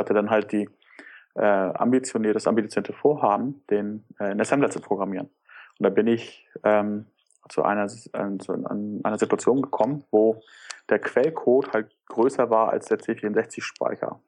[0.00, 0.68] hatte dann halt die
[1.34, 5.26] äh, ambitionierte, das ambitionierte Vorhaben, den äh, in Assembler zu programmieren.
[5.78, 7.06] Und da bin ich ähm,
[7.48, 10.42] zu einer, äh, zu einer Situation gekommen, wo
[10.88, 14.20] der Quellcode halt größer war als der C64-Speicher.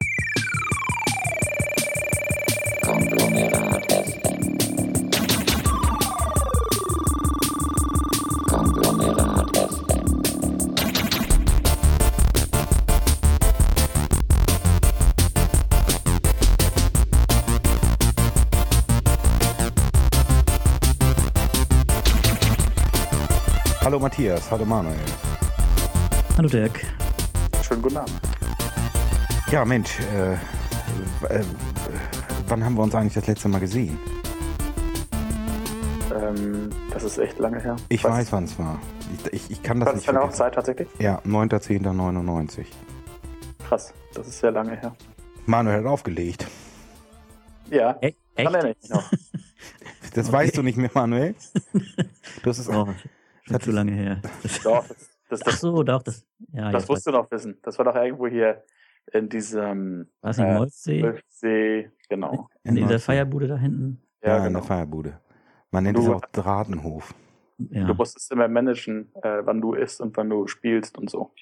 [23.93, 24.97] Hallo Matthias, hallo Manuel.
[26.35, 26.83] Hallo Dirk.
[27.61, 28.19] Schönen guten Abend.
[29.51, 31.43] Ja, Mensch, äh, äh,
[32.47, 33.99] wann haben wir uns eigentlich das letzte Mal gesehen?
[36.11, 37.75] Ähm, das ist echt lange her.
[37.89, 38.13] Ich Was?
[38.13, 38.79] weiß, wann es war.
[39.13, 40.07] Ich, ich, ich, kann das Was nicht.
[40.07, 40.87] Was ist deine Hochzeit tatsächlich?
[40.97, 42.65] Ja, 9.10.99.
[43.67, 44.95] Krass, das ist sehr lange her.
[45.45, 46.47] Manuel hat aufgelegt.
[47.69, 48.17] Ja, e echt?
[48.37, 49.03] Kann er nicht noch.
[50.15, 50.37] Das okay.
[50.37, 51.35] weißt du nicht mehr, Manuel.
[52.43, 52.87] Das ist oh,
[53.43, 54.21] schon zu lange her.
[54.63, 54.97] Doch, das,
[55.29, 56.25] das, das, Ach so, doch, das.
[56.51, 57.57] Ja, das musst du noch wissen.
[57.63, 58.63] Das war doch irgendwo hier
[59.11, 60.45] in diesem Was in?
[60.45, 62.49] Äh, Molfsee, genau.
[62.63, 64.01] In, in dieser Feierbude da hinten?
[64.21, 64.47] Ja, ja genau.
[64.47, 65.19] in der Feierbude.
[65.71, 67.15] Man nennt es auch Dratenhof.
[67.57, 67.85] Ja.
[67.85, 71.33] Du musstest immer managen, äh, wann du isst und wann du spielst und so.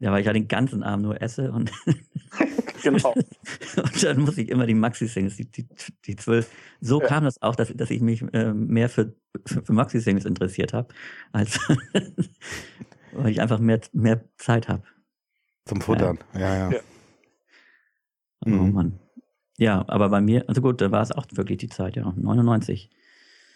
[0.00, 1.72] Ja, weil ich ja den ganzen Abend nur esse und
[2.82, 3.12] genau.
[3.76, 5.66] und dann muss ich immer die Maxi-Singles, die, die,
[6.04, 6.50] die zwölf.
[6.80, 7.06] So ja.
[7.08, 10.94] kam das auch, dass, dass ich mich äh, mehr für, für, für Maxi-Singles interessiert habe,
[11.32, 11.58] als
[13.12, 14.84] weil ich einfach mehr, mehr Zeit habe.
[15.64, 16.70] Zum Futtern, ja, ja.
[16.70, 16.80] ja.
[18.46, 18.72] Oh mhm.
[18.72, 19.00] Mann.
[19.58, 22.88] Ja, aber bei mir, also gut, da war es auch wirklich die Zeit, ja, 99.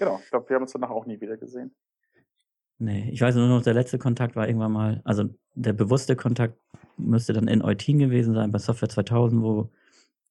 [0.00, 1.72] Genau, ich glaube, wir haben uns danach auch nie wieder gesehen.
[2.83, 6.58] Nee, ich weiß nur noch, der letzte Kontakt war irgendwann mal, also der bewusste Kontakt
[6.97, 9.70] müsste dann in Eutin gewesen sein, bei Software 2000, wo,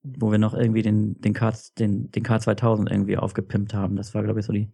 [0.04, 3.96] wo wir noch irgendwie den, den, K, den, den K2000 irgendwie aufgepimpt haben.
[3.96, 4.70] Das war, glaube ich, so die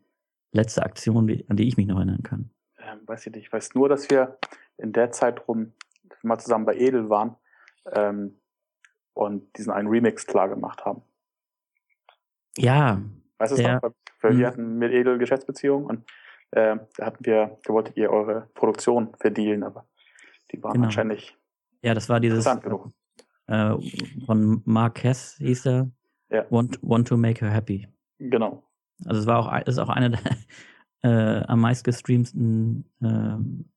[0.54, 2.50] letzte Aktion, die, an die ich mich noch erinnern kann.
[2.80, 4.40] Ähm, weiß ich nicht, ich weiß nur, dass wir
[4.78, 5.74] in der Zeit rum
[6.24, 7.36] mal zusammen bei Edel waren
[7.92, 8.40] ähm,
[9.14, 11.04] und diesen einen Remix klar gemacht haben.
[12.58, 13.04] Ja.
[13.38, 14.46] Weißt du wir hm.
[14.48, 16.04] hatten mit Edel Geschäftsbeziehungen und
[16.52, 19.86] äh, da hatten wir, da wolltet ihr eure Produktion verdealen, aber
[20.52, 20.86] die waren genau.
[20.86, 21.38] wahrscheinlich
[21.82, 22.92] ja, das war dieses genug.
[23.48, 23.76] Äh,
[24.26, 25.92] von Marquez hieß er.
[26.30, 26.46] Ja.
[26.50, 27.88] Want, want to make her happy.
[28.20, 28.64] Genau.
[29.06, 30.20] Also es war auch, ist auch einer der
[31.04, 33.08] äh, am meist gestreamten äh,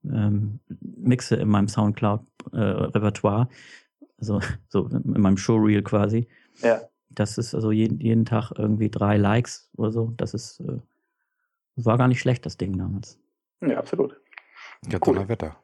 [0.09, 3.49] ähm, Mixe in meinem Soundcloud-Repertoire.
[3.49, 6.27] Äh, also so in meinem Showreel quasi.
[6.63, 6.81] Ja.
[7.11, 10.13] Das ist also jeden, jeden Tag irgendwie drei Likes oder so.
[10.17, 10.79] Das ist äh,
[11.77, 13.19] war gar nicht schlecht, das Ding damals.
[13.61, 14.21] Ja, absolut.
[14.89, 15.29] Ja, cool.
[15.29, 15.57] Wetter.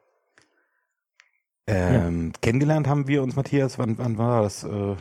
[1.67, 2.39] Ähm, ja.
[2.41, 4.63] Kennengelernt haben wir uns, Matthias, wann, wann war das?
[4.63, 4.95] Äh,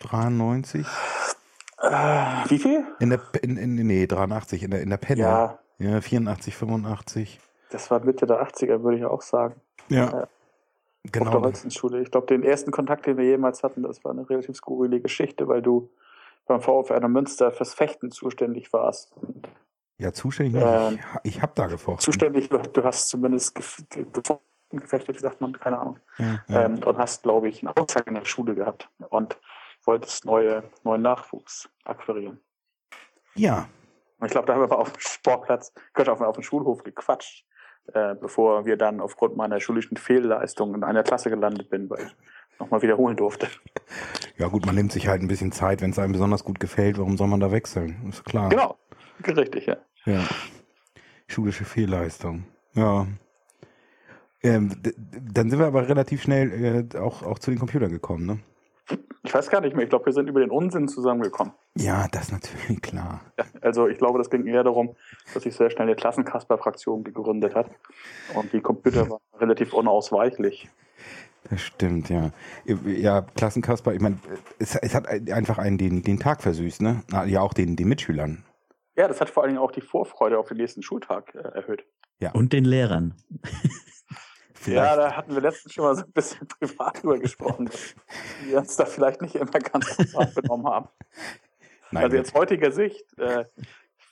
[0.00, 0.86] 93?
[1.82, 1.90] Äh,
[2.48, 2.84] wie viel?
[3.00, 5.20] In der, in, in, nee, 83, in der, in der Penne.
[5.20, 5.58] Ja.
[5.78, 7.40] Ja, 84, 85.
[7.70, 9.60] Das war Mitte der 80er, würde ich auch sagen.
[9.88, 10.22] Ja.
[10.22, 10.26] Äh,
[11.10, 11.26] genau.
[11.26, 12.00] Auf der Holzenschule.
[12.00, 15.48] Ich glaube, den ersten Kontakt, den wir jemals hatten, das war eine relativ skurrile Geschichte,
[15.48, 15.90] weil du
[16.46, 19.12] beim VfR Münster fürs Fechten zuständig warst.
[19.98, 20.62] Ja, zuständig.
[20.64, 22.00] Ähm, ich, ich habe da gefochten.
[22.00, 25.98] Zuständig, du hast zumindest gefochten, gefechtet, sagt man, keine Ahnung.
[26.18, 26.64] Ja, ja.
[26.64, 29.38] Ähm, und hast, glaube ich, einen Auftrag in der Schule gehabt und
[29.84, 32.40] wolltest neue, neuen Nachwuchs akquirieren.
[33.34, 33.68] Ja.
[34.18, 37.44] Und ich glaube, da haben wir auf dem Sportplatz, Gott, auf, auf dem Schulhof gequatscht,
[37.92, 42.16] äh, bevor wir dann aufgrund meiner schulischen Fehlleistung in einer Klasse gelandet bin, weil ich
[42.58, 43.48] nochmal wiederholen durfte.
[44.38, 46.98] Ja gut, man nimmt sich halt ein bisschen Zeit, wenn es einem besonders gut gefällt,
[46.98, 47.96] warum soll man da wechseln?
[48.08, 48.48] Ist klar.
[48.48, 48.76] Genau,
[49.26, 49.76] richtig, ja.
[50.04, 50.24] Ja.
[51.26, 52.44] Schulische Fehlleistung.
[52.74, 53.06] Ja.
[54.42, 54.72] Ähm,
[55.32, 58.38] dann sind wir aber relativ schnell äh, auch, auch zu den Computern gekommen, ne?
[59.24, 59.84] Ich weiß gar nicht mehr.
[59.84, 61.52] Ich glaube, wir sind über den Unsinn zusammengekommen.
[61.76, 63.20] Ja, das ist natürlich klar.
[63.38, 64.96] Ja, also ich glaube, das ging eher darum,
[65.32, 67.70] dass sich sehr schnell eine Klassenkasper-Fraktion gegründet hat.
[68.34, 70.68] Und die Computer waren relativ unausweichlich.
[71.50, 72.30] Das stimmt, ja.
[72.84, 74.18] Ja, Klassenkasper, ich meine,
[74.58, 77.02] es, es, hat einfach einen den, den Tag versüßt, ne?
[77.26, 78.44] Ja, auch den, den Mitschülern.
[78.96, 81.84] Ja, das hat vor allen Dingen auch die Vorfreude auf den nächsten Schultag äh, erhöht.
[82.20, 82.32] Ja.
[82.32, 83.14] Und den Lehrern.
[84.66, 87.94] Ja, da hatten wir letztens schon mal so ein bisschen privat drüber gesprochen, dass
[88.44, 90.88] wir uns da vielleicht nicht immer ganz gut abgenommen haben.
[91.90, 93.44] Nein, also jetzt heutiger Sicht, äh,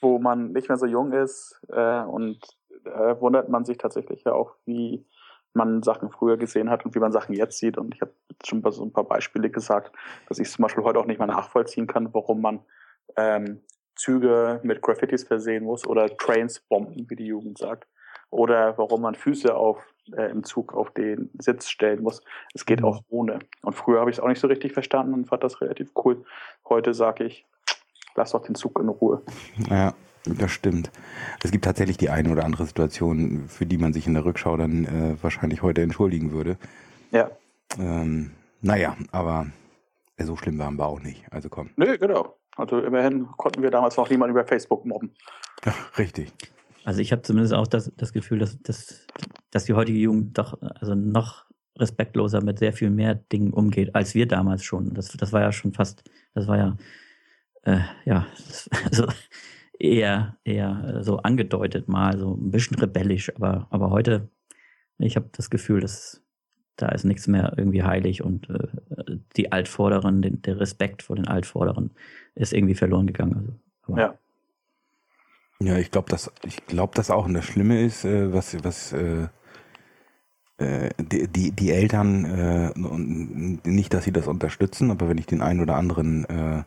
[0.01, 2.39] wo man nicht mehr so jung ist äh, und
[2.85, 5.07] äh, wundert man sich tatsächlich ja auch, wie
[5.55, 7.79] man Sachen früher gesehen hat und wie man Sachen jetzt sieht.
[7.79, 8.13] Und ich habe
[8.45, 9.95] schon so ein paar Beispiele gesagt,
[10.29, 12.61] dass ich zum Beispiel heute auch nicht mehr nachvollziehen kann, warum man
[13.17, 13.61] ähm,
[13.97, 17.87] Züge mit Graffitis versehen muss oder Trains bomben, wie die Jugend sagt.
[18.31, 19.85] Oder warum man Füße auf
[20.17, 22.23] äh, im Zug auf den Sitz stellen muss.
[22.55, 22.87] Es geht mhm.
[22.87, 23.41] auch ohne.
[23.63, 26.25] Und früher habe ich es auch nicht so richtig verstanden und fand das relativ cool.
[26.69, 27.45] Heute sage ich,
[28.15, 29.23] lass doch den Zug in Ruhe.
[29.69, 29.95] Ja,
[30.25, 30.91] das stimmt.
[31.43, 34.57] Es gibt tatsächlich die eine oder andere Situation, für die man sich in der Rückschau
[34.57, 36.57] dann äh, wahrscheinlich heute entschuldigen würde.
[37.11, 37.31] Ja.
[37.79, 39.47] Ähm, naja, aber
[40.19, 41.25] so schlimm waren wir auch nicht.
[41.31, 41.71] Also komm.
[41.77, 42.37] Nö, genau.
[42.57, 45.13] Also immerhin konnten wir damals noch niemanden über Facebook mobben.
[45.65, 46.33] Ja, richtig.
[46.85, 49.07] Also ich habe zumindest auch das, das Gefühl, dass, dass,
[49.51, 51.47] dass die heutige Jugend doch also noch
[51.79, 54.93] respektloser mit sehr viel mehr Dingen umgeht, als wir damals schon.
[54.95, 56.77] Das, das war ja schon fast, das war ja,
[57.63, 58.27] äh, ja,
[58.85, 59.07] also
[59.81, 64.29] eher, eher so angedeutet mal, so ein bisschen rebellisch, aber, aber heute,
[64.99, 66.23] ich habe das Gefühl, dass
[66.77, 71.29] da ist nichts mehr irgendwie heilig und äh, die Altvorderen, den, der Respekt vor den
[71.29, 71.91] Altvorderen
[72.35, 73.61] ist irgendwie verloren gegangen.
[73.83, 74.15] Also, ja.
[75.63, 79.29] Ja, ich glaube, dass ich glaube, dass auch das Schlimme ist, äh, was was äh,
[80.57, 82.73] äh, die, die die Eltern äh,
[83.69, 86.63] nicht, dass sie das unterstützen, aber wenn ich den einen oder anderen äh,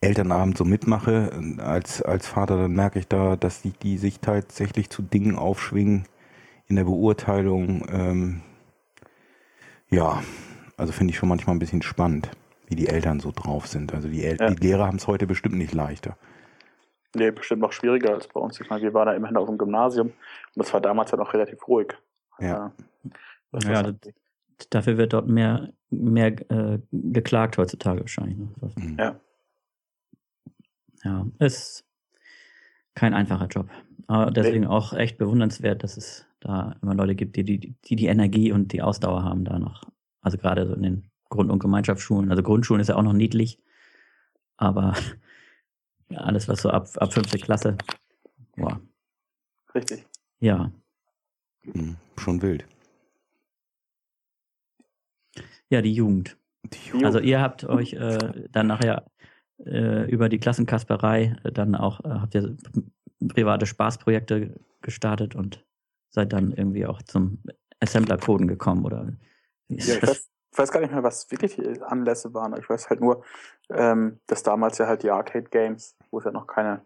[0.00, 4.90] Elternabend so mitmache als als Vater, dann merke ich da, dass die die sich tatsächlich
[4.90, 6.04] zu Dingen aufschwingen
[6.66, 7.86] in der Beurteilung.
[7.90, 8.42] Ähm,
[9.90, 10.22] ja,
[10.76, 12.30] also finde ich schon manchmal ein bisschen spannend,
[12.66, 13.92] wie die Eltern so drauf sind.
[13.94, 14.50] Also die, El ja.
[14.50, 16.16] die Lehrer haben es heute bestimmt nicht leichter.
[17.16, 18.60] Nee, bestimmt noch schwieriger als bei uns.
[18.60, 20.14] Ich meine, wir waren da immerhin auf dem Gymnasium und
[20.54, 21.94] das war damals ja noch relativ ruhig.
[22.38, 22.72] Ja.
[23.64, 24.12] ja, das,
[24.70, 28.36] dafür wird dort mehr, mehr äh, geklagt heutzutage wahrscheinlich.
[28.36, 28.48] Ne?
[28.76, 28.96] Mhm.
[28.98, 29.20] Ja.
[31.04, 31.84] Ja, ist
[32.94, 33.68] kein einfacher Job.
[34.08, 34.66] Aber deswegen nee.
[34.66, 38.72] auch echt bewundernswert, dass es da immer Leute gibt, die die, die die Energie und
[38.72, 39.84] die Ausdauer haben da noch.
[40.20, 42.30] Also gerade so in den Grund- und Gemeinschaftsschulen.
[42.30, 43.58] Also Grundschulen ist ja auch noch niedlich,
[44.56, 44.94] aber
[46.08, 47.76] ja, alles, was so ab, ab fünfte Klasse.
[48.56, 48.80] Boah.
[49.74, 50.06] Richtig.
[50.40, 50.72] Ja.
[51.62, 52.66] Hm, schon wild.
[55.70, 56.36] Ja, die Jugend.
[56.64, 57.04] die Jugend.
[57.04, 59.04] Also ihr habt euch äh, dann nachher
[59.64, 62.56] äh, über die Klassenkasperei äh, dann auch, äh, habt ihr
[63.26, 65.64] private Spaßprojekte gestartet und
[66.10, 67.42] seid dann irgendwie auch zum
[67.80, 69.12] Assembler-Coden gekommen, oder?
[69.68, 72.56] Ja, ich weiß, ich weiß gar nicht mehr, was wirklich die Anlässe waren.
[72.58, 73.24] Ich weiß halt nur,
[73.70, 76.82] ähm, dass damals ja halt die Arcade-Games, wo es ja noch keine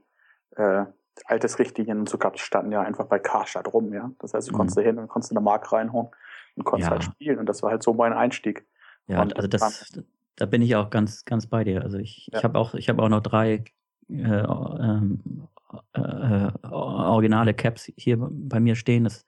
[0.56, 0.84] äh,
[1.26, 4.10] altes Richtlinien und so gab, die standen ja einfach bei Karstadt rum, ja.
[4.19, 4.56] Das heißt, du mhm.
[4.56, 6.08] konntest da hin und konntest in der Mark reinhauen
[6.56, 6.92] und konntest ja.
[6.92, 7.38] halt spielen.
[7.38, 8.66] Und das war halt so mein Einstieg.
[9.06, 9.92] Ja, und also das,
[10.37, 11.82] da bin ich auch ganz, ganz bei dir.
[11.82, 12.38] Also ich, ja.
[12.38, 13.64] ich habe auch, ich habe auch noch drei
[14.08, 15.49] äh, ähm,
[15.94, 19.05] äh, äh, originale Caps hier bei mir stehen.
[19.05, 19.26] Das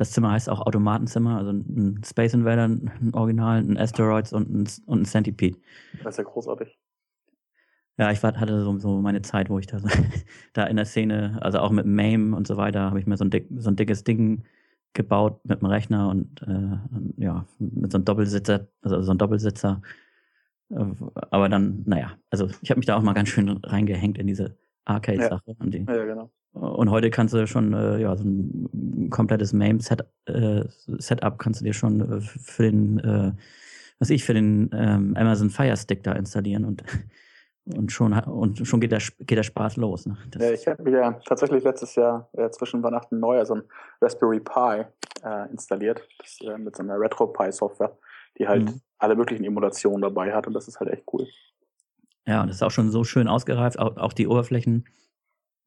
[0.00, 4.68] das Zimmer heißt auch Automatenzimmer, also ein Space Invader, ein Original, ein Asteroids und ein,
[4.86, 5.58] und ein Centipede.
[6.02, 6.78] Das ist ja großartig.
[7.98, 9.78] Ja, ich hatte so, so meine Zeit, wo ich da,
[10.54, 13.26] da in der Szene, also auch mit MAME und so weiter, habe ich mir so
[13.26, 14.44] ein, dick, so ein dickes Ding
[14.94, 19.82] gebaut mit dem Rechner und äh, ja, mit so einem Doppelsitzer, also so ein Doppelsitzer.
[20.70, 20.84] Äh,
[21.30, 24.56] aber dann, naja, also ich habe mich da auch mal ganz schön reingehängt in diese
[24.84, 25.42] Arcade-Sache.
[25.46, 25.66] Ja.
[25.66, 26.30] Die, ja, genau.
[26.52, 30.64] Und heute kannst du schon äh, ja, so ein komplettes MAME-Setup äh,
[30.98, 33.32] Setup kannst du dir schon äh, für den, äh,
[34.00, 36.82] was ich, für den ähm, Amazon Fire Stick da installieren und
[37.76, 40.06] und schon und schon geht der geht der Spaß los.
[40.06, 40.16] Ne?
[40.40, 43.62] ja, ich habe mir ja tatsächlich letztes Jahr äh, zwischen Weihnachten und Neujahr so ein
[44.00, 44.84] Raspberry Pi
[45.22, 47.96] äh, installiert, das, äh, mit so einer RetroPie Software,
[48.38, 48.80] die halt mhm.
[49.00, 51.26] Alle möglichen Emulationen dabei hat und das ist halt echt cool.
[52.26, 54.84] Ja, und das ist auch schon so schön ausgereift, auch, auch die Oberflächen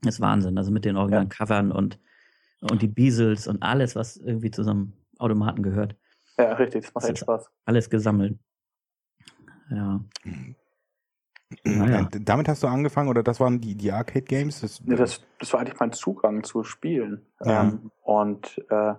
[0.04, 0.58] das ist Wahnsinn.
[0.58, 1.36] Also mit den originalen ja.
[1.36, 2.00] Covern und,
[2.62, 5.96] und die Beasels und alles, was irgendwie zu so einem Automaten gehört.
[6.38, 7.50] Ja, richtig, das macht echt Spaß.
[7.66, 8.38] Alles gesammelt.
[9.70, 10.02] Ja.
[11.64, 12.10] Naja.
[12.12, 14.62] Damit hast du angefangen oder das waren die, die Arcade Games?
[14.62, 17.26] Das, ja, das, das war eigentlich mein Zugang zu Spielen.
[17.44, 17.64] Ja.
[17.64, 18.94] Ähm, und äh,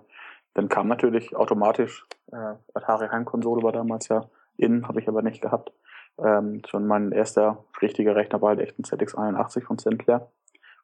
[0.55, 5.41] dann kam natürlich automatisch äh, Atari Heimkonsole war damals ja in, habe ich aber nicht
[5.41, 5.73] gehabt.
[6.19, 10.29] Ähm, schon mein erster richtiger Rechner war halt echt ein ZX81 von Sinclair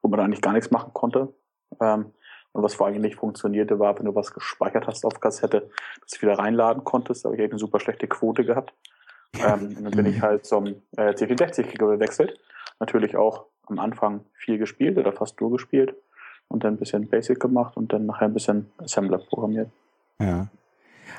[0.02, 1.32] wo man eigentlich gar nichts machen konnte.
[1.80, 2.12] Ähm,
[2.52, 6.18] und was vor allem nicht funktionierte, war, wenn du was gespeichert hast auf Kassette, dass
[6.18, 7.24] du wieder reinladen konntest.
[7.24, 8.74] Da habe ich eine super schlechte Quote gehabt.
[9.38, 10.66] Ähm, und dann bin ich halt zum
[10.96, 12.40] äh, C64 gewechselt.
[12.80, 15.94] Natürlich auch am Anfang viel gespielt oder fast nur gespielt
[16.48, 19.70] und dann ein bisschen Basic gemacht und dann nachher ein bisschen Assembler programmiert.
[20.18, 20.48] Ja.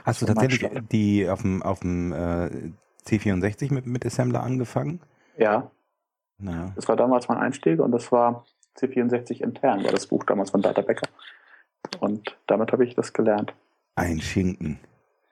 [0.03, 2.71] Hast du tatsächlich die auf dem, auf dem äh,
[3.05, 5.01] C64 mit, mit Assembler angefangen?
[5.37, 5.71] Ja.
[6.39, 6.71] ja.
[6.75, 8.45] Das war damals mein Einstieg und das war
[8.77, 11.07] C64 intern, war das Buch damals von Data Becker.
[11.99, 13.53] Und damit habe ich das gelernt.
[13.95, 14.79] Ein Schinken.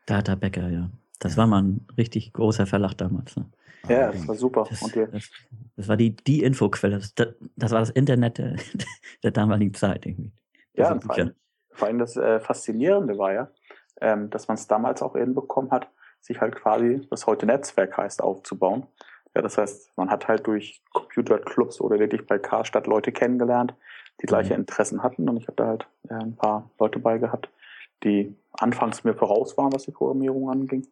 [0.06, 0.90] Data Becker, ja.
[1.20, 3.36] Das war mal ein richtig großer Verlag damals.
[3.36, 3.46] Ne?
[3.88, 4.66] Ja, das war super.
[4.70, 5.30] Das, das,
[5.76, 7.00] das war die, die Infoquelle.
[7.00, 8.56] Das, das, war das Internet der,
[9.24, 10.32] der damaligen Zeit irgendwie.
[10.74, 11.34] Das ja, vor allem,
[11.72, 13.52] vor allem das äh, Faszinierende war ja,
[14.02, 15.90] ähm, dass man es damals auch hinbekommen hat,
[16.22, 18.86] sich halt quasi, was heute Netzwerk heißt, aufzubauen.
[19.36, 23.74] Ja, das heißt, man hat halt durch Computerclubs oder wirklich bei Karstadt Leute kennengelernt,
[24.22, 24.62] die gleiche mhm.
[24.62, 25.30] Interessen hatten.
[25.30, 27.50] Und ich habe da halt äh, ein paar Leute bei gehabt,
[28.04, 30.88] die anfangs mir voraus waren, was die Programmierung anging.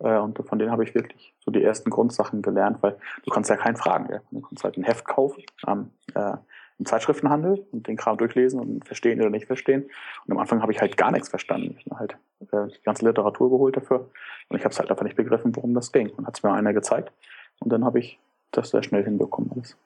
[0.00, 3.50] Äh, und von denen habe ich wirklich so die ersten Grundsachen gelernt, weil du kannst
[3.50, 4.12] ja keinen fragen.
[4.12, 4.20] Ja?
[4.30, 6.36] Du kannst halt ein Heft kaufen ähm, äh,
[6.78, 9.84] im Zeitschriftenhandel und den Kram durchlesen und verstehen oder nicht verstehen.
[10.26, 11.76] Und am Anfang habe ich halt gar nichts verstanden.
[11.78, 12.16] Ich habe halt
[12.52, 14.10] äh, die ganze Literatur geholt dafür
[14.48, 16.10] und ich habe es halt einfach nicht begriffen, worum das ging.
[16.10, 17.12] Und hat es mir einer gezeigt
[17.60, 18.18] und dann habe ich
[18.50, 19.76] das sehr schnell hinbekommen alles.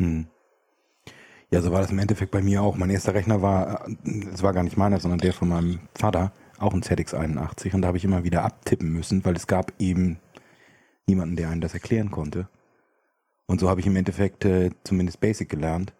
[0.00, 0.26] Hm.
[1.50, 2.76] Ja, so war das im Endeffekt bei mir auch.
[2.76, 3.86] Mein erster Rechner war,
[4.32, 7.88] es war gar nicht meiner, sondern der von meinem Vater, auch ein ZX81 und da
[7.88, 10.18] habe ich immer wieder abtippen müssen, weil es gab eben
[11.06, 12.48] niemanden, der einen das erklären konnte.
[13.46, 15.92] Und so habe ich im Endeffekt äh, zumindest Basic gelernt,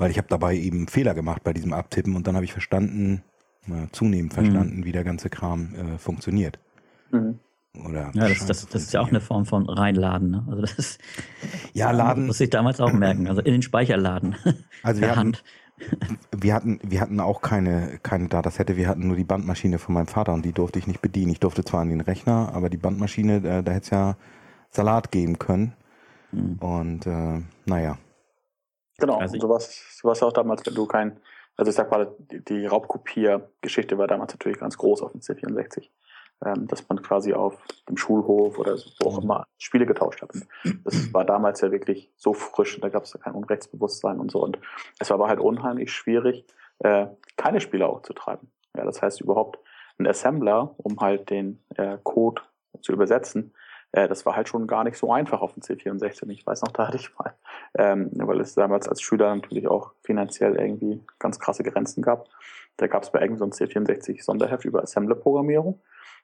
[0.00, 3.22] weil ich habe dabei eben Fehler gemacht bei diesem Abtippen und dann habe ich verstanden,
[3.68, 4.84] äh, zunehmend verstanden, mhm.
[4.84, 6.58] wie der ganze Kram äh, funktioniert.
[7.12, 7.38] Mhm.
[7.84, 10.30] Oder ja, das, das, das ist ja auch eine Form von reinladen.
[10.30, 10.44] Ne?
[10.48, 11.00] Also das ist,
[11.74, 12.26] ja, laden.
[12.26, 13.28] Muss ich damals auch merken.
[13.28, 14.34] Also in den Speicher laden.
[14.82, 15.36] Also wir hatten,
[16.34, 18.78] wir hatten, wir hatten auch keine, keine Datasette.
[18.78, 21.32] Wir hatten nur die Bandmaschine von meinem Vater und die durfte ich nicht bedienen.
[21.32, 24.16] Ich durfte zwar an den Rechner, aber die Bandmaschine, da, da hätte es ja
[24.70, 25.74] Salat geben können.
[26.32, 26.56] Mhm.
[26.60, 27.98] Und äh, naja.
[29.00, 31.20] Genau, also und sowas, sowas auch damals, wenn du kein,
[31.56, 35.88] also ich sag mal, die, die Raubkopiergeschichte war damals natürlich ganz groß auf dem C64
[36.44, 40.34] ähm, dass man quasi auf dem Schulhof oder wo auch immer Spiele getauscht hat.
[40.34, 40.46] Und
[40.84, 44.42] das war damals ja wirklich so frisch, da gab es ja kein Unrechtsbewusstsein und so.
[44.42, 44.58] Und
[44.98, 46.46] es war aber halt unheimlich schwierig,
[46.78, 48.50] äh, keine Spiele auch zu treiben.
[48.76, 49.58] Ja, das heißt überhaupt
[49.98, 52.42] ein Assembler, um halt den äh, Code
[52.80, 53.52] zu übersetzen,
[53.92, 56.28] äh, das war halt schon gar nicht so einfach auf dem C64.
[56.30, 57.34] Ich weiß noch, da hatte ich mal,
[57.76, 62.28] ähm, weil es damals als Schüler natürlich auch finanziell irgendwie ganz krasse Grenzen gab.
[62.76, 65.80] Da gab es bei irgendeinem so C64 Sonderheft über Assembler-Programmierung.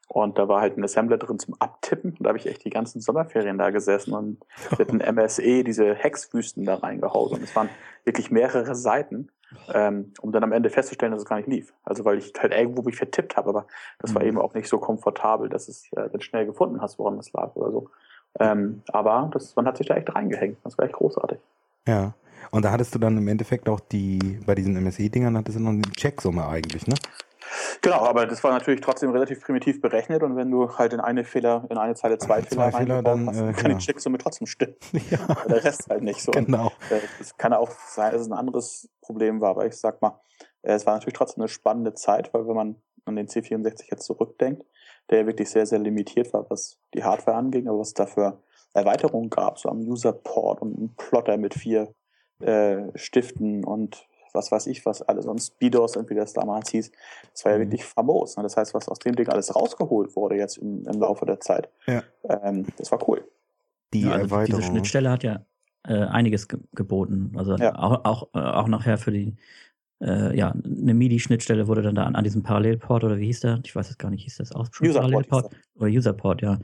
[0.08, 2.12] Und da war halt ein Assembler drin zum Abtippen.
[2.12, 4.38] Und da habe ich echt die ganzen Sommerferien da gesessen und
[4.78, 7.32] mit einem MSE diese Hexwüsten da reingehauen.
[7.32, 7.68] Und es waren
[8.04, 9.30] wirklich mehrere Seiten,
[9.72, 11.74] ähm, um dann am Ende festzustellen, dass es gar nicht lief.
[11.84, 13.66] Also weil ich halt irgendwo mich vertippt habe, aber
[13.98, 14.28] das war mhm.
[14.28, 17.54] eben auch nicht so komfortabel, dass es äh, dann schnell gefunden hast, woran es lag
[17.56, 17.90] oder so.
[18.38, 20.58] Ähm, aber das, man hat sich da echt reingehängt.
[20.62, 21.38] Das war echt großartig.
[21.86, 22.14] Ja.
[22.50, 25.72] Und da hattest du dann im Endeffekt auch die, bei diesen MSE-Dingern hattest du noch
[25.72, 26.94] die Checksumme eigentlich, ne?
[27.82, 31.24] Genau, aber das war natürlich trotzdem relativ primitiv berechnet und wenn du halt in eine
[31.24, 33.76] Fehler, in eine Zeile zwei, zwei Fehler, Fehler dann hast, äh, kann ja.
[33.76, 34.76] die Checksumme trotzdem stimmen.
[35.10, 35.18] Ja.
[35.48, 36.32] Der Rest halt nicht so.
[36.32, 36.72] Genau.
[37.20, 40.20] Es äh, kann auch sein, dass es ein anderes Problem war, aber ich sag mal,
[40.62, 44.04] äh, es war natürlich trotzdem eine spannende Zeit, weil wenn man an den C64 jetzt
[44.04, 44.64] zurückdenkt,
[45.10, 48.42] der ja wirklich sehr, sehr limitiert war, was die Hardware anging, aber was es dafür
[48.72, 51.94] Erweiterungen gab, so am User-Port und einem Plotter mit vier
[52.96, 56.90] Stiften und was weiß ich, was alles, und Speedos und wie das damals hieß.
[57.32, 57.62] Das war ja mhm.
[57.62, 58.36] wirklich famos.
[58.36, 58.42] Ne?
[58.42, 61.68] Das heißt, was aus dem Ding alles rausgeholt wurde jetzt im, im Laufe der Zeit,
[61.86, 62.02] ja.
[62.28, 63.26] ähm, das war cool.
[63.92, 65.44] Die ja, also Diese Schnittstelle hat ja
[65.86, 67.32] äh, einiges ge geboten.
[67.36, 67.74] Also ja.
[67.76, 69.36] auch, auch, äh, auch nachher für die,
[70.02, 73.60] äh, ja, eine MIDI-Schnittstelle wurde dann da an, an, diesem Parallelport oder wie hieß der?
[73.64, 75.56] Ich weiß es gar nicht, hieß das auch schon Userport Parallelport?
[75.76, 76.58] Oder Userport, ja.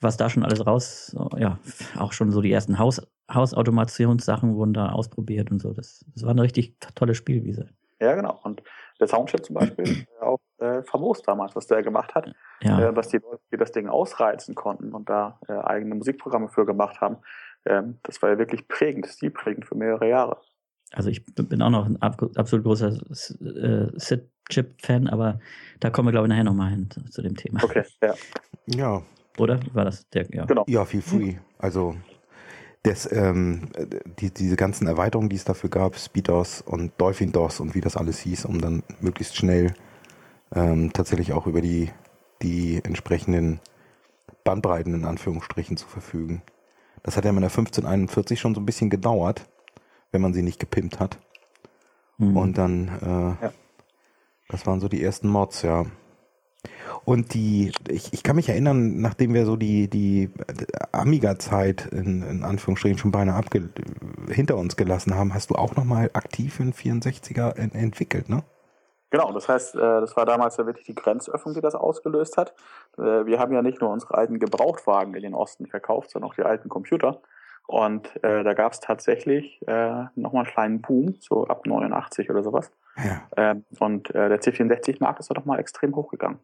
[0.00, 1.58] Was da schon alles raus, ja,
[1.96, 3.00] auch schon so die ersten Haus,
[3.34, 5.72] Hausautomationssachen wurden da ausprobiert und so.
[5.72, 7.68] Das, das war eine richtig tolle Spielwiese.
[8.00, 8.38] Ja, genau.
[8.42, 8.62] Und
[8.98, 12.88] der Soundchip zum Beispiel, auch äh, famos damals, was der gemacht hat, ja.
[12.88, 16.66] äh, was die Leute, die das Ding ausreizen konnten und da äh, eigene Musikprogramme für
[16.66, 17.18] gemacht haben,
[17.64, 20.38] ähm, das war ja wirklich prägend, stilprägend für mehrere Jahre.
[20.92, 25.40] Also ich bin auch noch ein absolut großer äh, SID-Chip-Fan, aber
[25.80, 27.62] da kommen wir, glaube ich, nachher nochmal hin zu, zu, dem Thema.
[27.64, 28.14] Okay, ja.
[28.66, 29.02] Ja.
[29.38, 29.60] Oder?
[29.72, 30.26] War das der?
[30.30, 30.64] Ja, genau.
[30.66, 31.36] Ja, feel free.
[31.58, 31.96] Also
[32.82, 33.68] das, ähm,
[34.18, 37.96] die, diese ganzen Erweiterungen, die es dafür gab, SpeedOS und Dolphin DOS und wie das
[37.96, 39.74] alles hieß, um dann möglichst schnell
[40.54, 41.90] ähm, tatsächlich auch über die,
[42.42, 43.60] die entsprechenden
[44.44, 46.42] Bandbreiten in Anführungsstrichen zu verfügen.
[47.04, 49.48] Das hat ja mit der 1541 schon so ein bisschen gedauert,
[50.10, 51.18] wenn man sie nicht gepimpt hat.
[52.18, 52.36] Mhm.
[52.36, 53.52] Und dann, äh, ja.
[54.48, 55.86] das waren so die ersten Mods, ja.
[57.04, 60.30] Und die, ich, ich kann mich erinnern, nachdem wir so die, die
[60.92, 63.70] Amiga-Zeit in, in Anführungsstrichen schon beinahe abge,
[64.28, 68.44] hinter uns gelassen haben, hast du auch nochmal aktiv einen 64er en, entwickelt, ne?
[69.10, 72.54] Genau, das heißt, äh, das war damals ja wirklich die Grenzöffnung, die das ausgelöst hat.
[72.96, 76.34] Äh, wir haben ja nicht nur unsere alten Gebrauchtwagen in den Osten verkauft, sondern auch
[76.34, 77.20] die alten Computer.
[77.66, 82.42] Und äh, da gab es tatsächlich äh, nochmal einen kleinen Boom, so ab 89 oder
[82.42, 82.70] sowas.
[82.96, 83.22] Ja.
[83.36, 86.38] Ähm, und äh, der C64-Markt ist da doch mal extrem hochgegangen.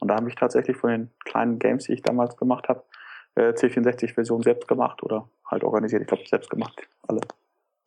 [0.00, 2.84] Und da habe ich tatsächlich von den kleinen Games, die ich damals gemacht habe,
[3.34, 6.02] äh, C64-Version selbst gemacht oder halt organisiert.
[6.02, 7.20] Ich glaube, selbst gemacht, alle.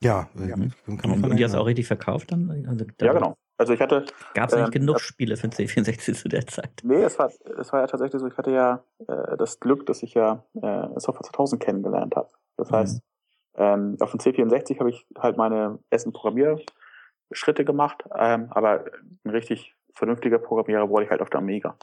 [0.04, 0.56] Ja, ja.
[0.56, 2.50] Kann man und die hast du auch richtig verkauft dann?
[2.68, 3.36] Also, ja, genau.
[3.58, 4.06] Also ich hatte.
[4.34, 6.72] Gab es nicht ähm, genug Spiele für C64 zu der Zeit?
[6.84, 10.02] Nee, es war, es war ja tatsächlich so, ich hatte ja äh, das Glück, dass
[10.02, 12.30] ich ja äh, Software 2000 kennengelernt habe.
[12.58, 12.76] Das mhm.
[12.76, 13.02] heißt,
[13.56, 18.86] ähm, auf dem C64 habe ich halt meine ersten Programmierschritte gemacht, ähm, aber
[19.24, 21.78] ein richtig vernünftiger Programmierer wurde ich halt auf der Amiga.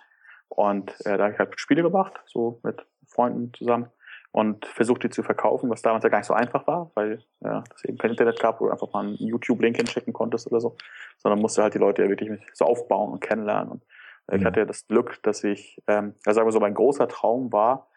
[0.49, 3.91] Und äh, da habe ich halt Spiele gemacht, so mit Freunden zusammen
[4.31, 7.65] und versucht die zu verkaufen, was damals ja gar nicht so einfach war, weil ja,
[7.75, 10.77] es eben kein Internet gab, wo du einfach mal einen YouTube-Link hinschicken konntest oder so,
[11.19, 13.73] sondern musste halt die Leute ja wirklich so aufbauen und kennenlernen.
[13.73, 13.85] Und
[14.29, 14.41] äh, mhm.
[14.41, 17.53] ich hatte ja das Glück, dass ich, ähm, ja sagen wir so, mein großer Traum
[17.53, 17.89] war,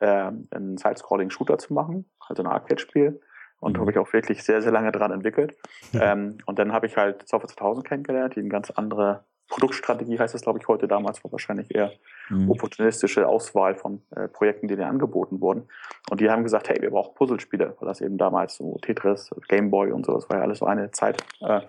[0.00, 3.20] ähm, einen Side-Scrolling-Shooter zu machen, also ein Arcade-Spiel.
[3.60, 3.80] Und mhm.
[3.80, 5.56] habe ich auch wirklich sehr, sehr lange dran entwickelt.
[5.94, 10.34] ähm, und dann habe ich halt Software 2000 kennengelernt, die eine ganz andere Produktstrategie heißt
[10.34, 10.88] es, glaube ich, heute.
[10.88, 11.92] Damals war wahrscheinlich eher
[12.28, 12.50] mhm.
[12.50, 15.68] opportunistische Auswahl von äh, Projekten, die dir angeboten wurden.
[16.10, 19.92] Und die haben gesagt, hey, wir brauchen Puzzlespiele, weil das eben damals so Tetris, Gameboy
[19.92, 21.22] und so, das war ja alles so eine Zeit.
[21.40, 21.60] Äh,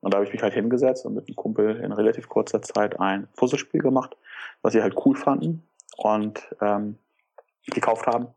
[0.00, 3.00] und da habe ich mich halt hingesetzt und mit einem Kumpel in relativ kurzer Zeit
[3.00, 4.16] ein Puzzlespiel gemacht,
[4.62, 6.98] was sie halt cool fanden und ähm,
[7.66, 8.28] gekauft haben.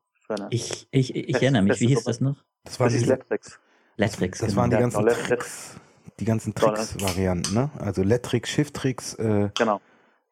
[0.50, 2.36] Ich, ich, ich erinnere mich, wie hieß das noch?
[2.64, 3.60] Das war das die Letrix.
[3.96, 4.40] Letrix.
[4.40, 4.62] Das genau.
[4.62, 5.80] waren die ganzen ja, genau, Tricks
[6.20, 7.70] die ganzen Tricks-Varianten, ne?
[7.80, 9.16] Also Let-Tricks, Shift-Tricks.
[9.16, 9.82] Äh, genau.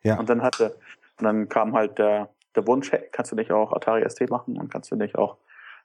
[0.02, 0.20] Ja.
[0.20, 0.78] Und dann hatte,
[1.20, 4.58] und dann kam halt der, der Wunsch, hey, kannst du nicht auch Atari ST machen
[4.58, 5.38] und kannst du nicht auch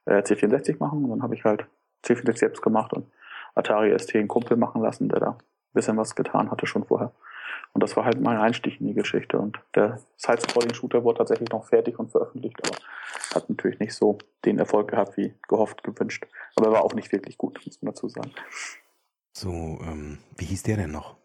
[0.06, 1.04] äh, C64 machen?
[1.04, 1.66] Und dann habe ich halt
[2.04, 3.10] C64 selbst gemacht und
[3.54, 5.38] Atari ST einen Kumpel machen lassen, der da ein
[5.74, 7.12] bisschen was getan hatte schon vorher.
[7.72, 9.38] Und das war halt mein Einstieg in die Geschichte.
[9.38, 12.76] Und der Side-Scrolling-Shooter wurde tatsächlich noch fertig und veröffentlicht, aber
[13.34, 16.26] hat natürlich nicht so den Erfolg gehabt, wie gehofft, gewünscht.
[16.56, 18.32] Aber er war auch nicht wirklich gut, muss man dazu sagen.
[19.32, 21.16] So, ähm, wie hieß der denn noch?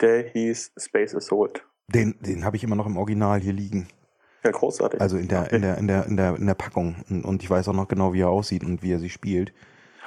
[0.00, 1.64] Der hieß Space Assault.
[1.88, 3.88] Den, den habe ich immer noch im Original hier liegen.
[4.44, 5.00] Ja, großartig.
[5.00, 7.04] Also in der, in der, in der, in der, in der Packung.
[7.08, 9.52] Und, und ich weiß auch noch genau, wie er aussieht und wie er sie spielt.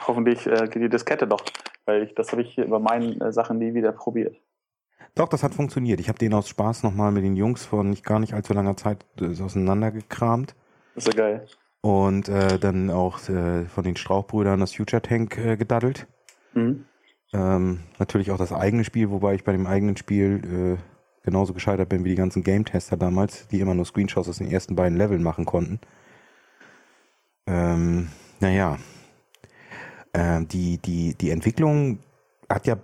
[0.06, 1.44] Hoffentlich äh, geht die Diskette noch,
[1.86, 4.36] weil ich, das habe ich über meinen äh, Sachen nie wieder probiert.
[5.16, 6.00] Doch, das hat funktioniert.
[6.00, 8.78] Ich habe den aus Spaß nochmal mit den Jungs von nicht gar nicht allzu langer
[8.78, 10.56] Zeit äh, auseinandergekramt.
[10.94, 11.46] Das ist ja geil.
[11.82, 16.06] Und äh, dann auch äh, von den Strauchbrüdern das Future Tank äh, gedaddelt.
[16.54, 16.86] Mhm.
[17.34, 21.90] Ähm, natürlich auch das eigene Spiel, wobei ich bei dem eigenen Spiel äh, genauso gescheitert
[21.90, 25.22] bin wie die ganzen Game-Tester damals, die immer nur Screenshots aus den ersten beiden Leveln
[25.22, 25.80] machen konnten.
[27.46, 28.08] Ähm,
[28.40, 28.78] naja,
[30.14, 32.00] ähm, die, die, die Entwicklung
[32.50, 32.78] hat ja,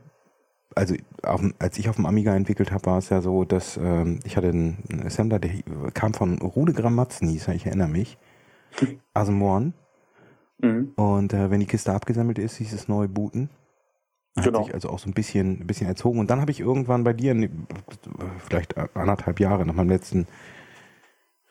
[0.76, 4.20] also auf, als ich auf dem Amiga entwickelt habe, war es ja so, dass ähm,
[4.26, 5.52] ich hatte einen, Assembler, der
[5.94, 8.18] kam von Rude Gramatzen, ich erinnere mich,
[9.14, 9.74] Asemorn.
[10.60, 10.92] Mhm.
[10.96, 13.50] Und äh, wenn die Kiste abgesammelt ist, hieß es neu booten.
[14.36, 14.64] Hat genau.
[14.64, 16.20] sich also auch so ein bisschen, ein bisschen erzogen.
[16.20, 17.50] Und dann habe ich irgendwann bei dir,
[18.40, 20.28] vielleicht anderthalb Jahre nach meinem letzten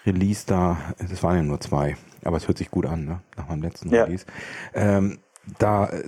[0.04, 3.20] Release da, das waren ja nur zwei, aber es hört sich gut an, ne?
[3.36, 4.04] nach meinem letzten ja.
[4.04, 4.26] Release.
[4.74, 5.18] Ähm,
[5.58, 6.02] da äh,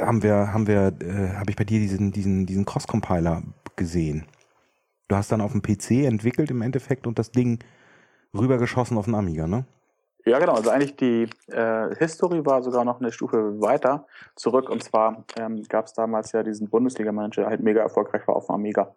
[0.00, 3.42] haben wir, haben wir, äh, habe ich bei dir diesen, diesen, diesen Cross-Compiler
[3.76, 4.26] gesehen.
[5.08, 7.58] Du hast dann auf dem PC entwickelt im Endeffekt und das Ding
[8.34, 9.64] rübergeschossen auf den Amiga, ne?
[10.26, 10.54] Ja, genau.
[10.54, 14.06] Also eigentlich die äh, History war sogar noch eine Stufe weiter
[14.36, 14.70] zurück.
[14.70, 18.46] Und zwar ähm, gab es damals ja diesen Bundesliga-Manager, der halt mega erfolgreich war auf
[18.46, 18.94] dem Amiga.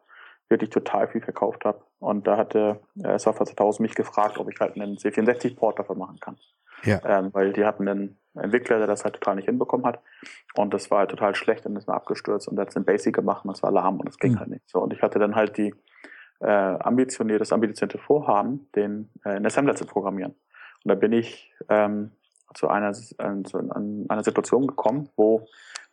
[0.50, 1.82] Wirklich total viel verkauft habe.
[2.00, 6.20] Und da hatte äh, Software 2000 mich gefragt, ob ich halt einen C64-Port davon machen
[6.22, 6.38] kann.
[6.84, 7.02] Ja.
[7.06, 10.00] Ähm, weil die hatten einen Entwickler, der das halt total nicht hinbekommen hat.
[10.56, 12.86] Und das war halt total schlecht und ist mal abgestürzt und der hat es in
[12.86, 14.40] Basic gemacht und es war lahm und es ging mhm.
[14.40, 14.70] halt nicht.
[14.70, 15.74] So, und ich hatte dann halt die
[16.40, 20.36] äh, ambitioniert, das ambitionierte Vorhaben, den äh, in Assembler zu programmieren.
[20.88, 22.12] Und da bin ich ähm,
[22.54, 25.46] zu, einer, äh, zu einer Situation gekommen, wo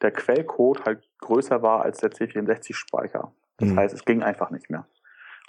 [0.02, 3.32] der Quellcode halt größer war als der C64-Speicher.
[3.56, 3.76] Das mhm.
[3.76, 4.86] heißt, es ging einfach nicht mehr.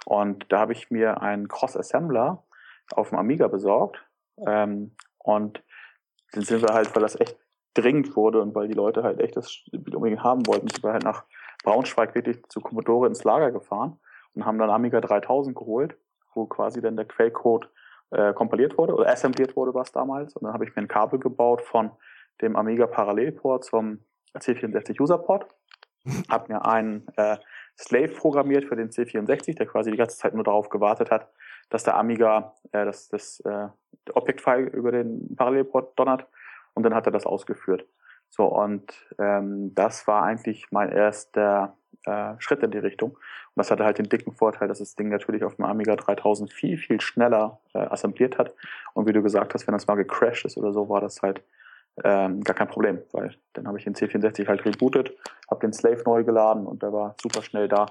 [0.04, 2.42] Und da habe ich mir einen Cross-Assembler
[2.90, 4.04] auf dem Amiga besorgt.
[4.44, 5.62] Ähm, und
[6.32, 7.36] dann sind wir halt, weil das echt
[7.74, 11.04] dringend wurde und weil die Leute halt echt das unbedingt haben wollten, sind wir halt
[11.04, 11.22] nach
[11.62, 14.00] Braunschweig wirklich zu Commodore ins Lager gefahren
[14.34, 15.96] und haben dann Amiga 3000 geholt,
[16.34, 17.70] wo quasi dann der Quellcode
[18.10, 20.34] äh, kompiliert wurde oder assembliert wurde, war damals.
[20.36, 21.90] Und dann habe ich mir ein Kabel gebaut von
[22.40, 24.00] dem Amiga Parallelport zum
[24.34, 25.24] C64 User.
[26.28, 27.36] Habe mir einen äh,
[27.78, 31.30] Slave programmiert für den C64, der quasi die ganze Zeit nur darauf gewartet hat,
[31.68, 33.68] dass der Amiga äh, das, das äh,
[34.12, 36.26] Object-File über den Parallelport donnert
[36.74, 37.86] und dann hat er das ausgeführt.
[38.28, 43.10] So, und ähm, das war eigentlich mein erster äh, Schritt in die Richtung.
[43.12, 43.20] Und
[43.56, 46.78] das hatte halt den dicken Vorteil, dass das Ding natürlich auf dem Amiga 3000 viel,
[46.78, 48.54] viel schneller äh, assembliert hat.
[48.94, 51.42] Und wie du gesagt hast, wenn das mal gecrashed ist oder so, war das halt
[52.04, 55.16] ähm, gar kein Problem, weil dann habe ich den C64 halt rebootet,
[55.50, 57.86] habe den Slave neu geladen und der war super schnell da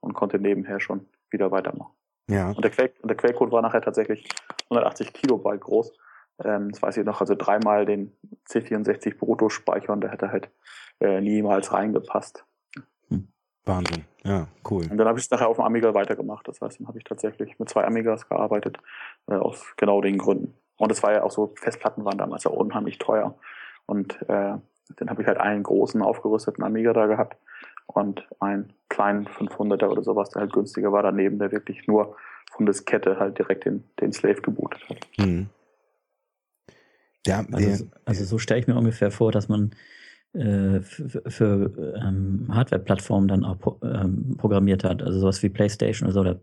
[0.00, 1.92] und konnte nebenher schon wieder weitermachen.
[2.30, 2.50] Ja.
[2.50, 4.28] Und der, Quell, und der Quellcode war nachher tatsächlich
[4.64, 5.92] 180 Kilobyte groß.
[6.44, 8.12] Ähm, das weiß ich noch, also dreimal den
[8.48, 10.50] C64 Bruttospeicher und der hätte halt
[11.00, 12.44] äh, niemals reingepasst.
[13.68, 14.86] Wahnsinn, ja, cool.
[14.90, 16.48] Und dann habe ich es nachher auf dem Amiga weitergemacht.
[16.48, 18.78] Das heißt, dann habe ich tatsächlich mit zwei Amigas gearbeitet,
[19.28, 20.54] äh, aus genau den Gründen.
[20.76, 23.36] Und es war ja auch so, Festplatten waren damals ja unheimlich teuer.
[23.86, 24.54] Und äh,
[24.96, 27.36] dann habe ich halt einen großen aufgerüsteten Amiga da gehabt
[27.86, 32.16] und einen kleinen 500er oder sowas, der halt günstiger war daneben, der wirklich nur
[32.50, 35.06] von Diskette halt direkt den, den Slave gebootet hat.
[35.18, 35.48] Mhm.
[37.26, 39.74] Ja, also, also so stelle ich mir ungefähr vor, dass man
[40.34, 46.06] äh, für, für ähm, Hardware-Plattformen dann auch pro, ähm, programmiert hat, also sowas wie PlayStation
[46.06, 46.20] oder so.
[46.20, 46.40] Oder,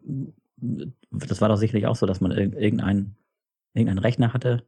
[1.12, 3.18] das war doch sicherlich auch so, dass man irgendeinen
[3.76, 4.64] irgendeinen Rechner hatte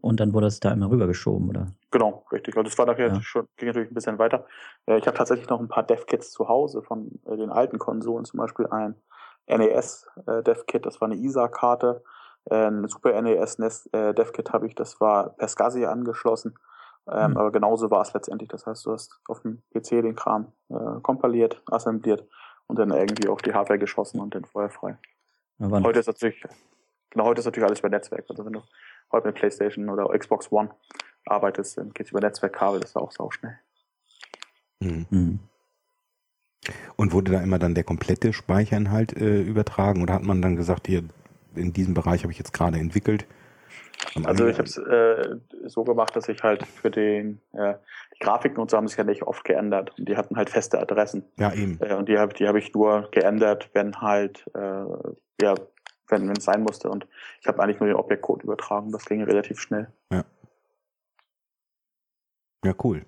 [0.00, 1.66] und dann wurde es da immer rübergeschoben, oder?
[1.90, 2.56] Genau, richtig.
[2.56, 3.20] Also das war nachher ja.
[3.20, 4.46] schon, ging natürlich ein bisschen weiter.
[4.86, 8.24] Äh, ich habe tatsächlich noch ein paar Dev-Kits zu Hause von äh, den alten Konsolen,
[8.24, 8.94] zum Beispiel ein
[9.46, 12.02] NES äh, Dev-Kit, das war eine ISA-Karte.
[12.48, 16.54] Ein Super NES NES Dev-Kit habe ich, das war per SCSI angeschlossen.
[17.12, 17.36] Ähm, mhm.
[17.36, 18.48] Aber genauso war es letztendlich.
[18.48, 22.26] Das heißt, du hast auf dem PC den Kram äh, kompiliert, assembliert
[22.66, 24.96] und dann irgendwie auf die Hardware geschossen und dann feuerfrei.
[25.60, 26.42] Heute ist natürlich,
[27.10, 28.24] genau, heute ist natürlich alles über Netzwerk.
[28.28, 28.62] Also wenn du
[29.12, 30.70] heute mit PlayStation oder Xbox One
[31.26, 33.58] arbeitest, dann geht es über Netzwerkkabel, das ist auch sau schnell.
[34.80, 35.06] Mhm.
[35.10, 35.38] mhm.
[36.96, 40.86] Und wurde da immer dann der komplette Speicherinhalt äh, übertragen oder hat man dann gesagt,
[40.86, 41.02] hier
[41.54, 43.26] in diesem Bereich habe ich jetzt gerade entwickelt?
[44.24, 45.36] Also ich habe es äh,
[45.68, 47.74] so gemacht, dass ich halt für den äh,
[48.14, 50.80] die Grafiken und so haben sich ja nicht oft geändert und die hatten halt feste
[50.80, 51.24] Adressen.
[51.38, 51.78] Ja eben.
[51.80, 54.84] Äh, und die habe die hab ich nur geändert, wenn halt äh,
[55.42, 55.54] ja
[56.10, 56.90] wenn es sein musste.
[56.90, 57.06] Und
[57.40, 58.92] ich habe eigentlich nur den Objektcode übertragen.
[58.92, 59.88] Das ging relativ schnell.
[60.12, 60.24] Ja.
[62.64, 63.06] Ja, cool.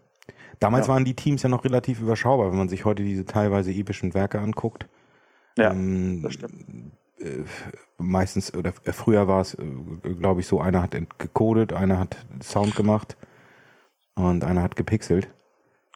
[0.61, 0.95] Damals ja.
[0.95, 4.39] waren die Teams ja noch relativ überschaubar, wenn man sich heute diese teilweise epischen Werke
[4.39, 4.89] anguckt.
[5.59, 6.93] Ja, ähm, das stimmt.
[7.23, 7.45] Äh,
[7.99, 9.65] meistens, oder äh, früher war es, äh,
[10.19, 13.17] glaube ich, so, einer hat gecodet, einer hat Sound gemacht
[14.15, 15.29] und einer hat gepixelt.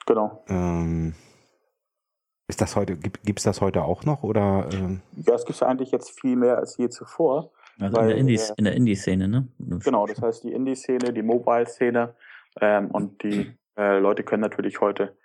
[0.07, 0.45] Genau.
[0.49, 1.15] Ähm,
[2.49, 4.69] ist das heute, gibt es das heute auch noch oder?
[4.73, 5.03] Ähm?
[5.17, 7.51] Ja, es gibt es eigentlich jetzt viel mehr als je zuvor.
[7.81, 9.49] Also weil, in der Indie, Indie-Szene, ne?
[9.59, 12.15] Genau, das heißt die Indie-Szene, die Mobile-Szene
[12.61, 15.17] ähm, und die äh, Leute können natürlich heute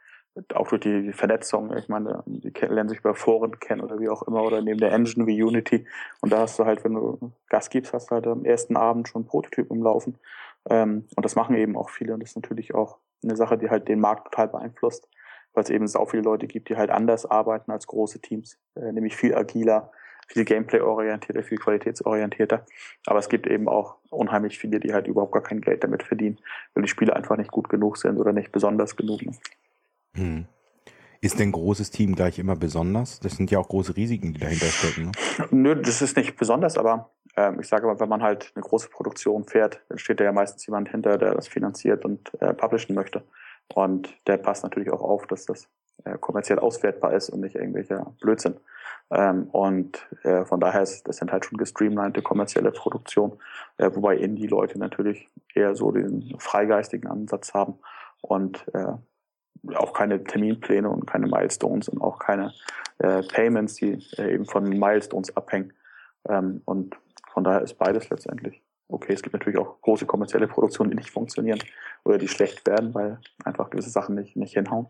[0.54, 4.24] auch durch die Vernetzung, ich meine, die lernen sich über Foren kennen oder wie auch
[4.24, 5.86] immer oder neben der Engine wie Unity
[6.22, 9.10] und da hast du halt, wenn du Gas gibst, hast du halt am ersten Abend
[9.10, 10.18] schon Prototyp im Laufen
[10.70, 13.70] ähm, und das machen eben auch viele und das ist natürlich auch eine Sache, die
[13.70, 15.08] halt den Markt total beeinflusst
[15.54, 18.92] weil es eben so viele Leute gibt, die halt anders arbeiten als große Teams, äh,
[18.92, 19.92] nämlich viel agiler,
[20.28, 22.66] viel Gameplay-orientierter, viel qualitätsorientierter.
[23.06, 26.40] Aber es gibt eben auch unheimlich viele, die halt überhaupt gar kein Geld damit verdienen,
[26.74, 29.20] weil die Spiele einfach nicht gut genug sind oder nicht besonders genug.
[30.16, 30.46] Hm.
[31.24, 33.20] Ist denn großes Team gleich immer besonders?
[33.20, 35.06] Das sind ja auch große Risiken, die dahinter stecken.
[35.06, 35.12] Ne?
[35.52, 38.90] Nö, das ist nicht besonders, aber ähm, ich sage mal, wenn man halt eine große
[38.90, 42.96] Produktion fährt, dann steht da ja meistens jemand hinter, der das finanziert und äh, publishen
[42.96, 43.24] möchte.
[43.74, 45.70] Und der passt natürlich auch auf, dass das
[46.06, 48.56] äh, kommerziell auswertbar ist und nicht irgendwelcher Blödsinn.
[49.12, 53.38] Ähm, und äh, von daher ist das sind halt schon gestreamlinete kommerzielle Produktion,
[53.78, 57.76] äh, wobei Indie-Leute natürlich eher so den freigeistigen Ansatz haben
[58.22, 58.94] und äh,
[59.76, 62.54] auch keine Terminpläne und keine Milestones und auch keine
[63.00, 65.74] äh, Payments, die äh, eben von Milestones abhängen.
[66.28, 66.96] Ähm, und
[67.34, 69.14] von daher ist beides letztendlich okay.
[69.14, 71.60] Es gibt natürlich auch große kommerzielle Produktionen, die nicht funktionieren
[72.04, 74.88] oder die schlecht werden, weil einfach gewisse Sachen nicht, nicht hinhauen.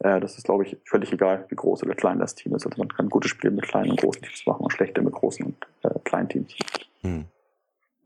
[0.00, 2.66] Äh, das ist, glaube ich, völlig egal, wie groß oder klein das Team ist.
[2.66, 5.46] Also man kann gute Spiele mit kleinen und großen Teams machen und schlechte mit großen
[5.46, 6.54] und äh, kleinen Teams.
[7.02, 7.24] Hm.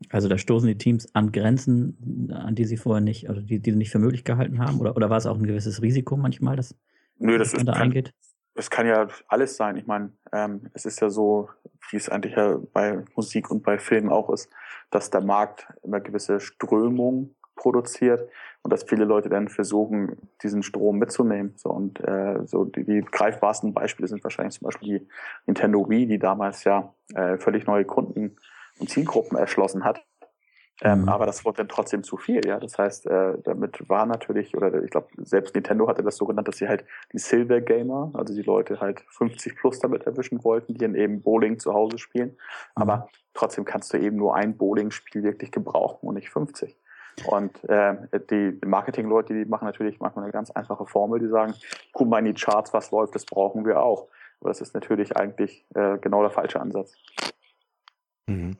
[0.09, 3.71] Also da stoßen die Teams an Grenzen, an die sie vorher nicht, also die, die
[3.71, 4.79] sie nicht für möglich gehalten haben?
[4.79, 6.75] Oder, oder war es auch ein gewisses Risiko manchmal, dass
[7.19, 8.13] Nö, das, ist, da eingeht?
[8.55, 9.77] es kann ja alles sein.
[9.77, 11.49] Ich meine, ähm, es ist ja so,
[11.89, 14.49] wie es eigentlich ja bei Musik und bei Filmen auch ist,
[14.91, 18.29] dass der Markt immer gewisse Strömungen produziert
[18.61, 21.53] und dass viele Leute dann versuchen, diesen Strom mitzunehmen.
[21.55, 25.07] So und äh, so die, die greifbarsten Beispiele sind wahrscheinlich zum Beispiel die
[25.45, 28.35] Nintendo Wii, die damals ja äh, völlig neue Kunden
[28.79, 30.03] und Zielgruppen erschlossen hat
[30.81, 31.09] ähm, mhm.
[31.09, 32.59] Aber das wurde dann trotzdem zu viel, ja.
[32.59, 36.47] Das heißt, äh, damit war natürlich, oder ich glaube, selbst Nintendo hatte das so genannt,
[36.47, 36.83] dass sie halt
[37.13, 41.21] die Silver Gamer, also die Leute halt 50 plus damit erwischen wollten, die dann eben
[41.21, 42.29] Bowling zu Hause spielen.
[42.29, 42.35] Mhm.
[42.81, 46.75] Aber trotzdem kannst du eben nur ein Bowling-Spiel wirklich gebrauchen und nicht 50.
[47.27, 47.95] Und äh,
[48.31, 51.53] die Marketing-Leute, die machen natürlich manchmal eine ganz einfache Formel, die sagen,
[51.91, 54.09] guck mal in die Charts, was läuft, das brauchen wir auch.
[54.41, 56.95] Aber das ist natürlich eigentlich äh, genau der falsche Ansatz.
[58.27, 58.57] Mhm.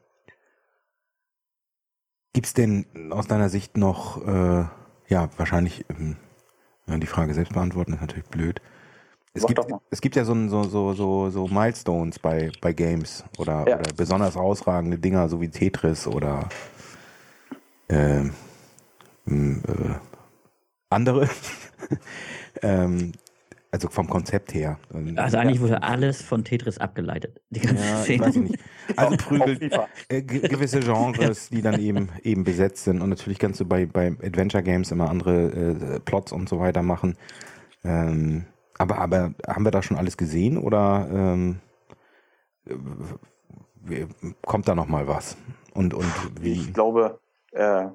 [2.34, 4.66] Gibt es denn aus deiner Sicht noch, äh,
[5.08, 6.18] ja, wahrscheinlich, ähm,
[7.00, 8.60] die Frage selbst beantworten ist natürlich blöd.
[9.36, 13.68] Es gibt, es gibt ja so, so, so, so, so Milestones bei, bei Games oder,
[13.68, 13.80] ja.
[13.80, 16.50] oder besonders ausragende Dinger, so wie Tetris oder
[17.88, 18.32] äh, äh,
[20.90, 21.30] andere.
[22.62, 23.14] ähm,
[23.74, 24.78] Also vom Konzept her.
[25.16, 27.42] Also eigentlich wurde alles von Tetris abgeleitet.
[27.50, 28.26] Die ganze ja, Szene.
[28.28, 28.60] Weiß ich nicht.
[28.96, 29.58] Also Prügel,
[30.10, 34.10] äh, gewisse Genres, die dann eben eben besetzt sind und natürlich kannst du bei, bei
[34.22, 37.18] Adventure Games immer andere äh, Plots und so weiter machen.
[37.84, 38.46] Ähm,
[38.78, 41.60] aber, aber haben wir da schon alles gesehen oder ähm,
[44.46, 45.36] kommt da noch mal was?
[45.74, 46.54] Und, und wie?
[46.54, 47.20] Ich glaube,
[47.54, 47.88] äh,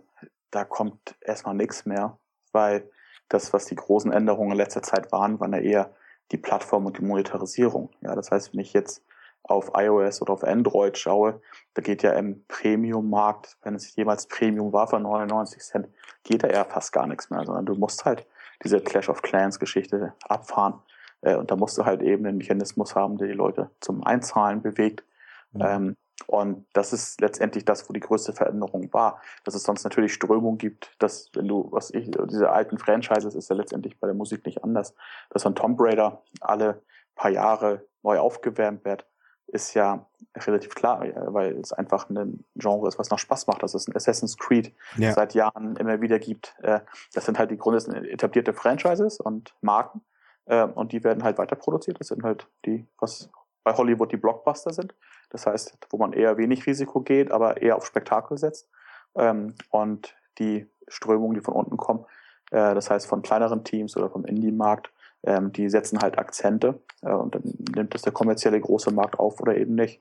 [0.50, 2.18] da kommt erstmal nichts mehr,
[2.50, 2.90] weil
[3.28, 5.90] das, was die großen Änderungen in letzter Zeit waren, waren ja eher
[6.32, 7.90] die Plattform und die Monetarisierung.
[8.00, 9.04] Ja, das heißt, wenn ich jetzt
[9.42, 11.40] auf iOS oder auf Android schaue,
[11.74, 15.88] da geht ja im Premium-Markt, wenn es jemals Premium war für 99 Cent,
[16.22, 18.26] geht da eher fast gar nichts mehr, sondern du musst halt
[18.62, 20.80] diese Clash of Clans-Geschichte abfahren.
[21.22, 24.60] Äh, und da musst du halt eben einen Mechanismus haben, der die Leute zum Einzahlen
[24.62, 25.04] bewegt.
[25.52, 25.96] Mhm.
[26.28, 29.22] Und das ist letztendlich das, wo die größte Veränderung war.
[29.44, 33.48] Dass es sonst natürlich Strömung gibt, dass, wenn du, was ich, diese alten Franchises ist
[33.48, 34.94] ja letztendlich bei der Musik nicht anders,
[35.30, 36.82] dass ein Tomb Raider alle
[37.14, 39.06] paar Jahre neu aufgewärmt wird,
[39.46, 43.62] ist ja relativ klar, weil es einfach ein Genre ist, was noch Spaß macht.
[43.62, 45.12] Das ist ein Assassin's Creed ja.
[45.12, 46.54] seit Jahren immer wieder gibt.
[46.60, 46.80] Äh,
[47.14, 50.02] das sind halt die Grunde sind etablierte Franchises und Marken
[50.44, 51.98] äh, und die werden halt weiter produziert.
[51.98, 53.30] Das sind halt die, was
[53.64, 54.94] bei Hollywood die Blockbuster sind.
[55.30, 58.68] Das heißt, wo man eher wenig Risiko geht, aber eher auf Spektakel setzt.
[59.14, 62.04] Ähm, und die Strömungen, die von unten kommen,
[62.50, 64.90] äh, das heißt von kleineren Teams oder vom Indie-Markt,
[65.24, 67.42] ähm, die setzen halt Akzente äh, und dann
[67.74, 70.00] nimmt das der kommerzielle große Markt auf oder eben nicht.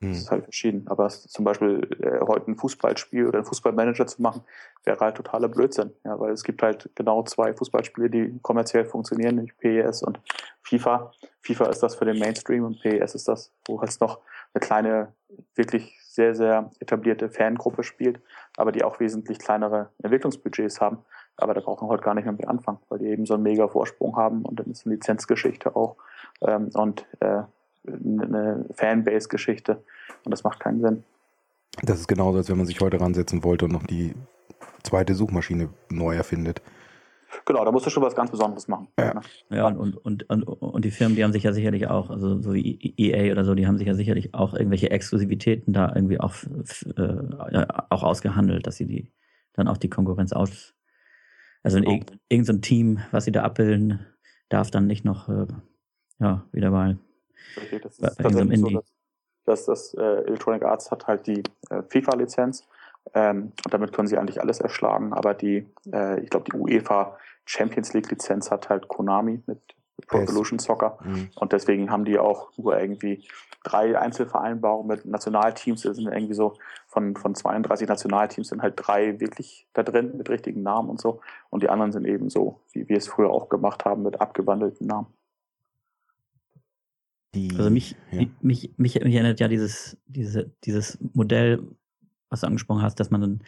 [0.00, 0.12] Das hm.
[0.12, 0.86] ist halt verschieden.
[0.88, 4.42] Aber zum Beispiel äh, heute ein Fußballspiel oder ein Fußballmanager zu machen,
[4.84, 5.92] wäre halt totaler Blödsinn.
[6.04, 10.20] Ja, weil es gibt halt genau zwei Fußballspiele, die kommerziell funktionieren, nämlich PES und
[10.62, 11.12] FIFA.
[11.42, 14.20] FIFA ist das für den Mainstream und PES ist das, wo halt noch
[14.54, 15.12] eine kleine,
[15.54, 18.20] wirklich sehr, sehr etablierte Fangruppe spielt,
[18.56, 20.98] aber die auch wesentlich kleinere Entwicklungsbudgets haben.
[21.36, 23.42] Aber da braucht man heute gar nicht mehr mit anfangen, weil die eben so einen
[23.42, 25.96] mega Vorsprung haben und dann ist eine Lizenzgeschichte auch
[26.42, 27.42] ähm, und äh,
[27.86, 29.82] eine Fanbase-Geschichte
[30.24, 31.04] und das macht keinen Sinn.
[31.82, 34.14] Das ist genauso, als wenn man sich heute ransetzen wollte und noch die
[34.84, 36.62] zweite Suchmaschine neu erfindet.
[37.44, 38.88] Genau, da musst du schon was ganz Besonderes machen.
[38.98, 39.20] Ja,
[39.50, 42.54] ja und, und, und, und die Firmen, die haben sich ja sicherlich auch, also so
[42.54, 46.34] wie EA oder so, die haben sich ja sicherlich auch irgendwelche Exklusivitäten da irgendwie auch,
[46.96, 49.12] äh, auch ausgehandelt, dass sie die
[49.52, 50.74] dann auch die Konkurrenz aus.
[51.62, 52.02] Also in genau.
[52.28, 54.04] irgendein Team, was sie da abbilden,
[54.48, 55.46] darf dann nicht noch äh,
[56.18, 56.98] ja, wieder mal
[57.56, 58.84] Okay, das ist tatsächlich so, dass,
[59.44, 62.66] dass das äh, Electronic Arts hat halt die äh, FIFA-Lizenz
[63.12, 67.18] ähm, und damit können sie eigentlich alles erschlagen, aber die, äh, ich glaube, die UEFA
[67.44, 69.60] Champions League-Lizenz hat halt Konami mit
[70.06, 71.30] Pro Evolution Soccer mhm.
[71.36, 73.26] und deswegen haben die auch nur irgendwie
[73.62, 76.54] drei Einzelvereinbarungen mit Nationalteams, das sind irgendwie so
[76.88, 81.20] von, von 32 Nationalteams sind halt drei wirklich da drin mit richtigen Namen und so
[81.50, 84.86] und die anderen sind eben so, wie wir es früher auch gemacht haben mit abgewandelten
[84.86, 85.06] Namen.
[87.34, 88.26] Die, also mich, ja.
[88.40, 91.66] mich, mich, mich, erinnert ja dieses, diese, dieses Modell,
[92.34, 93.40] was du angesprochen hast, dass man dann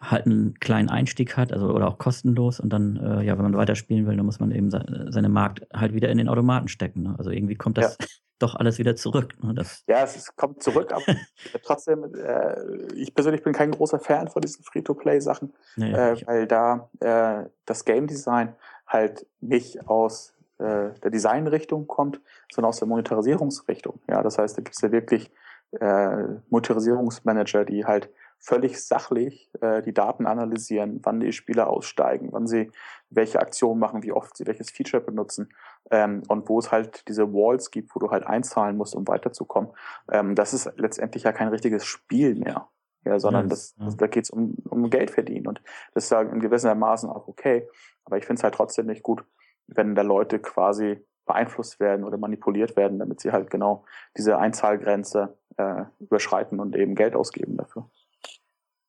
[0.00, 3.56] halt einen kleinen Einstieg hat, also oder auch kostenlos und dann, äh, ja, wenn man
[3.56, 7.02] weiterspielen will, dann muss man eben seine Markt halt wieder in den Automaten stecken.
[7.02, 7.14] Ne?
[7.18, 8.06] Also irgendwie kommt das ja.
[8.38, 9.34] doch alles wieder zurück.
[9.42, 9.54] Ne?
[9.54, 11.04] Das ja, es kommt zurück, aber
[11.64, 16.88] trotzdem, äh, ich persönlich bin kein großer Fan von diesen Free-to-Play-Sachen, nee, äh, weil da
[17.00, 18.54] äh, das Game Design
[18.86, 22.20] halt nicht aus äh, der Designrichtung kommt,
[22.52, 24.00] sondern aus der Monetarisierungsrichtung.
[24.08, 25.32] Ja, das heißt, da gibt es ja wirklich
[25.72, 32.46] äh, Monetarisierungsmanager, die halt völlig sachlich äh, die Daten analysieren, wann die Spieler aussteigen, wann
[32.46, 32.70] sie
[33.10, 35.48] welche Aktion machen, wie oft sie welches Feature benutzen
[35.90, 39.72] ähm, und wo es halt diese Walls gibt, wo du halt einzahlen musst, um weiterzukommen.
[40.10, 42.68] Ähm, das ist letztendlich ja kein richtiges Spiel mehr,
[43.04, 45.48] ja, sondern yes, das, das, da geht es um, um Geld verdienen.
[45.48, 45.60] Und
[45.94, 47.68] das ist ja in gewissermaßen auch okay,
[48.04, 49.24] aber ich finde es halt trotzdem nicht gut,
[49.66, 53.84] wenn da Leute quasi beeinflusst werden oder manipuliert werden, damit sie halt genau
[54.16, 57.90] diese Einzahlgrenze äh, überschreiten und eben Geld ausgeben dafür.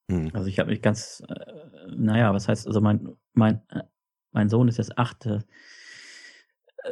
[0.09, 0.31] Hm.
[0.33, 3.83] Also ich habe mich ganz, äh, naja, was heißt, also mein, mein, äh,
[4.31, 5.45] mein Sohn ist jetzt achte,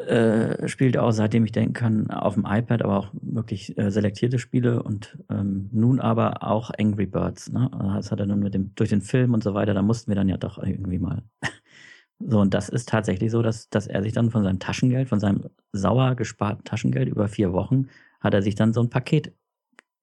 [0.07, 4.37] äh, spielt auch, seitdem ich denken kann, auf dem iPad, aber auch wirklich äh, selektierte
[4.37, 7.51] Spiele und ähm, nun aber auch Angry Birds.
[7.51, 7.69] Ne?
[7.95, 10.15] Das hat er dann mit dem, durch den Film und so weiter, da mussten wir
[10.15, 11.23] dann ja doch irgendwie mal
[12.19, 15.19] so, und das ist tatsächlich so, dass, dass er sich dann von seinem Taschengeld, von
[15.19, 17.87] seinem sauer gesparten Taschengeld über vier Wochen,
[18.19, 19.33] hat er sich dann so ein Paket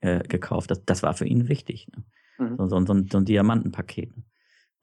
[0.05, 0.71] äh, gekauft.
[0.71, 1.89] Das, das war für ihn wichtig.
[1.95, 2.05] Ne?
[2.39, 2.57] Mhm.
[2.57, 4.17] So, so, so, ein, so ein Diamantenpaket.
[4.17, 4.23] Ne?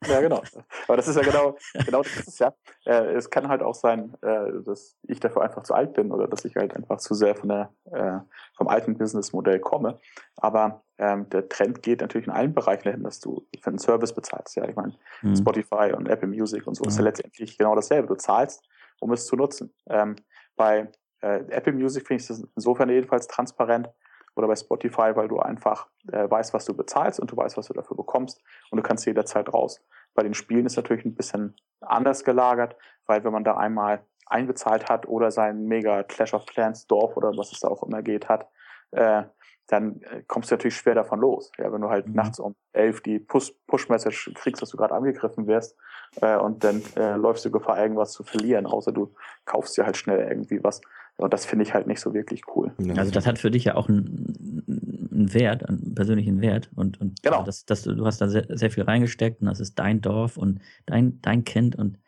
[0.06, 0.42] Ja, genau.
[0.88, 1.56] Aber das ist ja genau,
[1.86, 2.54] genau das ist ja.
[2.84, 6.26] Äh, es kann halt auch sein, äh, dass ich dafür einfach zu alt bin oder
[6.26, 8.18] dass ich halt einfach zu sehr von der, äh,
[8.56, 10.00] vom alten Businessmodell komme.
[10.34, 14.12] Aber ähm, der Trend geht natürlich in allen Bereichen hin, dass du für einen Service
[14.12, 14.56] bezahlst.
[14.56, 15.36] Ja, ich meine, mhm.
[15.36, 16.88] Spotify und Apple Music und so mhm.
[16.88, 18.08] ist ja letztendlich genau dasselbe.
[18.08, 18.68] Du zahlst
[19.02, 19.74] um es zu nutzen.
[19.88, 20.16] Ähm,
[20.56, 23.88] bei äh, Apple Music finde ich das insofern jedenfalls transparent
[24.34, 27.66] oder bei Spotify, weil du einfach äh, weißt, was du bezahlst und du weißt, was
[27.66, 29.80] du dafür bekommst und du kannst jederzeit raus.
[30.14, 34.88] Bei den Spielen ist natürlich ein bisschen anders gelagert, weil wenn man da einmal einbezahlt
[34.88, 38.28] hat oder sein mega Clash of Clans Dorf oder was es da auch immer geht
[38.28, 38.48] hat,
[38.92, 39.24] äh,
[39.68, 41.50] dann äh, kommst du natürlich schwer davon los.
[41.58, 42.14] Ja, wenn du halt mhm.
[42.14, 45.76] nachts um elf die Push-Message kriegst, dass du gerade angegriffen wirst
[46.20, 49.14] äh, und dann äh, läufst du Gefahr, irgendwas zu verlieren, außer du
[49.44, 50.80] kaufst dir halt schnell irgendwie was.
[51.16, 52.72] Und das finde ich halt nicht so wirklich cool.
[52.96, 54.64] Also das hat für dich ja auch einen,
[55.12, 56.70] einen Wert, einen persönlichen Wert.
[56.74, 57.44] Und, und genau.
[57.44, 60.60] das, das, du hast da sehr, sehr viel reingesteckt und das ist dein Dorf und
[60.86, 61.98] dein, dein Kind und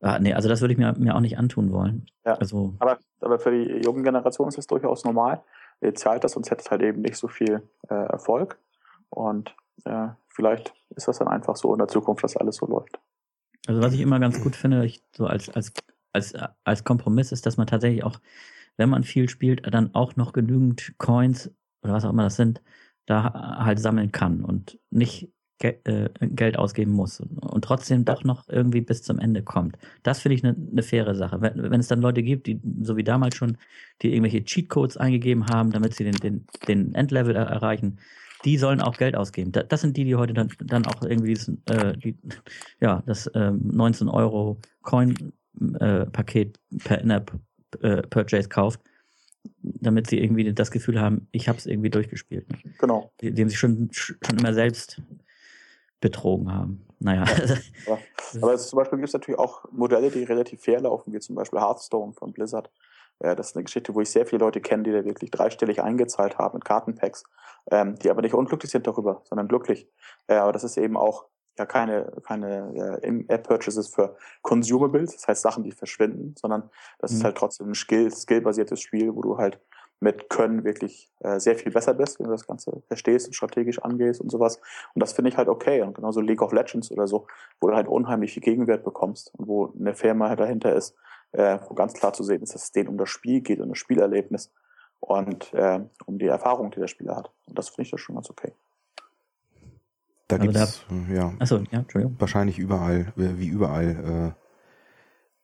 [0.00, 2.06] ah, nee, also das würde ich mir, mir auch nicht antun wollen.
[2.24, 2.34] Ja.
[2.34, 5.42] Also, aber, aber für die jungen Generation ist das durchaus normal.
[5.80, 8.58] Ihr zahlt das, sonst hätte es halt eben nicht so viel äh, Erfolg.
[9.10, 12.98] Und äh, vielleicht ist das dann einfach so in der Zukunft, dass alles so läuft.
[13.66, 15.72] Also was ich immer ganz gut finde, ich, so als, als
[16.12, 18.20] als, als Kompromiss ist, dass man tatsächlich auch,
[18.76, 21.50] wenn man viel spielt, dann auch noch genügend Coins
[21.82, 22.62] oder was auch immer das sind,
[23.06, 28.24] da halt sammeln kann und nicht ge äh, Geld ausgeben muss und, und, trotzdem doch
[28.24, 29.76] noch irgendwie bis zum Ende kommt.
[30.02, 31.40] Das finde ich eine ne faire Sache.
[31.40, 33.58] Wenn, wenn es dann Leute gibt, die so wie damals schon,
[34.02, 37.98] die irgendwelche Cheatcodes eingegeben haben, damit sie den, den, den Endlevel er erreichen,
[38.44, 39.52] die sollen auch Geld ausgeben.
[39.52, 42.16] das sind die, die heute dann, dann auch irgendwie dieses, äh, die,
[42.80, 45.32] ja, das äh, 19 Euro Coin
[45.80, 47.32] äh, Paket per In-App
[47.80, 48.80] äh, Purchase kauft,
[49.62, 52.46] damit sie irgendwie das Gefühl haben, ich habe es irgendwie durchgespielt.
[52.78, 53.12] Genau.
[53.20, 55.02] Die, die sich schon, schon immer selbst
[56.00, 56.84] betrogen haben.
[56.98, 57.24] Naja.
[57.86, 57.98] Ja.
[58.42, 61.60] Aber zum Beispiel gibt es natürlich auch Modelle, die relativ fair laufen, wie zum Beispiel
[61.60, 62.70] Hearthstone von Blizzard.
[63.22, 65.82] Ja, das ist eine Geschichte, wo ich sehr viele Leute kenne, die da wirklich dreistellig
[65.82, 67.24] eingezahlt haben mit Kartenpacks,
[67.70, 69.88] ähm, die aber nicht unglücklich sind darüber, sondern glücklich.
[70.26, 71.26] Äh, aber das ist eben auch
[71.58, 77.16] ja keine, keine ja, In-App-Purchases für Consumables, das heißt Sachen, die verschwinden, sondern das mhm.
[77.18, 79.60] ist halt trotzdem ein Skill, skill-basiertes Spiel, wo du halt
[80.02, 83.80] mit Können wirklich äh, sehr viel besser bist, wenn du das Ganze verstehst und strategisch
[83.80, 84.60] angehst und sowas.
[84.94, 85.82] Und das finde ich halt okay.
[85.82, 87.28] Und genauso League of Legends oder so,
[87.60, 90.96] wo du halt unheimlich viel Gegenwert bekommst und wo eine Firma halt dahinter ist,
[91.30, 93.68] äh, wo ganz klar zu sehen ist, dass es denen um das Spiel geht, um
[93.68, 94.52] das Spielerlebnis
[94.98, 97.30] und äh, um die Erfahrung, die der Spieler hat.
[97.46, 98.52] Und das finde ich das schon ganz okay.
[100.32, 102.16] Da gibt es ja, achso, ja, Entschuldigung.
[102.18, 104.34] wahrscheinlich überall, wie überall,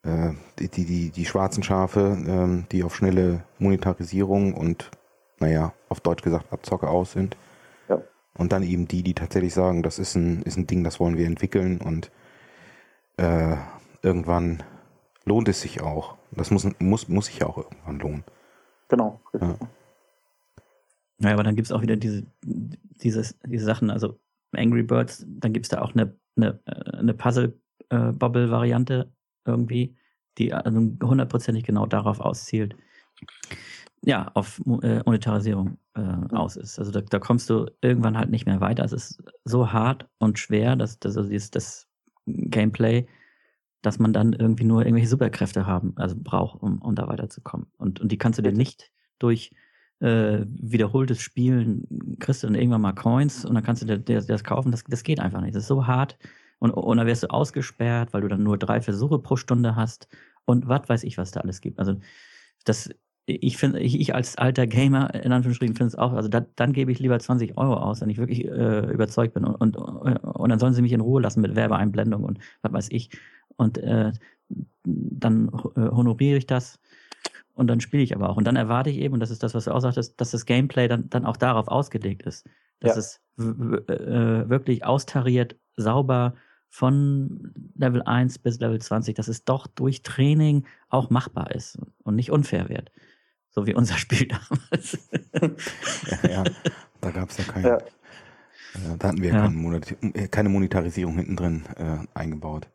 [0.05, 4.91] äh, äh, die, die, die, schwarzen Schafe, äh, die auf schnelle Monetarisierung und,
[5.41, 7.37] naja, auf Deutsch gesagt, Abzocke aus sind.
[7.91, 8.01] Ja.
[8.39, 11.19] Und dann eben die, die tatsächlich sagen, das ist ein, ist ein Ding, das wollen
[11.19, 12.11] wir entwickeln und
[13.19, 13.57] äh,
[14.01, 14.63] irgendwann
[15.27, 16.17] lohnt es sich auch.
[16.31, 18.25] Das muss, muss, muss sich ja auch irgendwann lohnen.
[18.89, 19.21] Genau.
[19.39, 19.55] Ja.
[21.19, 24.19] Naja, aber dann gibt es auch wieder diese, dieses, diese Sachen, also
[24.53, 29.13] Angry Birds, dann gibt es da auch eine, eine, äh, eine Puzzle-Bubble-Variante
[29.45, 29.97] irgendwie,
[30.39, 32.77] die also hundertprozentig genau darauf auszielt,
[34.05, 36.31] ja, auf äh, Monetarisierung äh, mhm.
[36.31, 36.79] aus ist.
[36.79, 38.85] Also da, da, kommst du irgendwann halt nicht mehr weiter.
[38.85, 41.89] Es ist so hart und schwer, dass, dass also dieses, das
[42.27, 43.07] Gameplay,
[43.83, 47.67] dass man dann irgendwie nur irgendwelche Superkräfte haben, also braucht, um, um da weiterzukommen.
[47.77, 49.53] Und, und die kannst du dir nicht durch
[50.01, 54.27] äh, wiederholtes Spielen kriegst du dann irgendwann mal Coins und dann kannst du dir das,
[54.27, 54.71] das kaufen.
[54.71, 55.55] Das, das geht einfach nicht.
[55.55, 56.19] Das ist so hart.
[56.59, 60.09] Und, und dann wirst du ausgesperrt, weil du dann nur drei Versuche pro Stunde hast
[60.45, 61.79] und was weiß ich, was da alles gibt.
[61.79, 61.97] Also
[62.65, 62.91] das,
[63.27, 66.73] ich finde, ich, ich als alter Gamer in Anführungsstrichen finde es auch, also da, dann
[66.73, 70.49] gebe ich lieber 20 Euro aus, wenn ich wirklich äh, überzeugt bin und, und, und
[70.49, 73.11] dann sollen sie mich in Ruhe lassen mit Werbeeinblendung und was weiß ich.
[73.57, 74.13] Und äh,
[74.85, 76.81] dann äh, honoriere ich das
[77.59, 78.37] und dann spiele ich aber auch.
[78.37, 80.47] Und dann erwarte ich eben, und das ist das, was du auch sagtest, dass das
[80.47, 82.47] Gameplay dann, dann auch darauf ausgelegt ist.
[82.79, 82.99] Dass ja.
[82.99, 86.35] es äh, wirklich austariert, sauber
[86.69, 92.15] von Level 1 bis Level 20, dass es doch durch Training auch machbar ist und
[92.15, 92.93] nicht unfair wird.
[93.51, 94.99] So wie unser Spiel damals.
[96.23, 96.45] ja, ja,
[97.01, 97.69] da gab es ja keine.
[97.69, 97.77] Ja.
[97.77, 99.49] Äh, da hatten wir ja.
[99.49, 102.69] keine, keine Monetarisierung hinten drin äh, eingebaut.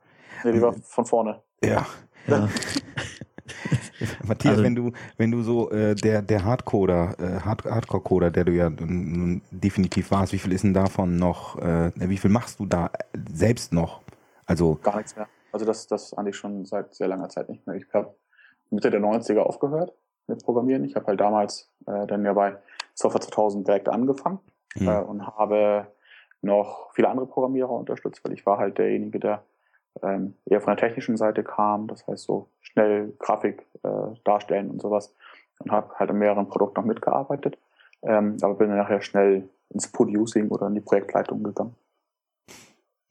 [0.44, 1.42] Nee, die war von vorne.
[1.64, 1.88] Ja.
[2.28, 2.50] ja.
[4.28, 8.46] Matthias, also, wenn du, wenn du so äh, der, der Hardcoder, äh, Hard Hardcore-Coder, der
[8.46, 12.60] du ja nun definitiv warst, wie viel ist denn davon noch, äh, wie viel machst
[12.60, 12.92] du da
[13.34, 14.02] selbst noch?
[14.46, 15.28] Also gar nichts mehr.
[15.52, 17.76] Also das, das eigentlich schon seit sehr langer Zeit nicht mehr.
[17.76, 18.16] Ich habe
[18.70, 19.94] Mitte der 90er aufgehört
[20.28, 20.84] mit Programmieren.
[20.84, 22.58] Ich habe halt damals äh, dann ja bei
[22.94, 24.40] Software 2000 direkt angefangen
[24.76, 24.88] mhm.
[24.88, 25.88] äh, und habe
[26.42, 29.44] noch viele andere Programmierer unterstützt, weil ich war halt derjenige, der
[30.02, 33.90] ähm, eher von der technischen Seite kam, das heißt so schnell Grafik äh,
[34.24, 35.14] darstellen und sowas
[35.60, 37.58] und habe halt an mehreren Produkten noch mitgearbeitet,
[38.02, 41.76] ähm, aber bin dann nachher schnell ins Producing oder in die Projektleitung gegangen.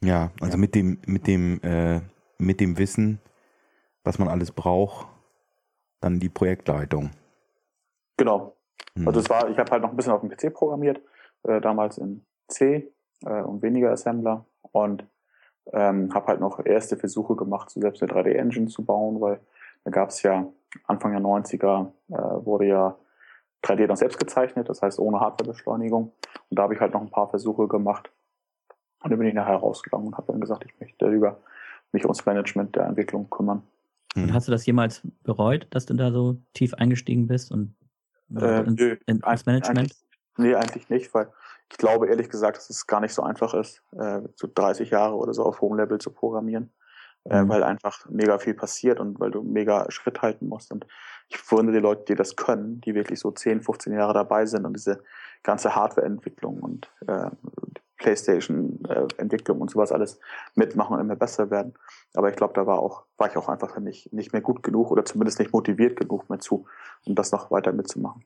[0.02, 0.58] Ja, also ja.
[0.58, 2.00] mit dem mit dem äh,
[2.38, 3.20] mit dem Wissen
[4.04, 5.06] was man alles braucht,
[6.00, 7.10] dann die Projektleitung.
[8.16, 8.56] Genau.
[8.96, 9.06] Hm.
[9.06, 11.00] Also es war, ich habe halt noch ein bisschen auf dem PC programmiert,
[11.44, 12.92] äh, damals in C
[13.24, 15.04] äh, und weniger Assembler und
[15.72, 19.40] ähm, habe halt noch erste Versuche gemacht, so selbst eine 3D-Engine zu bauen, weil
[19.84, 20.46] da gab es ja
[20.86, 22.96] Anfang der 90er äh, wurde ja
[23.64, 26.12] 3D dann selbst gezeichnet, das heißt ohne Hardwarebeschleunigung.
[26.50, 28.10] Und da habe ich halt noch ein paar Versuche gemacht.
[29.02, 31.40] Und dann bin ich nachher rausgegangen und habe dann gesagt, ich möchte darüber
[31.92, 33.62] mich ums Management der Entwicklung kümmern.
[34.14, 34.34] Und hm.
[34.34, 37.74] hast du das jemals bereut, dass du da so tief eingestiegen bist und
[38.34, 39.78] äh, ins, nö, ins Management?
[39.78, 40.06] Eigentlich,
[40.36, 41.28] nee, eigentlich nicht, weil
[41.70, 45.16] ich glaube ehrlich gesagt, dass es gar nicht so einfach ist, äh, so 30 Jahre
[45.16, 46.72] oder so auf hohem Level zu programmieren,
[47.24, 47.48] äh, mhm.
[47.48, 50.72] weil einfach mega viel passiert und weil du mega Schritt halten musst.
[50.72, 50.86] Und
[51.28, 54.66] ich wundere die Leute, die das können, die wirklich so 10, 15 Jahre dabei sind
[54.66, 55.02] und diese
[55.42, 57.30] ganze Hardware-Entwicklung und äh,
[58.02, 60.18] Playstation-Entwicklung und sowas alles
[60.54, 61.74] mitmachen und immer besser werden.
[62.14, 64.90] Aber ich glaube, da war auch, war ich auch einfach nicht, nicht mehr gut genug
[64.90, 66.66] oder zumindest nicht motiviert genug mehr zu,
[67.06, 68.24] um das noch weiter mitzumachen.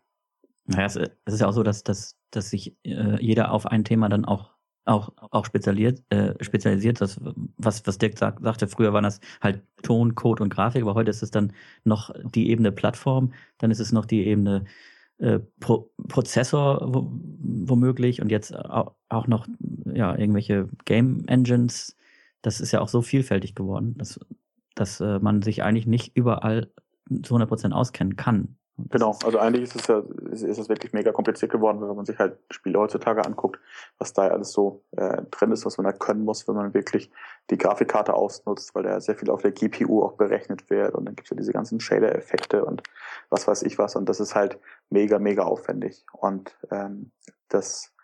[0.66, 4.08] Naja, es, ist ja auch so, dass, dass, dass sich äh, jeder auf ein Thema
[4.08, 4.56] dann auch
[4.86, 7.00] auch, auch spezialisiert, äh, spezialisiert.
[7.00, 7.20] Das,
[7.56, 11.10] was, was Dirk sag, sagte, früher waren das halt Ton, Code und Grafik, aber heute
[11.10, 11.52] ist es dann
[11.84, 14.64] noch die Ebene Plattform, dann ist es noch die Ebene
[15.18, 19.48] äh, Pro Prozessor womöglich und jetzt auch, auch noch
[19.92, 21.96] ja, irgendwelche Game Engines.
[22.42, 24.20] Das ist ja auch so vielfältig geworden, dass,
[24.74, 26.70] dass äh, man sich eigentlich nicht überall
[27.22, 28.56] zu 100% auskennen kann.
[28.78, 32.18] Genau, also eigentlich ist es ja, ist, es wirklich mega kompliziert geworden, wenn man sich
[32.18, 33.58] halt Spiele heutzutage anguckt,
[33.98, 37.10] was da alles so äh, drin ist, was man da können muss, wenn man wirklich
[37.48, 41.16] die Grafikkarte ausnutzt, weil da sehr viel auf der GPU auch berechnet wird und dann
[41.16, 42.82] gibt es ja diese ganzen Shader-Effekte und
[43.30, 44.58] was weiß ich was und das ist halt
[44.90, 47.12] mega, mega aufwendig und ähm,
[47.48, 47.94] das,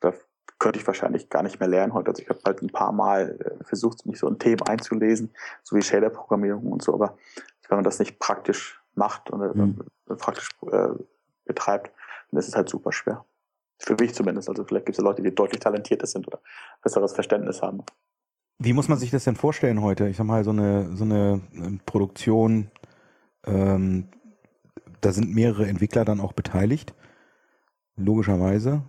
[0.00, 0.12] da
[0.58, 2.10] könnte ich wahrscheinlich gar nicht mehr lernen heute.
[2.10, 5.76] Also ich habe halt ein paar Mal äh, versucht, mich so in Themen einzulesen, so
[5.76, 7.16] wie Shader-Programmierung und so, aber
[7.68, 9.78] wenn man das nicht praktisch macht und mhm.
[10.18, 10.88] praktisch äh,
[11.44, 11.92] betreibt,
[12.30, 13.24] dann ist es halt super schwer.
[13.78, 14.48] Für mich zumindest.
[14.48, 16.40] Also vielleicht gibt es ja Leute, die deutlich talentierter sind oder
[16.82, 17.82] besseres Verständnis haben.
[18.58, 20.08] Wie muss man sich das denn vorstellen heute?
[20.08, 22.70] Ich sag mal, so eine, so eine ähm, Produktion,
[23.44, 24.08] ähm,
[25.02, 26.94] da sind mehrere Entwickler dann auch beteiligt,
[27.96, 28.82] logischerweise.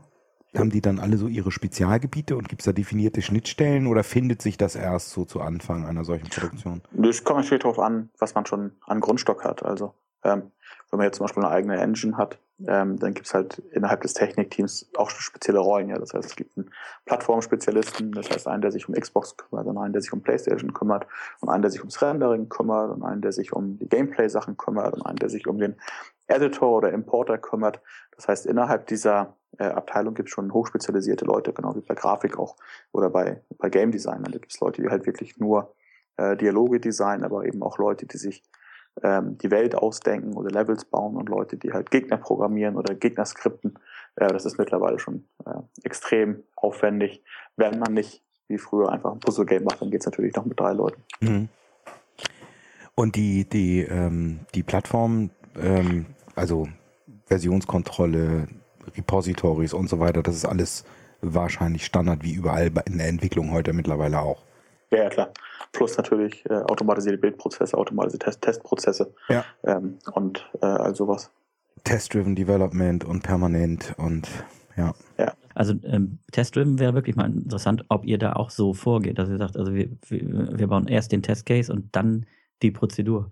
[0.58, 4.42] Haben die dann alle so ihre Spezialgebiete und gibt es da definierte Schnittstellen oder findet
[4.42, 6.82] sich das erst so zu Anfang einer solchen Produktion?
[6.92, 9.64] Das kommt natürlich darauf an, was man schon an Grundstock hat.
[9.64, 9.94] Also
[10.24, 10.52] ähm,
[10.90, 14.02] wenn man jetzt zum Beispiel eine eigene Engine hat, ähm, dann gibt es halt innerhalb
[14.02, 15.90] des Technikteams auch spezielle Rollen.
[15.90, 16.72] Ja, das heißt, es gibt einen
[17.06, 20.74] Plattformspezialisten, das heißt einen, der sich um Xbox kümmert, und einen, der sich um PlayStation
[20.74, 21.06] kümmert,
[21.42, 24.96] und einen, der sich ums Rendering kümmert, und einen, der sich um die Gameplay-Sachen kümmert,
[24.96, 25.76] und einen, der sich um den
[26.28, 27.82] Editor oder Importer kümmert.
[28.16, 32.38] Das heißt, innerhalb dieser äh, Abteilung gibt es schon hochspezialisierte Leute, genau wie bei Grafik
[32.38, 32.56] auch
[32.92, 34.24] oder bei, bei Game Design.
[34.24, 35.74] Da gibt es Leute, die halt wirklich nur
[36.18, 38.44] äh, Dialoge designen, aber eben auch Leute, die sich
[39.04, 43.26] ähm, die Welt ausdenken oder Levels bauen und Leute, die halt Gegner programmieren oder Gegner
[43.26, 43.78] skripten.
[44.16, 47.24] Äh, das ist mittlerweile schon äh, extrem aufwendig.
[47.56, 50.60] Wenn man nicht wie früher einfach ein Puzzle-Game macht, dann geht es natürlich noch mit
[50.60, 51.04] drei Leuten.
[51.20, 51.50] Mhm.
[52.96, 55.30] Und die, die, ähm, die Plattform,
[55.62, 56.68] ähm, also
[57.28, 58.48] Versionskontrolle,
[58.96, 60.84] Repositories und so weiter, das ist alles
[61.22, 64.44] wahrscheinlich Standard wie überall in der Entwicklung heute mittlerweile auch.
[64.92, 65.30] Ja, ja klar.
[65.74, 69.44] Plus natürlich äh, automatisierte Bildprozesse, automatisierte Test Testprozesse ja.
[69.64, 71.32] ähm, und äh, all sowas.
[71.84, 74.28] Test-driven Development und permanent und
[74.76, 74.94] ja.
[75.18, 75.34] ja.
[75.56, 79.38] Also ähm, Test-driven wäre wirklich mal interessant, ob ihr da auch so vorgeht, dass ihr
[79.38, 82.26] sagt, also wir, wir, wir bauen erst den Testcase und dann
[82.62, 83.30] die Prozedur.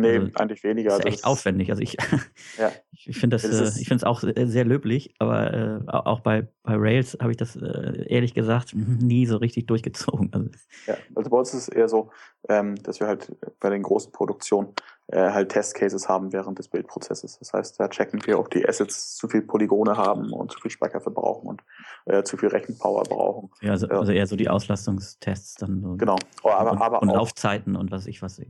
[0.00, 0.90] Nee, also, eigentlich weniger.
[0.90, 1.70] Das ist echt aufwendig.
[1.70, 1.96] Also ich,
[2.58, 2.70] ja.
[2.92, 6.46] ich finde das, das äh, ich finde es auch sehr löblich, aber äh, auch bei,
[6.62, 10.30] bei Rails habe ich das äh, ehrlich gesagt nie so richtig durchgezogen.
[10.32, 10.50] Also,
[10.86, 12.10] ja, also bei uns ist es eher so,
[12.48, 14.74] ähm, dass wir halt bei den großen Produktionen
[15.08, 17.38] äh, halt Testcases haben während des Bildprozesses.
[17.38, 20.70] Das heißt, da checken wir, ob die Assets zu viel Polygone haben und zu viel
[20.70, 21.62] Speicher verbrauchen und
[22.06, 23.50] äh, zu viel Rechenpower brauchen.
[23.62, 25.80] Ja, also, also, eher so die Auslastungstests dann.
[25.80, 26.16] So genau.
[26.42, 28.40] Aber, und, aber und auch, Laufzeiten und was ich was.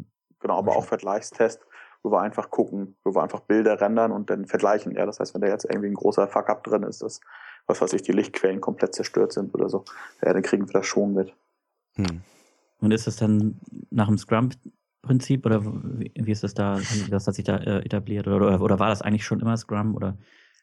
[0.41, 1.67] Genau, aber auch Vergleichstest,
[2.03, 4.95] wo wir einfach gucken, wo wir einfach Bilder rendern und dann vergleichen.
[4.95, 7.21] Ja, das heißt, wenn da jetzt irgendwie ein großer Fuck-up drin ist, dass,
[7.67, 9.85] was weiß ich, die Lichtquellen komplett zerstört sind oder so,
[10.23, 11.35] ja, dann kriegen wir das schon mit.
[11.97, 12.23] Hm.
[12.81, 13.61] Und ist das dann
[13.91, 18.29] nach dem Scrum-Prinzip oder wie ist das da, wie das hat sich da äh, etabliert?
[18.29, 19.97] Oder, oder war das eigentlich schon immer Scrum?
[19.97, 20.17] Oder?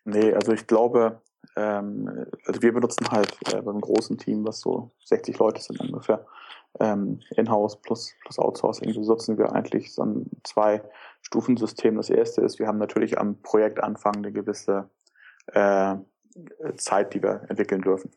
[0.06, 1.22] Nee, also ich glaube,
[1.58, 6.26] ähm, also wir benutzen halt äh, beim großen Team, was so 60 Leute sind ungefähr,
[6.80, 11.96] ähm, In-house plus, plus Outsourcing benutzen wir eigentlich so ein Zwei-Stufen-System.
[11.96, 14.90] Das erste ist, wir haben natürlich am Projektanfang eine gewisse
[15.48, 15.96] äh,
[16.76, 18.12] Zeit, die wir entwickeln dürfen.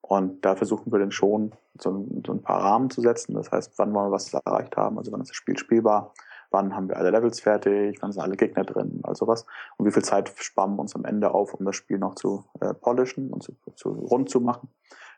[0.00, 3.34] Und da versuchen wir dann schon so ein, so ein, paar Rahmen zu setzen.
[3.34, 6.12] Das heißt, wann wollen wir was erreicht haben, also wann ist das Spiel spielbar,
[6.50, 9.46] wann haben wir alle Levels fertig, wann sind alle Gegner drin, also was
[9.78, 12.44] und wie viel Zeit sparen wir uns am Ende auf, um das Spiel noch zu
[12.60, 14.68] äh, polishen und zu, zu rund zu machen.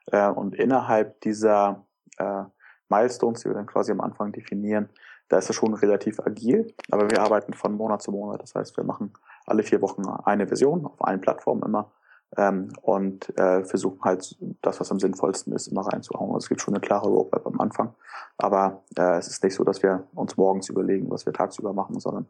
[0.07, 1.84] Äh, und innerhalb dieser
[2.18, 2.44] äh,
[2.89, 4.89] Milestones, die wir dann quasi am Anfang definieren,
[5.28, 8.43] da ist es schon relativ agil, aber wir arbeiten von Monat zu Monat.
[8.43, 9.12] Das heißt, wir machen
[9.47, 11.91] alle vier Wochen eine Version auf allen Plattformen immer
[12.37, 16.30] ähm, und äh, versuchen halt das, was am sinnvollsten ist, immer reinzuhauen.
[16.30, 17.95] Also es gibt schon eine klare Roadmap am Anfang,
[18.39, 21.99] aber äh, es ist nicht so, dass wir uns morgens überlegen, was wir tagsüber machen,
[21.99, 22.26] sondern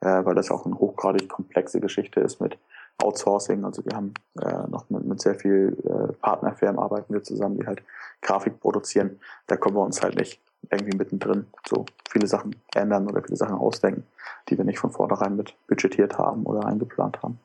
[0.00, 2.58] äh, weil das auch eine hochgradig komplexe Geschichte ist mit
[2.98, 3.64] Outsourcing.
[3.64, 7.66] Also wir haben äh, noch mit, mit sehr viel äh, Partnerfirmen arbeiten wir zusammen, die
[7.66, 7.82] halt
[8.22, 9.20] Grafik produzieren.
[9.46, 10.40] Da können wir uns halt nicht
[10.70, 14.04] irgendwie mittendrin so viele Sachen ändern oder viele Sachen ausdenken,
[14.48, 17.38] die wir nicht von vornherein mit budgetiert haben oder eingeplant haben.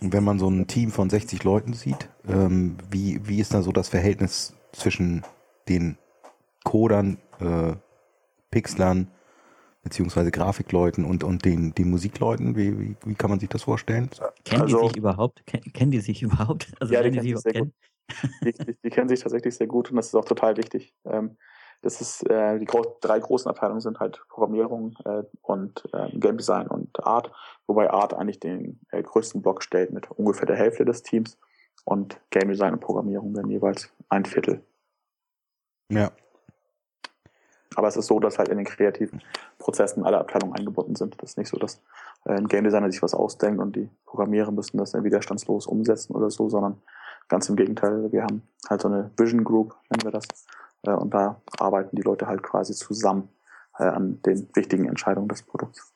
[0.00, 3.72] Wenn man so ein Team von 60 Leuten sieht, ähm, wie, wie ist da so
[3.72, 5.22] das Verhältnis zwischen
[5.68, 5.96] den
[6.64, 7.74] Codern, äh,
[8.50, 9.08] Pixlern,
[9.82, 12.56] beziehungsweise Grafikleuten und, und den, den Musikleuten?
[12.56, 14.10] Wie, wie, wie kann man sich das vorstellen?
[14.44, 15.44] Kennen also, die sich überhaupt?
[15.46, 16.72] Kennen die sich überhaupt?
[16.80, 17.74] Also ja, die, kennen die, sich kennen?
[18.42, 20.94] Die, die, die, kennen sich tatsächlich sehr gut und das ist auch total wichtig.
[21.04, 21.36] Ähm,
[21.82, 26.36] das ist, äh, die gro drei großen Abteilungen sind halt Programmierung äh, und äh, Game
[26.36, 27.32] Design und Art,
[27.66, 31.38] wobei Art eigentlich den äh, größten Block stellt mit ungefähr der Hälfte des Teams
[31.84, 34.62] und Game Design und Programmierung dann jeweils ein Viertel.
[35.90, 36.12] Ja.
[37.76, 39.22] Aber es ist so, dass halt in den kreativen
[39.58, 41.20] Prozessen alle Abteilungen eingebunden sind.
[41.22, 41.80] Das ist nicht so, dass
[42.24, 46.14] äh, ein Game Designer sich was ausdenkt und die Programmierer müssen das dann widerstandslos umsetzen
[46.14, 46.80] oder so, sondern
[47.28, 48.10] ganz im Gegenteil.
[48.12, 50.26] Wir haben halt so eine Vision Group, nennen wir das,
[50.82, 53.28] äh, und da arbeiten die Leute halt quasi zusammen
[53.78, 55.92] äh, an den wichtigen Entscheidungen des Produkts.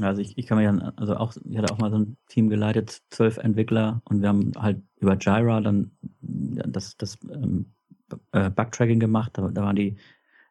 [0.00, 2.48] Also ich, ich kann mir ja, also auch, ich hatte auch mal so ein Team
[2.48, 5.90] geleitet, zwölf Entwickler und wir haben halt über Jira dann
[6.20, 7.72] das, das ähm,
[8.32, 9.96] äh, Bugtracking gemacht, da, da waren die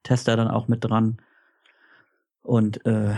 [0.09, 1.17] Tester dann auch mit dran.
[2.41, 3.13] Und äh,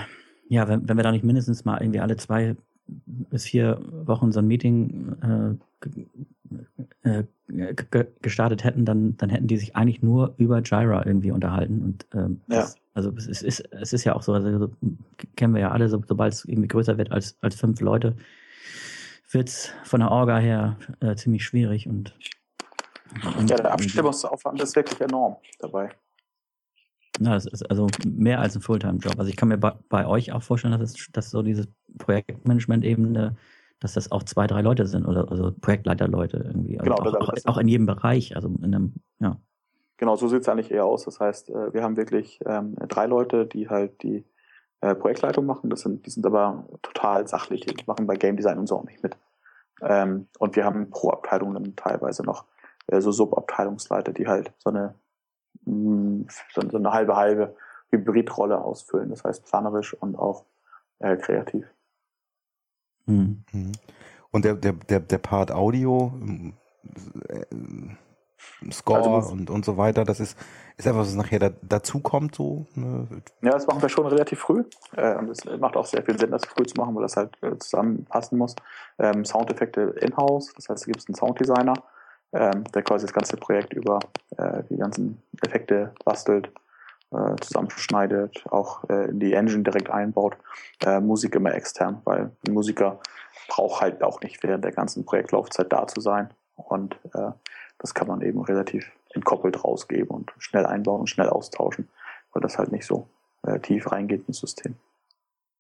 [0.49, 4.39] ja, wenn, wenn wir da nicht mindestens mal irgendwie alle zwei bis vier Wochen so
[4.39, 5.57] ein Meeting
[7.05, 7.23] äh, äh,
[8.21, 11.81] gestartet hätten, dann, dann hätten die sich eigentlich nur über Jira irgendwie unterhalten.
[11.81, 12.57] Und ähm, ja.
[12.57, 14.69] das, also es ist, es ist ja auch so, also
[15.37, 18.17] kennen wir ja alle, so, sobald es irgendwie größer wird als, als fünf Leute,
[19.31, 22.13] wird es von der Orga her äh, ziemlich schwierig und,
[23.37, 25.91] und ja, der Abstimmungsaufwand ist wirklich enorm dabei.
[27.23, 29.13] Ja, das ist also mehr als ein Fulltime-Job.
[29.19, 31.67] Also ich kann mir bei, bei, euch auch vorstellen, dass, es, dass so dieses
[31.99, 33.35] Projektmanagement-Ebene,
[33.79, 36.79] dass das auch zwei, drei Leute sind oder also Projektleiterleute irgendwie.
[36.79, 39.37] Also genau, auch, auch, auch, in jedem Bereich, also in einem, ja.
[39.97, 41.05] Genau, so sieht es eigentlich eher aus.
[41.05, 44.25] Das heißt, äh, wir haben wirklich ähm, drei Leute, die halt die
[44.79, 45.69] äh, Projektleitung machen.
[45.69, 48.83] Das sind, die sind aber total sachlich, die machen bei Game Design und so auch
[48.83, 49.15] nicht mit.
[49.83, 52.45] Ähm, und wir haben pro Abteilung dann teilweise noch
[52.87, 54.95] äh, so Subabteilungsleiter, die halt so eine
[55.65, 57.55] so, so eine halbe halbe
[57.89, 59.09] Hybridrolle ausfüllen.
[59.09, 60.45] Das heißt planerisch und auch
[60.99, 61.65] äh, kreativ.
[63.05, 63.43] Mhm.
[64.31, 66.13] Und der, der, der, der Part Audio,
[67.27, 67.45] äh,
[68.71, 70.37] Score also und, und so weiter, das ist,
[70.77, 72.65] ist etwas, was nachher da, dazu kommt, so?
[72.75, 73.07] Ne?
[73.41, 74.63] Ja, das machen wir schon relativ früh.
[74.95, 77.37] Äh, und es macht auch sehr viel Sinn, das früh zu machen, weil das halt
[77.41, 78.55] äh, zusammenpassen muss.
[78.99, 81.73] Ähm, Soundeffekte in-house, das heißt, da gibt es einen Sounddesigner,
[82.33, 83.99] ähm, der quasi das ganze Projekt über
[84.37, 86.51] äh, die ganzen Effekte bastelt,
[87.11, 90.37] äh, zusammenschneidet, auch äh, in die Engine direkt einbaut.
[90.85, 92.99] Äh, Musik immer extern, weil ein Musiker
[93.47, 96.29] braucht halt auch nicht während der ganzen Projektlaufzeit da zu sein.
[96.55, 97.31] Und äh,
[97.79, 101.89] das kann man eben relativ entkoppelt rausgeben und schnell einbauen und schnell austauschen,
[102.31, 103.07] weil das halt nicht so
[103.43, 104.75] äh, tief reingeht ins System.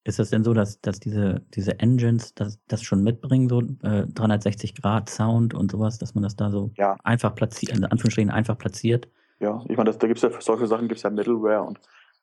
[0.03, 4.07] Ist das denn so, dass, dass diese, diese Engines das, das schon mitbringen, so äh,
[4.07, 6.95] 360 Grad Sound und sowas, dass man das da so ja.
[7.03, 9.07] einfach platziert, in Anführungsstrichen einfach platziert?
[9.39, 11.79] Ja, ich meine, da gibt es ja für solche Sachen gibt es ja Middleware und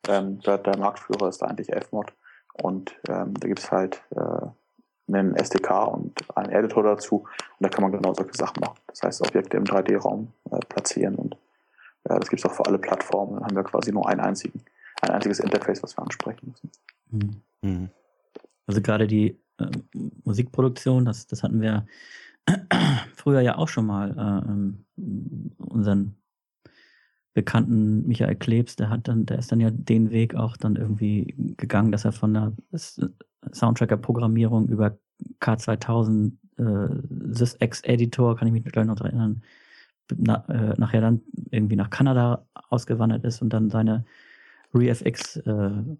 [0.09, 2.12] ähm, der, der, Marktführer ist da eigentlich Fmod
[2.62, 7.29] und ähm, da gibt es halt äh, einen SDK und einen Editor dazu und
[7.61, 8.79] da kann man genau solche Sachen machen.
[8.89, 11.37] Das heißt, Objekte im 3D-Raum äh, platzieren und
[12.09, 13.35] ja, das gibt es auch für alle Plattformen.
[13.35, 14.64] Dann haben wir quasi nur einen einzigen,
[15.03, 16.70] ein einziges Interface, was wir ansprechen müssen.
[17.11, 17.42] Mhm.
[17.62, 17.90] Mhm.
[18.66, 19.70] Also gerade die äh,
[20.24, 21.86] Musikproduktion, das, das hatten wir
[23.14, 24.11] früher ja auch schon mal.
[24.11, 24.84] Äh, ähm,
[25.59, 26.16] unseren
[27.34, 31.34] bekannten Michael Klebs, der hat dann, der ist dann ja den Weg auch dann irgendwie
[31.56, 32.52] gegangen, dass er von der
[33.52, 34.98] Soundtracker-Programmierung über
[35.40, 39.42] K2000 äh, SysX-Editor, kann ich mich gleich noch erinnern,
[40.16, 44.04] na, äh, nachher dann irgendwie nach Kanada ausgewandert ist und dann seine
[44.74, 45.96] ReFX äh, äh,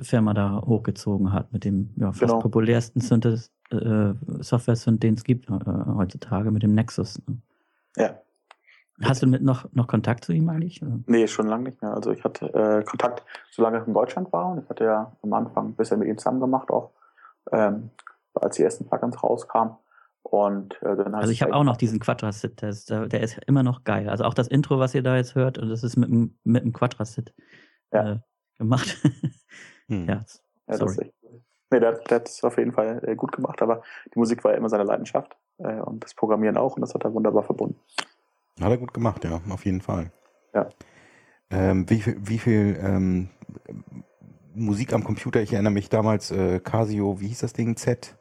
[0.00, 2.38] Firma da hochgezogen hat mit dem ja, fast genau.
[2.40, 5.54] populärsten Synth äh, Software-Synth, den es gibt äh,
[5.96, 7.20] heutzutage, mit dem Nexus.
[7.26, 7.38] Ne?
[7.96, 8.18] Ja.
[9.02, 10.82] Hast du mit noch, noch Kontakt zu ihm eigentlich?
[10.82, 11.00] Oder?
[11.06, 11.94] Nee, schon lange nicht mehr.
[11.94, 14.52] Also ich hatte äh, Kontakt, solange ich in Deutschland war.
[14.52, 16.92] Und ich hatte ja am Anfang ein bisschen mit ihm zusammen gemacht, auch
[17.50, 17.90] ähm,
[18.34, 19.74] als die ersten Plugins rauskamen.
[20.22, 24.08] Und äh, dann Also ich habe auch noch diesen Quadrasit-Test, der ist immer noch geil.
[24.08, 27.34] Also auch das Intro, was ihr da jetzt hört, das ist mit dem, mit Quadrasit
[27.92, 28.12] ja.
[28.12, 28.18] äh,
[28.58, 29.02] gemacht.
[29.88, 30.08] hm.
[30.08, 30.24] Ja,
[30.68, 30.96] ja sorry.
[30.96, 31.32] Das
[31.70, 33.82] nee, der, der hat es auf jeden Fall äh, gut gemacht, aber
[34.14, 37.04] die Musik war ja immer seine Leidenschaft äh, und das Programmieren auch und das hat
[37.04, 37.78] er wunderbar verbunden.
[38.60, 40.12] Hat er gut gemacht, ja, auf jeden Fall.
[40.54, 40.68] Ja.
[41.50, 43.28] Ähm, wie viel, wie viel ähm,
[44.54, 48.16] Musik am Computer, ich erinnere mich damals, äh, Casio, wie hieß das Ding, Z?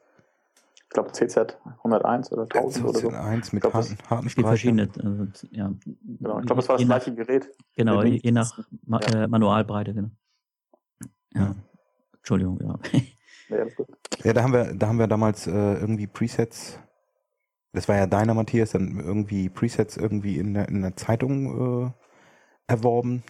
[0.91, 3.07] Ich glaube CZ 101 oder 1000 oder so.
[3.07, 5.71] 101 mit glaub, harten, harten verschiedene, also, ja.
[6.19, 7.49] Genau, ich glaube, das war das gleiche Gerät.
[7.77, 9.23] Genau, je, je nach Ma ja.
[9.23, 10.09] äh, Manualbreite, genau.
[11.33, 11.41] Ja.
[11.41, 11.55] ja.
[12.17, 13.01] Entschuldigung, ja.
[13.47, 13.65] Ja,
[14.23, 16.77] ja, da haben wir, da haben wir damals äh, irgendwie Presets
[17.73, 21.91] das war ja deiner, Matthias, dann irgendwie Presets irgendwie in der, in der Zeitung äh,
[22.67, 23.23] erworben.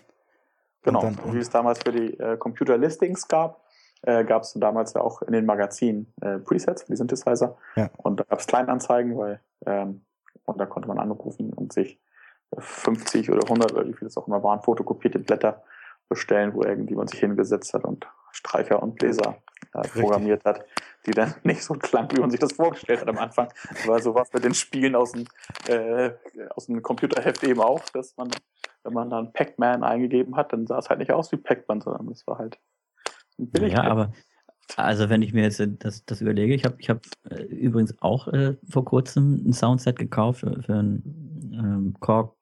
[0.82, 3.64] Genau, dann, wie es damals für die äh, Computer-Listings gab,
[4.04, 7.58] äh, gab es damals ja auch in den Magazinen äh, Presets für die Synthesizer.
[7.76, 7.89] Ja.
[7.97, 10.02] Und da gab es Kleinanzeigen, weil ähm,
[10.45, 11.99] und da konnte man anrufen und sich
[12.58, 15.64] 50 oder 100 oder wie viel es auch immer waren, fotokopierte Blätter
[16.10, 19.38] bestellen, wo irgendjemand sich hingesetzt hat und Streicher und Bläser
[19.74, 20.66] äh, programmiert hat,
[21.06, 23.47] die dann nicht so klang, wie man sich das vorgestellt hat am Anfang.
[23.86, 25.26] Aber so was mit den Spielen aus dem,
[25.68, 26.12] äh,
[26.56, 28.30] aus dem Computerheft eben auch, dass man,
[28.84, 32.10] wenn man dann Pac-Man eingegeben hat, dann sah es halt nicht aus wie Pac-Man, sondern
[32.10, 32.60] es war halt.
[33.59, 34.11] Ja, aber
[34.77, 38.27] also wenn ich mir jetzt das, das überlege, ich habe ich hab, äh, übrigens auch
[38.29, 41.03] äh, vor kurzem ein Soundset gekauft für, für ein
[41.53, 42.35] ähm, Korg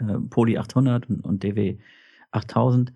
[0.00, 1.78] äh, Poly 800 und, und DW
[2.30, 2.92] 8000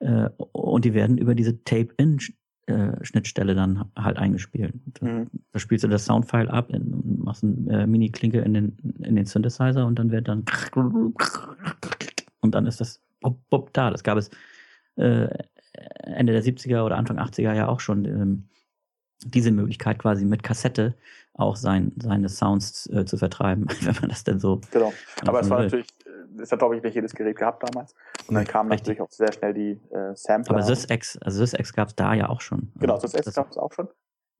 [0.00, 2.18] äh, und die werden über diese Tape-In
[2.66, 4.74] äh, Schnittstelle dann halt eingespielt.
[5.00, 5.28] Mhm.
[5.52, 9.26] Da spielst du das Soundfile ab, in, machst ein äh, Mini-Klinke in den, in den
[9.26, 10.44] Synthesizer und dann wird dann
[12.40, 13.90] und dann ist das bop, bop, da.
[13.90, 14.30] Das gab es
[14.96, 15.28] äh,
[15.74, 18.48] Ende der 70er oder Anfang 80er ja auch schon ähm,
[19.24, 20.94] diese Möglichkeit quasi mit Kassette
[21.34, 24.60] auch sein, seine Sounds äh, zu vertreiben, wenn man das denn so.
[24.70, 24.92] Genau.
[25.26, 25.66] Aber es war will.
[25.66, 25.86] natürlich
[26.36, 27.94] das hat, glaube ich, nicht jedes Gerät gehabt damals.
[28.26, 30.56] Und dann kamen natürlich auch sehr schnell die äh, Sampler.
[30.56, 32.72] Aber SysX, also SysX gab es da ja auch schon.
[32.76, 33.88] Genau, SysX gab es auch schon.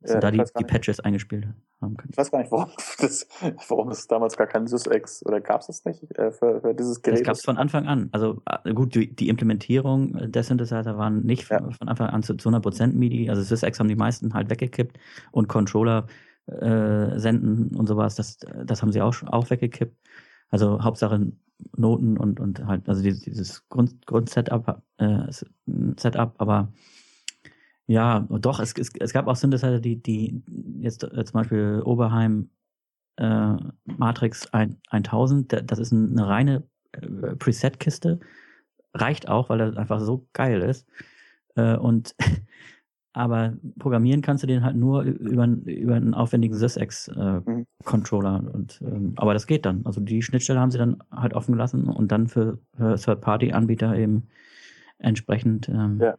[0.05, 1.47] Sind äh, da die, die Patches eingespielt
[1.81, 2.11] haben können.
[2.13, 3.27] Ich weiß gar nicht, warum, das,
[3.69, 7.03] warum es damals gar kein SysX oder gab es das nicht äh, für, für, dieses
[7.03, 7.21] Gerät?
[7.21, 8.09] Das gab es von Anfang an.
[8.13, 11.59] Also äh, gut, die, die Implementierung der Synthesizer waren nicht ja.
[11.59, 13.31] von Anfang an zu, zu 100% MIDI.
[13.31, 14.99] Also SysX haben die meisten halt weggekippt
[15.31, 16.07] und Controller
[16.47, 19.97] äh, senden und sowas, das, das haben sie auch, auch weggekippt.
[20.51, 21.33] Also Hauptsache
[21.77, 25.31] Noten und, und halt, also dieses, dieses Grund, Grundsetup, äh,
[25.97, 26.73] Setup, aber
[27.93, 30.43] ja, doch, es, es, es gab auch Synthesizer, die, die
[30.81, 32.49] jetzt äh, zum Beispiel Oberheim
[33.17, 36.63] äh, Matrix 1000, das ist eine reine
[36.93, 38.19] äh, Preset-Kiste,
[38.95, 40.87] reicht auch, weil er einfach so geil ist.
[41.55, 42.15] Äh, und
[43.13, 48.37] aber programmieren kannst du den halt nur über, über einen aufwendigen SysX-Controller.
[48.37, 48.49] Äh, mhm.
[48.49, 49.85] und ähm, aber das geht dann.
[49.85, 54.29] Also die Schnittstelle haben sie dann halt offen gelassen und dann für, für Third-Party-Anbieter eben
[54.97, 56.15] entsprechend ähm, ja.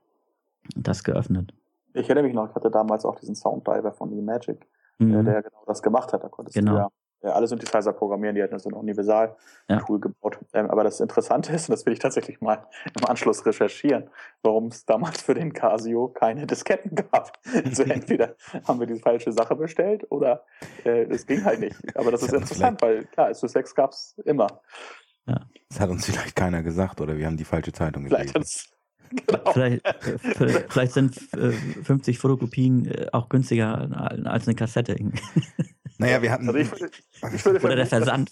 [0.76, 1.51] das geöffnet.
[1.94, 4.68] Ich erinnere mich noch, ich hatte damals auch diesen Sounddiver von eMagic,
[4.98, 5.20] mhm.
[5.20, 6.24] äh, der genau das gemacht hat.
[6.24, 6.72] Da konntest genau.
[6.72, 6.89] du ja
[7.24, 10.02] äh, alle Synthesizer programmieren, die hatten so ein Universal-Tool ja.
[10.02, 10.39] gebaut.
[10.54, 12.68] Ähm, aber das Interessante ist, und das will ich tatsächlich mal
[13.00, 14.10] im Anschluss recherchieren,
[14.44, 17.32] warum es damals für den Casio keine Disketten gab.
[17.66, 18.36] Also entweder
[18.68, 20.44] haben wir die falsche Sache bestellt oder
[20.84, 21.98] äh, es ging halt nicht.
[21.98, 24.48] Aber das ist interessant, weil klar, SU6 gab es immer.
[25.26, 25.39] Ja.
[25.70, 28.44] Das hat uns vielleicht keiner gesagt oder wir haben die falsche Zeitung gelesen.
[29.16, 29.51] Genau.
[29.51, 30.18] Vielleicht, äh,
[30.70, 33.89] vielleicht, sind 50 Fotokopien auch günstiger
[34.26, 34.95] als eine Kassette.
[35.99, 36.47] Naja, wir hatten.
[36.47, 36.72] Also ich,
[37.36, 38.32] ich würde Oder der Versand.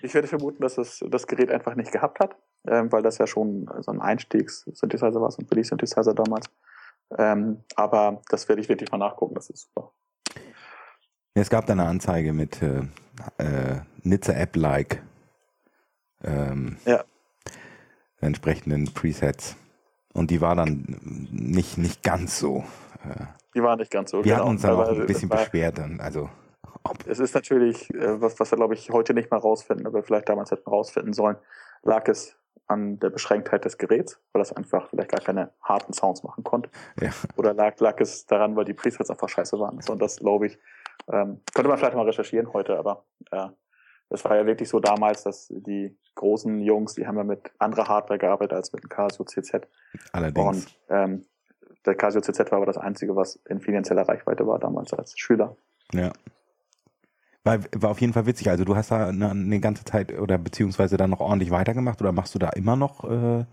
[0.00, 2.34] Ich würde vermuten, dass es das Gerät einfach nicht gehabt hat,
[2.66, 6.46] ähm, weil das ja schon so ein Einstiegs-Synthesizer war, so ein Billig-Synthesizer damals.
[7.18, 9.92] Ähm, aber das werde ich wirklich mal nachgucken, das ist super.
[11.36, 12.80] Ja, es gab da eine Anzeige mit äh,
[13.38, 15.02] äh, Nizza App-like
[16.24, 17.04] ähm, ja.
[18.24, 19.56] Entsprechenden Presets.
[20.12, 20.98] Und die war dann
[21.30, 22.64] nicht, nicht ganz so.
[23.04, 24.18] Äh, die war nicht ganz so.
[24.18, 24.36] Wir genau.
[24.36, 25.78] hatten uns dann auch ein bisschen beschwert.
[25.78, 26.28] Dann, also,
[27.06, 30.28] es ist natürlich, äh, was, was wir glaube ich heute nicht mehr rausfinden, aber vielleicht
[30.28, 31.36] damals hätten rausfinden sollen,
[31.82, 36.22] lag es an der Beschränktheit des Geräts, weil das einfach vielleicht gar keine harten Sounds
[36.22, 36.70] machen konnte.
[37.00, 37.10] Ja.
[37.36, 39.78] Oder lag, lag es daran, weil die Presets einfach scheiße waren.
[39.88, 40.58] Und das glaube ich,
[41.12, 43.48] ähm, könnte man vielleicht mal recherchieren heute, aber äh,
[44.10, 47.88] es war ja wirklich so damals, dass die großen Jungs, die haben ja mit anderer
[47.88, 49.66] Hardware gearbeitet als mit dem Casio CZ.
[50.12, 50.46] Allerdings.
[50.46, 51.26] Und ähm,
[51.84, 55.56] der Casio CZ war aber das Einzige, was in finanzieller Reichweite war damals als Schüler.
[55.92, 56.12] Ja.
[57.42, 58.48] War, war auf jeden Fall witzig.
[58.48, 62.12] Also du hast da eine, eine ganze Zeit oder beziehungsweise dann noch ordentlich weitergemacht oder
[62.12, 63.44] machst du da immer noch äh,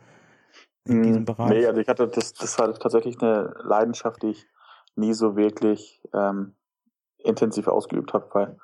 [0.86, 1.50] in mm, diesem Bereich?
[1.50, 4.48] Nee, also ich hatte das, das war tatsächlich eine Leidenschaft, die ich
[4.96, 6.56] nie so wirklich ähm,
[7.18, 8.58] intensiv ausgeübt habe, weil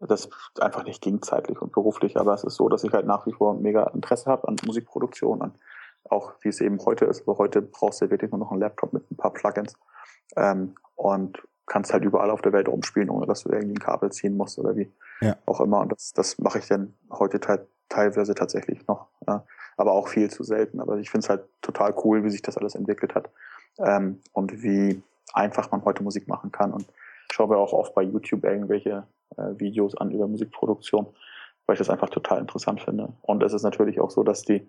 [0.00, 0.28] das
[0.60, 2.16] einfach nicht ging zeitlich und beruflich.
[2.16, 5.42] Aber es ist so, dass ich halt nach wie vor mega Interesse habe an Musikproduktion,
[5.42, 5.54] an
[6.08, 7.22] auch wie es eben heute ist.
[7.22, 9.74] Aber heute brauchst du wirklich nur noch einen Laptop mit ein paar Plugins
[10.36, 14.10] ähm, und kannst halt überall auf der Welt rumspielen, ohne dass du irgendwie ein Kabel
[14.10, 14.90] ziehen musst oder wie
[15.20, 15.36] ja.
[15.46, 15.80] auch immer.
[15.80, 19.06] Und das, das mache ich dann heute te teilweise tatsächlich noch.
[19.26, 19.44] Ja.
[19.78, 20.80] Aber auch viel zu selten.
[20.80, 23.30] Aber ich finde es halt total cool, wie sich das alles entwickelt hat
[23.78, 26.72] ähm, und wie einfach man heute Musik machen kann.
[26.72, 26.86] Und
[27.38, 29.04] schaue mir auch oft bei YouTube irgendwelche
[29.36, 31.06] äh, Videos an über Musikproduktion,
[31.66, 33.12] weil ich das einfach total interessant finde.
[33.22, 34.68] Und es ist natürlich auch so, dass die,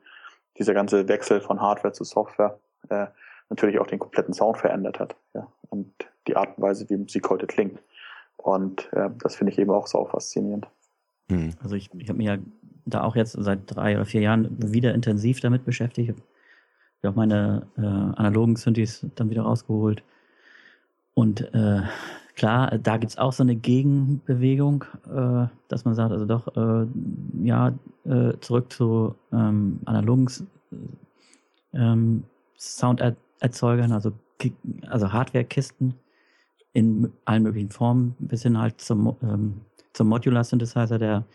[0.60, 2.60] dieser ganze Wechsel von Hardware zu Software
[2.90, 3.08] äh,
[3.50, 5.16] natürlich auch den kompletten Sound verändert hat.
[5.34, 5.48] Ja?
[5.70, 5.92] Und
[6.28, 7.82] die Art und Weise, wie Musik heute klingt.
[8.38, 10.68] Und äh, das finde ich eben auch so faszinierend.
[11.30, 11.56] Hm.
[11.64, 12.38] Also ich, ich habe mich ja
[12.86, 16.10] da auch jetzt seit drei oder vier Jahren wieder intensiv damit beschäftigt.
[16.10, 20.04] Ich habe auch meine äh, analogen Synthes dann wieder rausgeholt.
[21.16, 21.82] Und äh,
[22.40, 26.88] klar, da gibt es auch so eine Gegenbewegung, äh, dass man sagt, also doch, äh,
[27.44, 27.74] ja,
[28.06, 30.28] äh, zurück zu ähm, analogen
[31.74, 32.24] ähm,
[32.58, 34.14] Sounderzeugern, also,
[34.88, 35.96] also Hardware-Kisten
[36.72, 39.62] in allen möglichen Formen, bis hin halt zum, ähm,
[39.92, 41.26] zum Modular Synthesizer, der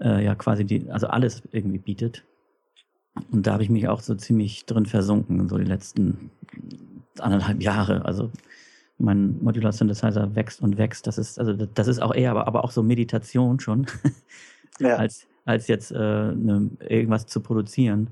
[0.00, 2.24] äh, ja quasi die, also alles irgendwie bietet.
[3.32, 6.30] Und da habe ich mich auch so ziemlich drin versunken, so die letzten
[7.18, 8.04] anderthalb Jahre.
[8.04, 8.30] Also
[8.98, 11.06] mein Modular Synthesizer wächst und wächst.
[11.06, 13.86] Das ist, also das ist auch eher, aber, aber auch so Meditation schon,
[14.80, 14.96] ja.
[14.96, 18.08] als, als jetzt äh, ne, irgendwas zu produzieren.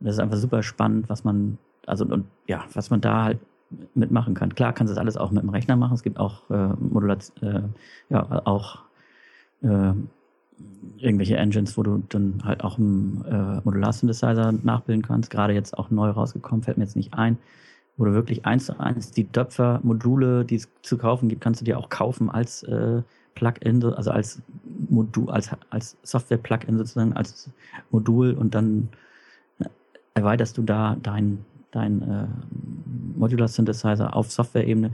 [0.00, 3.38] Das ist einfach super spannend, was man, also und ja, was man da halt
[3.94, 4.54] mitmachen kann.
[4.54, 5.94] Klar kannst du das alles auch mit dem Rechner machen.
[5.94, 7.62] Es gibt auch äh, Modulation, äh,
[8.08, 8.80] ja, auch
[9.62, 9.92] äh,
[10.98, 15.30] irgendwelche Engines, wo du dann halt auch einen äh, Modular-Synthesizer nachbilden kannst.
[15.30, 17.38] Gerade jetzt auch neu rausgekommen, fällt mir jetzt nicht ein,
[17.98, 21.64] wo du wirklich eins zu eins die Döpfer-Module, die es zu kaufen gibt, kannst du
[21.64, 23.02] dir auch kaufen als äh,
[23.34, 24.40] Plugin, also als
[24.88, 27.50] Modul, als, als Software-Plugin sozusagen, als
[27.90, 28.88] Modul und dann
[30.14, 32.26] erweiterst du da dein, dein äh,
[33.16, 34.92] Modular Synthesizer auf Software-Ebene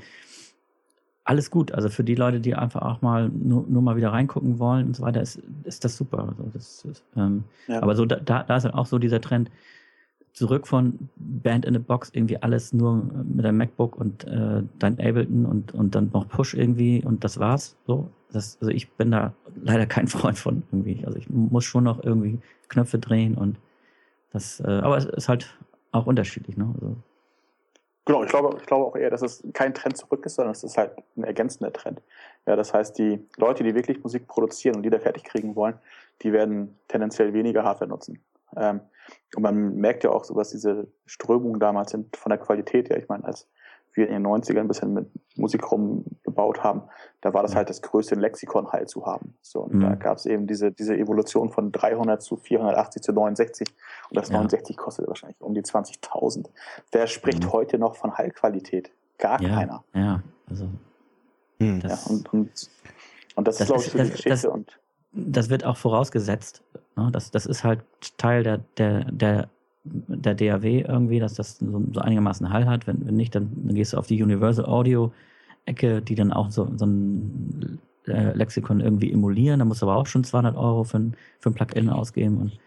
[1.25, 1.73] alles gut.
[1.73, 4.97] Also für die Leute, die einfach auch mal nur, nur mal wieder reingucken wollen und
[4.97, 6.29] so weiter, ist, ist das super.
[6.29, 7.83] Also das ist, ähm, ja.
[7.83, 9.51] Aber so da, da ist halt auch so dieser Trend
[10.35, 14.99] zurück von Band in a Box, irgendwie alles nur mit einem MacBook und äh, dein
[14.99, 17.76] Ableton und, und dann noch Push irgendwie und das war's.
[17.87, 18.09] So.
[18.32, 19.32] Das, also ich bin da
[19.62, 21.05] leider kein Freund von irgendwie.
[21.07, 23.57] Also ich muss schon noch irgendwie Knöpfe drehen und
[24.32, 25.57] das, äh, aber es ist halt
[25.93, 26.74] auch unterschiedlich, ne?
[26.74, 26.97] Also,
[28.07, 30.62] Genau, ich glaube, ich glaube auch eher, dass es kein Trend zurück ist, sondern es
[30.62, 32.03] ist halt ein ergänzender Trend.
[32.47, 35.78] Ja, das heißt, die Leute, die wirklich Musik produzieren und Lieder fertig kriegen wollen,
[36.20, 38.18] die werden tendenziell weniger Hardware nutzen.
[38.57, 38.80] Ähm,
[39.35, 42.99] und man merkt ja auch so, was diese Strömungen damals sind von der Qualität her.
[42.99, 43.49] Ich meine, als
[43.95, 46.83] wir in den 90ern ein bisschen mit Musik rumgebaut haben,
[47.21, 49.37] da war das halt das größte Lexikon halt zu haben.
[49.41, 49.81] So, und mhm.
[49.81, 53.69] da gab es eben diese, diese Evolution von 300 zu 480 zu 69
[54.11, 54.37] und das ja.
[54.37, 56.47] 69 kostet wahrscheinlich um die 20.000.
[56.93, 57.53] Wer spricht mhm.
[57.53, 58.91] heute noch von Heilqualität?
[59.19, 59.85] Gar ja, keiner.
[59.95, 60.69] Ja, also.
[61.59, 61.81] Mhm.
[61.85, 62.71] Ja, und, und,
[63.37, 64.29] und das, das ist, glaube ich, so die Geschichte.
[64.31, 64.79] Das, und
[65.13, 66.65] das wird auch vorausgesetzt.
[66.97, 67.11] Ne?
[67.13, 67.81] Das, das ist halt
[68.17, 69.49] Teil der, der, der
[69.85, 72.87] der DAW irgendwie, dass das so, so einigermaßen Hall hat.
[72.87, 75.13] Wenn, wenn nicht, dann, dann, gehst du auf die Universal Audio
[75.67, 79.59] Ecke, die dann auch so, so ein äh, Lexikon irgendwie emulieren.
[79.59, 82.59] Da musst du aber auch schon 200 Euro für ein, für ein Plugin ausgeben und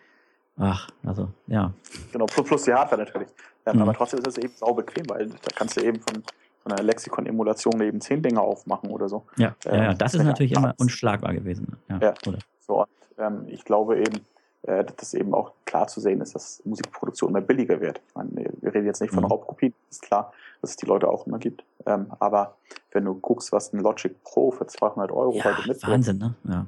[0.58, 1.74] ach, also, ja.
[2.12, 3.30] Genau, plus, plus die Hardware natürlich.
[3.66, 3.82] Ja, mhm.
[3.82, 6.24] Aber trotzdem ist es eben sau bequem, weil da kannst du eben von,
[6.64, 9.26] von einer Lexikon-Emulation eben zehn Dinge aufmachen oder so.
[9.38, 11.78] Ja, ähm, ja, ja, das ist natürlich immer unschlagbar gewesen.
[11.90, 12.14] Ja, ja.
[12.60, 12.86] so.
[13.18, 14.26] Ähm, ich glaube eben,
[14.64, 18.02] äh, dass eben auch klar zu sehen ist, dass Musikproduktion immer billiger wird.
[18.08, 19.30] Ich meine, wir reden jetzt nicht von mhm.
[19.30, 21.64] Raubkopien, ist klar, dass es die Leute auch immer gibt.
[21.86, 22.58] Ähm, aber
[22.92, 26.36] wenn du guckst, was ein Logic Pro für 200 Euro ja, heute mit Wahnsinn, ne?
[26.44, 26.66] Ja.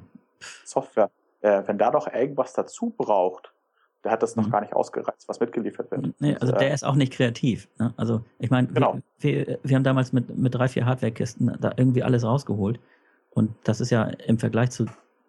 [0.64, 1.10] Software,
[1.42, 3.52] äh, wenn da noch irgendwas dazu braucht,
[4.04, 4.50] der hat das noch mhm.
[4.50, 6.14] gar nicht ausgereizt, was mitgeliefert wird.
[6.20, 7.68] Nee, also der äh, ist auch nicht kreativ.
[7.78, 7.92] Ne?
[7.96, 8.98] Also ich meine, genau.
[9.18, 12.80] wir, wir, wir, haben damals mit, mit drei, vier Hardware-Kisten da irgendwie alles rausgeholt.
[13.30, 14.86] Und das ist ja im Vergleich zu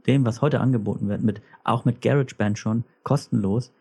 [0.08, 3.72] dem, was heute angeboten wird, mit, auch mit GarageBand schon kostenlos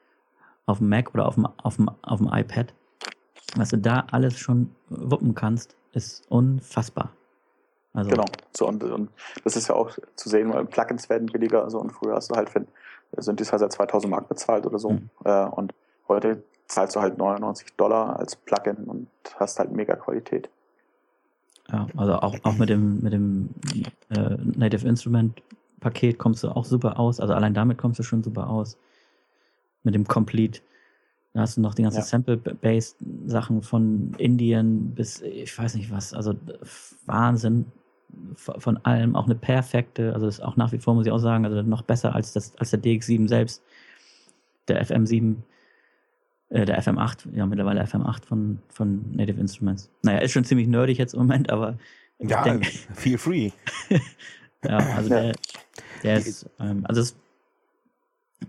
[0.66, 2.74] auf dem Mac oder auf dem, auf dem, auf dem iPad,
[3.56, 7.10] was du da alles schon wuppen kannst, ist unfassbar.
[7.92, 8.24] Also genau.
[8.56, 9.10] So, und, und
[9.42, 11.64] das ist ja auch zu sehen, weil Plugins werden billiger.
[11.64, 12.64] Also, und früher hast du halt für
[13.16, 14.90] Synthesizer 2000 Mark bezahlt oder so.
[14.90, 15.10] Mhm.
[15.24, 15.74] Äh, und
[16.06, 20.48] heute zahlst du halt 99 Dollar als Plugin und hast halt mega Qualität.
[21.72, 23.50] Ja, also auch, auch mit dem, mit dem
[24.10, 25.42] äh, Native Instrument
[25.80, 27.20] Paket kommst du auch super aus.
[27.20, 28.78] Also allein damit kommst du schon super aus.
[29.82, 30.60] Mit dem Complete.
[31.32, 32.04] Da hast du noch die ganzen ja.
[32.04, 36.12] Sample-Based Sachen von Indien bis ich weiß nicht was.
[36.12, 36.34] Also
[37.06, 37.66] Wahnsinn
[38.34, 39.14] von allem.
[39.14, 41.82] Auch eine perfekte, also ist auch nach wie vor, muss ich auch sagen, also noch
[41.82, 43.62] besser als, das, als der DX7 selbst.
[44.68, 45.36] Der FM7
[46.50, 49.88] äh, der FM8, ja mittlerweile FM8 von, von Native Instruments.
[50.02, 51.78] Naja, ist schon ziemlich nerdig jetzt im Moment, aber
[52.18, 52.58] ja,
[52.94, 53.50] feel free.
[54.64, 55.32] ja, also der,
[56.02, 57.16] der ist, ähm, also es,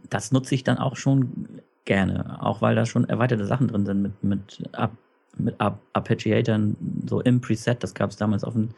[0.09, 4.01] das nutze ich dann auch schon gerne, auch weil da schon erweiterte Sachen drin sind
[4.01, 4.91] mit, mit, Up,
[5.37, 6.77] mit Up, Arpeggiatoren,
[7.07, 8.69] so im Preset, das gab es damals auf dem,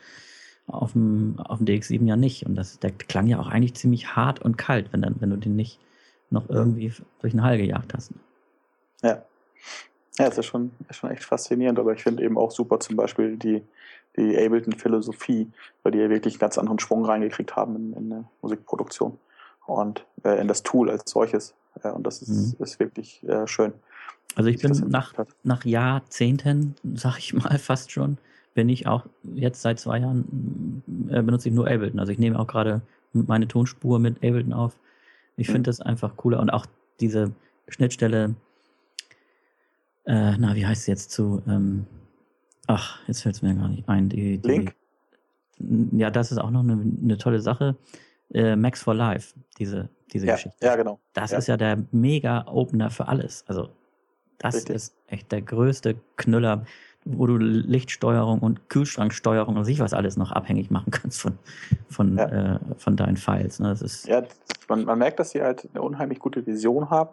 [0.67, 4.15] auf dem, auf dem DX7 ja nicht und das, der klang ja auch eigentlich ziemlich
[4.15, 5.79] hart und kalt, wenn, dann, wenn du den nicht
[6.29, 8.11] noch irgendwie durch den Hall gejagt hast.
[9.01, 9.23] Ja.
[10.19, 12.95] Ja, es ist schon, ist schon echt faszinierend, aber ich finde eben auch super zum
[12.95, 13.63] Beispiel die,
[14.17, 15.51] die Ableton-Philosophie,
[15.81, 19.17] weil die ja wirklich einen ganz anderen Schwung reingekriegt haben in, in eine Musikproduktion
[19.65, 21.55] und äh, in das Tool als solches.
[21.83, 22.63] Äh, und das ist, mhm.
[22.63, 23.73] ist wirklich äh, schön.
[24.35, 28.17] Also ich bin nach, nach Jahrzehnten, sag ich mal fast schon,
[28.53, 31.99] bin ich auch jetzt seit zwei Jahren äh, benutze ich nur Ableton.
[31.99, 32.81] Also ich nehme auch gerade
[33.13, 34.77] meine Tonspur mit Ableton auf.
[35.37, 35.63] Ich finde mhm.
[35.63, 36.67] das einfach cooler und auch
[36.99, 37.31] diese
[37.67, 38.35] Schnittstelle
[40.05, 41.85] äh, na, wie heißt sie jetzt zu, ähm,
[42.67, 44.09] ach, jetzt fällt es mir gar nicht ein.
[44.09, 44.75] Die, die, Link?
[45.59, 47.75] Ja, das ist auch noch eine, eine tolle Sache.
[48.33, 50.65] Äh, Max for Life, diese, diese ja, Geschichte.
[50.65, 50.99] Ja, genau.
[51.13, 51.37] Das ja.
[51.37, 53.43] ist ja der Mega-Opener für alles.
[53.47, 53.69] Also,
[54.39, 54.75] das Richtig.
[54.75, 56.65] ist echt der größte Knüller,
[57.05, 61.37] wo du Lichtsteuerung und Kühlschranksteuerung und sich was alles noch abhängig machen kannst von,
[61.89, 62.55] von, ja.
[62.55, 63.59] äh, von deinen Files.
[63.59, 63.69] Ne?
[63.69, 64.23] Das ist ja,
[64.67, 67.11] man, man merkt, dass sie halt eine unheimlich gute Vision haben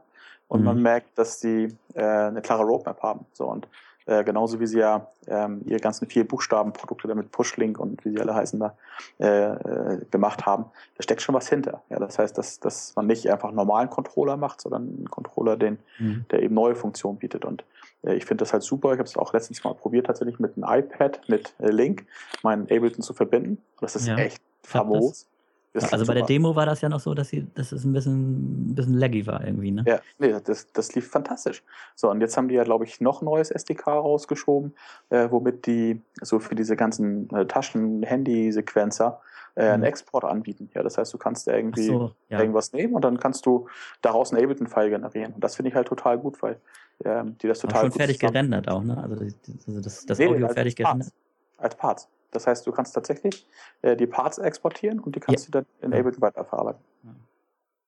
[0.48, 0.66] und mhm.
[0.66, 3.26] man merkt, dass sie äh, eine klare Roadmap haben.
[3.32, 3.68] So und
[4.10, 8.20] äh, genauso wie sie ja ähm, ihre ganzen vier Buchstabenprodukte damit Pushlink und wie sie
[8.20, 8.74] alle heißen da
[9.20, 10.64] äh, äh, gemacht haben,
[10.96, 11.82] da steckt schon was hinter.
[11.90, 15.56] Ja, das heißt, dass, dass man nicht einfach einen normalen Controller macht, sondern einen Controller,
[15.56, 16.24] den, mhm.
[16.32, 17.44] der eben neue Funktionen bietet.
[17.44, 17.64] Und
[18.02, 18.92] äh, ich finde das halt super.
[18.92, 22.04] Ich habe es auch letztens mal probiert, tatsächlich mit einem iPad mit äh, Link
[22.42, 23.50] meinen Ableton zu verbinden.
[23.50, 24.16] Und das ist ja.
[24.16, 25.28] echt famos.
[25.72, 27.92] Das also bei der Demo war das ja noch so, dass, sie, dass es ein
[27.92, 29.84] bisschen, ein bisschen laggy war irgendwie, ne?
[29.86, 31.62] Ja, nee, das, das lief fantastisch.
[31.94, 34.74] So, und jetzt haben die ja, glaube ich, noch neues SDK rausgeschoben,
[35.10, 39.20] äh, womit die so für diese ganzen äh, Taschen-Handy-Sequenzer
[39.54, 39.86] äh, einen mhm.
[39.86, 40.70] Export anbieten.
[40.74, 42.40] Ja, das heißt, du kannst irgendwie so, ja.
[42.40, 43.68] irgendwas nehmen und dann kannst du
[44.02, 45.34] daraus einen Ableton-File generieren.
[45.34, 46.60] Und das finde ich halt total gut, weil
[47.04, 48.98] ähm, die das total Aber schon fertig gerendert auch, ne?
[49.00, 49.24] Also,
[49.66, 51.12] also das, das nee, Audio fertig gerendert.
[51.58, 52.08] Als Parts.
[52.30, 53.46] Das heißt, du kannst tatsächlich
[53.82, 55.50] äh, die Parts exportieren und die kannst ja.
[55.50, 56.82] du dann in Ableton weiterverarbeiten.
[57.04, 57.10] Ja.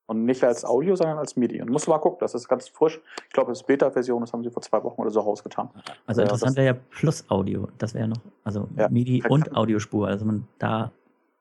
[0.05, 1.61] Und nicht als Audio, sondern als MIDI.
[1.61, 3.01] Und musst du mal gucken, das ist ganz frisch.
[3.27, 5.69] Ich glaube, das ist Beta-Version, das haben sie vor zwei Wochen oder so rausgetan.
[6.05, 7.69] Also interessant wäre ja Plus Audio.
[7.77, 10.07] Das wäre ja noch, also ja, MIDI und Audiospur.
[10.07, 10.91] Also man da,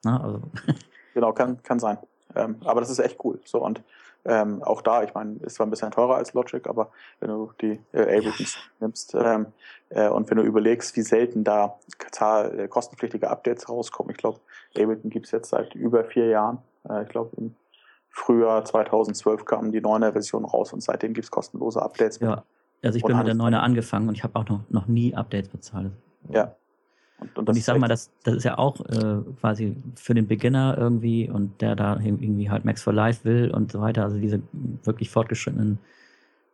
[0.05, 0.40] na, ne, also.
[1.12, 1.98] Genau, kann, kann sein.
[2.36, 3.40] Ähm, aber das ist echt cool.
[3.44, 3.82] So und
[4.24, 7.50] ähm, auch da, ich meine, ist zwar ein bisschen teurer als Logic, aber wenn du
[7.60, 9.46] die äh, Abletons nimmst ähm,
[9.90, 11.78] äh, und wenn du überlegst, wie selten da
[12.12, 14.40] Zahl, äh, kostenpflichtige Updates rauskommen, ich glaube,
[14.76, 16.58] Ableton gibt es jetzt seit über vier Jahren.
[16.88, 17.56] Äh, ich glaube, im
[18.10, 22.20] Frühjahr 2012 kamen die neue Version raus und seitdem gibt es kostenlose Updates.
[22.20, 22.44] Ja,
[22.82, 25.48] also ich bin mit der neuen angefangen und ich habe auch noch, noch nie Updates
[25.48, 25.90] bezahlt.
[26.28, 26.54] Ja,
[27.22, 30.26] und, und, und ich sag mal, das, das ist ja auch äh, quasi für den
[30.26, 34.18] Beginner irgendwie und der da irgendwie halt Max for Life will und so weiter, also
[34.18, 34.40] diese
[34.84, 35.78] wirklich fortgeschrittenen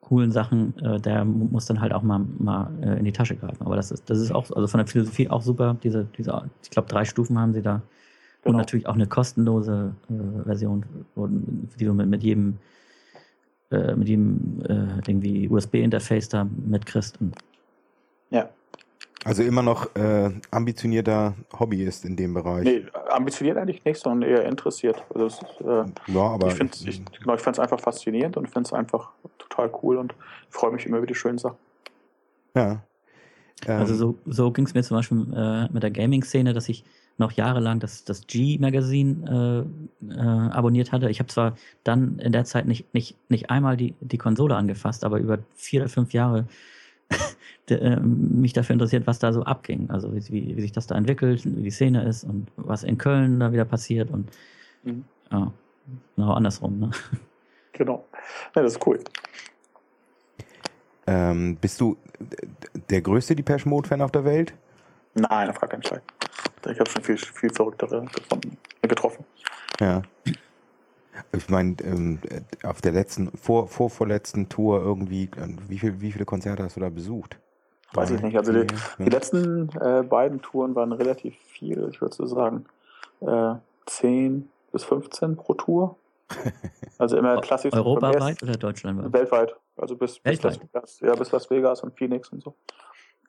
[0.01, 3.65] coolen Sachen, äh, der muss dann halt auch mal, mal äh, in die Tasche greifen.
[3.65, 5.77] Aber das ist, das ist auch, also von der Philosophie auch super.
[5.83, 7.83] Diese, diese ich glaube, drei Stufen haben sie da.
[8.43, 8.55] Genau.
[8.55, 10.85] Und natürlich auch eine kostenlose äh, Version,
[11.79, 12.59] die du mit, mit jedem
[13.71, 17.19] äh, mit jedem äh, irgendwie USB-Interface da mitkriegst.
[17.21, 17.29] ja.
[19.29, 22.65] Also immer noch äh, ambitionierter Hobbyist in dem Bereich.
[22.65, 25.05] Nee, ambitioniert eigentlich nicht, sondern eher interessiert.
[25.15, 26.83] Also ist, äh, ja, aber ich finde es
[27.21, 30.15] genau, ich einfach faszinierend und finde es einfach total cool und
[30.49, 31.59] freue mich immer über die schönen Sachen.
[32.57, 32.83] Ja.
[33.67, 36.83] Ähm, also so, so ging es mir zum Beispiel äh, mit der Gaming-Szene, dass ich
[37.19, 41.11] noch jahrelang das, das G-Magazin äh, äh, abonniert hatte.
[41.11, 41.55] Ich habe zwar
[41.85, 45.83] dann in der Zeit nicht, nicht, nicht einmal die, die Konsole angefasst, aber über vier
[45.83, 46.47] oder fünf Jahre
[47.71, 49.91] äh, mich dafür interessiert, was da so abging.
[49.91, 52.99] Also wie, wie, wie, sich das da entwickelt, wie die Szene ist und was in
[52.99, 54.31] Köln da wieder passiert und
[54.85, 55.05] mhm.
[55.31, 55.53] ja,
[56.17, 56.79] genau andersrum.
[56.79, 56.91] Ne?
[57.73, 58.05] Genau.
[58.57, 58.99] Ja, das ist cool.
[61.07, 61.97] Ähm, bist du
[62.91, 64.53] der größte Depeche Mode Fan auf der Welt?
[65.15, 66.03] Nein, auf gar keinen Fall.
[66.71, 69.25] Ich habe schon viel, viel verrücktere gefunden, getroffen.
[69.81, 70.03] Ja.
[71.33, 72.19] Ich meine, ähm,
[72.63, 76.77] auf der letzten, vor, vor vorletzten Tour irgendwie, äh, wie, viel, wie viele Konzerte hast
[76.77, 77.39] du da besucht?
[77.93, 78.37] Weiß ich nicht.
[78.37, 78.67] Also die,
[78.99, 81.89] die letzten äh, beiden Touren waren relativ viel.
[81.91, 82.67] Ich würde so sagen,
[83.21, 83.55] äh,
[83.87, 85.97] zehn, bis 15 pro Tour.
[87.01, 87.73] Also immer klassisch.
[87.73, 89.13] Europaweit oder deutschlandweit?
[89.13, 89.55] Weltweit.
[89.77, 90.99] Also bis, bis Las Vegas.
[90.99, 92.57] Ja, bis Las Vegas und Phoenix und so.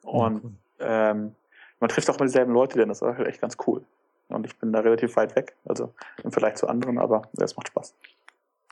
[0.02, 0.52] Und ja, cool.
[0.80, 1.34] ähm,
[1.78, 3.84] man trifft auch mal dieselben Leute, denn das ist halt echt ganz cool.
[4.28, 5.94] Und ich bin da relativ weit weg, also
[6.24, 7.94] im Vergleich zu anderen, aber es macht Spaß.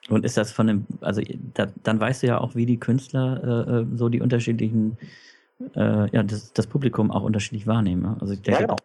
[0.09, 1.21] Und ist das von dem, also
[1.55, 4.97] da, dann weißt du ja auch, wie die Künstler äh, äh so die unterschiedlichen,
[5.75, 8.03] äh, ja, das, das Publikum auch unterschiedlich wahrnehmen.
[8.03, 8.17] Ne?
[8.21, 8.77] Also ich denke, ja, genau.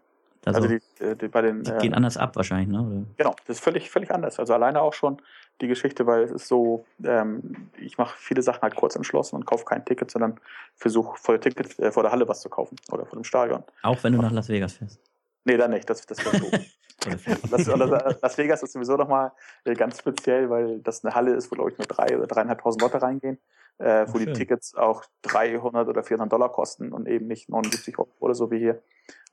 [0.45, 2.81] Also, also die, die, bei den, die äh, gehen anders ab wahrscheinlich, ne?
[2.81, 3.05] Oder?
[3.15, 4.39] Genau, das ist völlig, völlig anders.
[4.39, 5.21] Also alleine auch schon
[5.61, 9.45] die Geschichte, weil es ist so, ähm, ich mache viele Sachen halt kurz entschlossen und
[9.45, 10.39] kaufe kein Ticket, sondern
[10.75, 13.63] versuche vor der Ticket, äh, vor der Halle was zu kaufen oder vor dem Stadion.
[13.83, 14.99] Auch wenn du nach Las Vegas fährst.
[15.45, 15.89] Nee, dann nicht.
[15.89, 16.49] Das, das wäre so.
[17.51, 19.31] das, Las Vegas ist sowieso nochmal
[19.65, 22.81] äh, ganz speziell, weil das eine Halle ist, wo, glaube ich, nur drei oder dreieinhalbtausend
[22.81, 23.39] Leute reingehen,
[23.79, 24.27] äh, wo Schön.
[24.27, 28.51] die Tickets auch 300 oder 400 Dollar kosten und eben nicht 79 Euro oder so
[28.51, 28.81] wie hier.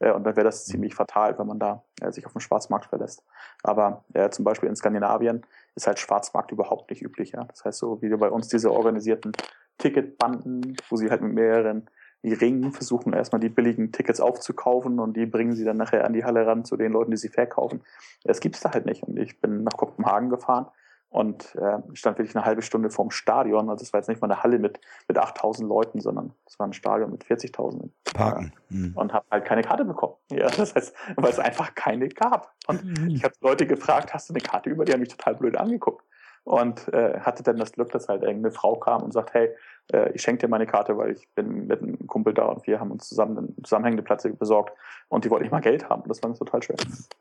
[0.00, 2.86] Äh, und dann wäre das ziemlich fatal, wenn man da äh, sich auf den Schwarzmarkt
[2.86, 3.24] verlässt.
[3.62, 5.46] Aber äh, zum Beispiel in Skandinavien
[5.76, 7.32] ist halt Schwarzmarkt überhaupt nicht üblich.
[7.32, 7.44] Ja?
[7.44, 9.32] Das heißt, so wie bei uns diese organisierten
[9.78, 11.88] Ticketbanden, wo sie halt mit mehreren
[12.22, 16.12] die ringen, versuchen erstmal die billigen Tickets aufzukaufen und die bringen sie dann nachher an
[16.12, 17.82] die Halle ran zu den Leuten, die sie verkaufen.
[18.24, 19.02] Das gibt's da halt nicht.
[19.02, 20.66] Und ich bin nach Kopenhagen gefahren
[21.08, 23.70] und äh, stand wirklich eine halbe Stunde vorm Stadion.
[23.70, 26.66] Also es war jetzt nicht mal eine Halle mit, mit 8000 Leuten, sondern es war
[26.66, 27.88] ein Stadion mit 40.000.
[28.12, 28.52] Parken.
[28.68, 28.92] Mhm.
[28.94, 30.14] Und habe halt keine Karte bekommen.
[30.30, 32.54] Ja, das heißt, weil es einfach keine gab.
[32.66, 34.84] Und ich habe Leute gefragt, hast du eine Karte über?
[34.84, 36.04] Die haben mich total blöd angeguckt
[36.44, 39.50] und äh, hatte dann das Glück, dass halt irgendeine Frau kam und sagt, hey,
[39.92, 42.80] äh, ich schenke dir meine Karte, weil ich bin mit einem Kumpel da und wir
[42.80, 44.72] haben uns zusammen einen zusammenhängende Plätze besorgt
[45.08, 46.02] und die wollten nicht mal Geld haben.
[46.08, 46.76] Das war total schön.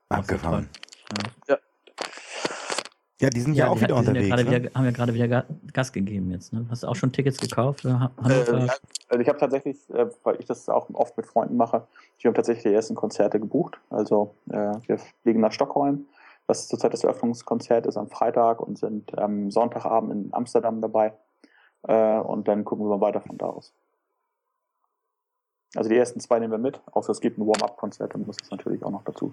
[0.09, 0.70] Abgefahren.
[1.47, 1.57] Ja.
[3.22, 4.30] Ja, die sind ja, ja auch wieder unterwegs.
[4.30, 4.45] Ja ne?
[4.45, 6.53] wieder, haben ja gerade wieder Gas gegeben jetzt.
[6.53, 6.65] Ne?
[6.70, 7.84] Hast du auch schon Tickets gekauft?
[7.84, 11.86] Äh, also ich habe tatsächlich, äh, weil ich das auch oft mit Freunden mache,
[12.17, 13.78] ich habe tatsächlich die ersten Konzerte gebucht.
[13.89, 16.05] Also äh, wir fliegen nach Stockholm
[16.50, 21.14] was zurzeit das Eröffnungskonzert ist am Freitag und sind am Sonntagabend in Amsterdam dabei.
[21.84, 23.72] Äh, und dann gucken wir mal weiter von da aus.
[25.76, 28.50] Also die ersten zwei nehmen wir mit, außer es gibt ein Warm-up-Konzert, dann muss es
[28.50, 29.32] natürlich auch noch dazu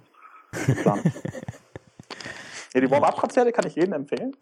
[0.83, 1.03] planen.
[2.75, 4.37] ja, die Warm-up-Konzerte kann ich jedem empfehlen.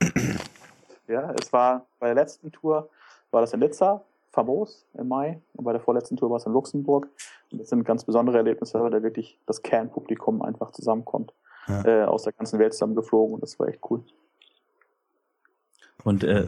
[1.07, 2.89] Ja, es war bei der letzten Tour
[3.31, 4.03] war das in Nizza,
[4.33, 7.09] famos im Mai und bei der vorletzten Tour war es in Luxemburg.
[7.53, 11.33] Und das sind ganz besondere Erlebnisse, weil da wirklich das Kernpublikum einfach zusammenkommt
[11.69, 11.85] ja.
[11.85, 14.03] äh, aus der ganzen Welt zusammengeflogen und das war echt cool.
[16.05, 16.47] Und äh,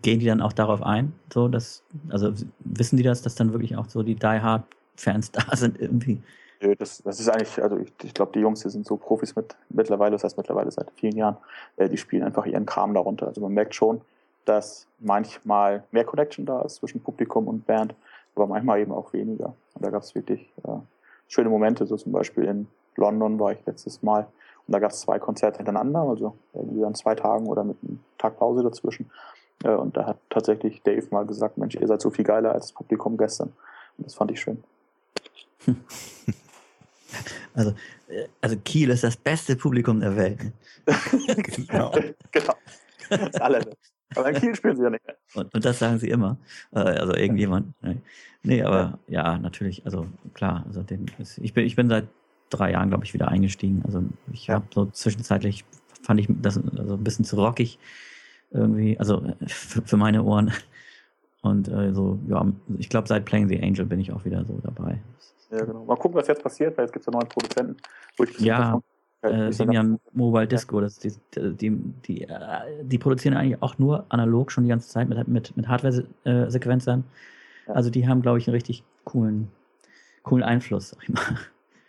[0.00, 3.76] gehen die dann auch darauf ein, so dass, also wissen die das, dass dann wirklich
[3.76, 4.62] auch so die Die Hard
[4.96, 6.22] Fans da sind irgendwie?
[6.60, 9.36] Nö, das, das ist eigentlich, also ich, ich glaube, die Jungs hier sind so Profis
[9.36, 11.36] mit mittlerweile, das heißt mittlerweile seit vielen Jahren,
[11.76, 13.28] äh, die spielen einfach ihren Kram darunter.
[13.28, 14.00] Also man merkt schon,
[14.44, 17.94] dass manchmal mehr Connection da ist zwischen Publikum und Band,
[18.34, 19.54] aber manchmal eben auch weniger.
[19.74, 20.78] Und da gab es wirklich äh,
[21.28, 22.66] schöne Momente, so zum Beispiel in
[22.98, 24.26] London war ich letztes Mal
[24.66, 28.00] und da gab es zwei Konzerte hintereinander, also irgendwie an zwei Tagen oder mit einem
[28.18, 29.10] Tag Pause dazwischen.
[29.64, 32.66] Äh, und da hat tatsächlich Dave mal gesagt, Mensch, ihr seid so viel geiler als
[32.66, 33.52] das Publikum gestern.
[33.96, 34.62] Und das fand ich schön.
[37.54, 37.70] Also,
[38.08, 40.52] äh, also Kiel ist das beste Publikum der Welt.
[41.56, 41.90] genau.
[42.30, 42.54] genau.
[43.08, 43.76] Das allerletzte.
[44.14, 45.02] Aber in Kiel spielen sie ja nicht.
[45.34, 46.36] Und, und das sagen sie immer.
[46.72, 47.74] Äh, also irgendjemand.
[48.42, 49.84] Nee, aber ja, natürlich.
[49.86, 50.64] Also klar.
[50.66, 51.06] Also den,
[51.40, 52.08] ich, bin, ich bin seit
[52.50, 53.82] drei Jahren, glaube ich, wieder eingestiegen.
[53.84, 54.56] Also ich ja.
[54.56, 55.64] habe so zwischenzeitlich
[56.02, 57.78] fand ich das also ein bisschen zu rockig
[58.50, 60.52] irgendwie, also für, für meine Ohren.
[61.42, 62.44] Und äh, so, ja,
[62.78, 65.00] ich glaube, seit Playing the Angel bin ich auch wieder so dabei.
[65.50, 65.84] Ja, genau.
[65.84, 67.76] Mal gucken, was jetzt passiert, weil jetzt gibt es ja neuen Produzenten.
[68.16, 68.80] Wo ich ja,
[69.22, 71.70] äh, Simian Mobile Disco, das die, die,
[72.06, 75.68] die, äh, die produzieren eigentlich auch nur analog schon die ganze Zeit mit, mit, mit
[75.68, 77.04] Hardware-Sequenzern.
[77.66, 77.74] Ja.
[77.74, 79.48] Also die haben, glaube ich, einen richtig coolen,
[80.22, 81.38] coolen Einfluss, sag ich mal.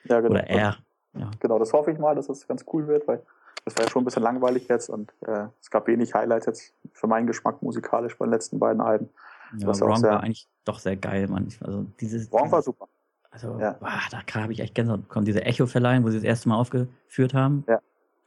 [0.09, 0.35] Ja, genau.
[0.35, 0.77] Oder er.
[1.17, 1.31] Ja.
[1.39, 3.21] Genau, das hoffe ich mal, dass das ganz cool wird, weil
[3.65, 6.73] das war ja schon ein bisschen langweilig jetzt und äh, es gab wenig Highlights jetzt
[6.93, 9.09] für meinen Geschmack musikalisch bei den letzten beiden Alben.
[9.57, 11.47] Ja, Wrong sehr, war eigentlich doch sehr geil, man.
[11.61, 12.87] Also dieses, Wrong war super.
[13.31, 13.73] Also, ja.
[13.73, 15.25] boah, da habe ich echt Gänsehaut bekommen.
[15.25, 17.63] Diese Echo-Verleihung, wo sie das erste Mal aufgeführt haben.
[17.67, 17.79] Ja.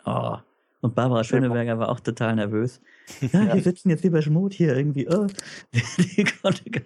[0.05, 0.39] Oh.
[0.81, 2.81] Und Barbara Schöneberger war auch total nervös.
[3.21, 3.55] Ja, ja.
[3.55, 5.09] die sitzen jetzt lieber Schmut hier irgendwie.
[5.09, 5.27] Oh.
[5.73, 6.83] Die, die,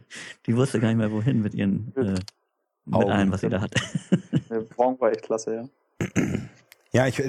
[0.46, 2.14] die, wusste gar nicht mehr wohin mit ihren äh,
[2.86, 3.74] mit allem, was sie da hat.
[4.56, 5.68] Der Bronx war echt klasse, ja.
[6.92, 7.22] Ja, ich,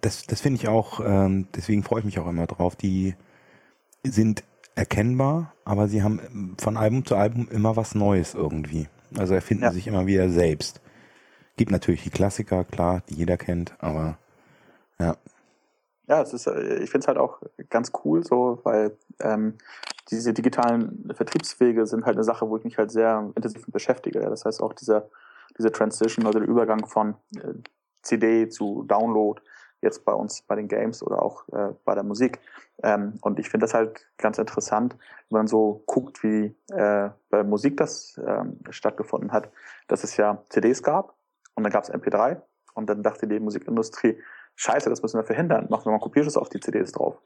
[0.00, 2.74] das, das finde ich auch, ähm, deswegen freue ich mich auch immer drauf.
[2.74, 3.14] Die
[4.02, 4.42] sind
[4.74, 8.88] erkennbar, aber sie haben von Album zu Album immer was Neues irgendwie.
[9.16, 9.70] Also erfinden ja.
[9.70, 10.80] sich immer wieder selbst.
[11.56, 14.18] Gibt natürlich die Klassiker, klar, die jeder kennt, aber
[14.98, 15.16] ja.
[16.08, 19.54] Ja, es ist, äh, ich finde es halt auch ganz cool, so, weil ähm,
[20.10, 24.18] diese digitalen Vertriebswege sind halt eine Sache, wo ich mich halt sehr intensiv beschäftige.
[24.20, 25.08] Das heißt auch dieser,
[25.58, 27.54] diese Transition oder der Übergang von äh,
[28.02, 29.40] CD zu Download,
[29.80, 32.38] jetzt bei uns bei den Games oder auch äh, bei der Musik.
[32.82, 34.96] Ähm, und ich finde das halt ganz interessant,
[35.30, 39.50] wenn man so guckt, wie äh, bei Musik das ähm, stattgefunden hat,
[39.88, 41.14] dass es ja CDs gab
[41.54, 42.40] und dann gab es MP3
[42.74, 44.18] und dann dachte die Musikindustrie,
[44.56, 47.20] scheiße, das müssen wir verhindern, machen wir mal Kopierschutz auf die CDs drauf.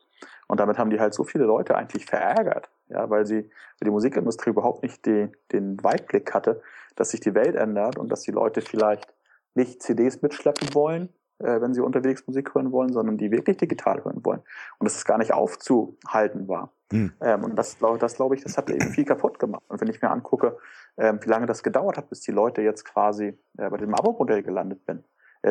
[0.48, 3.90] Und damit haben die halt so viele Leute eigentlich verärgert, ja, weil sie, weil die
[3.90, 6.62] Musikindustrie überhaupt nicht die, den Weitblick hatte,
[6.94, 9.12] dass sich die Welt ändert und dass die Leute vielleicht
[9.54, 11.08] nicht CDs mitschleppen wollen,
[11.38, 14.40] äh, wenn sie unterwegs Musik hören wollen, sondern die wirklich digital hören wollen.
[14.78, 16.72] Und dass es gar nicht aufzuhalten war.
[16.92, 17.12] Mhm.
[17.20, 19.64] Ähm, und das, das glaube ich, das hat eben viel kaputt gemacht.
[19.68, 20.56] Und wenn ich mir angucke,
[20.96, 24.42] ähm, wie lange das gedauert hat, bis die Leute jetzt quasi äh, bei dem Abo-Modell
[24.42, 25.02] gelandet bin, äh,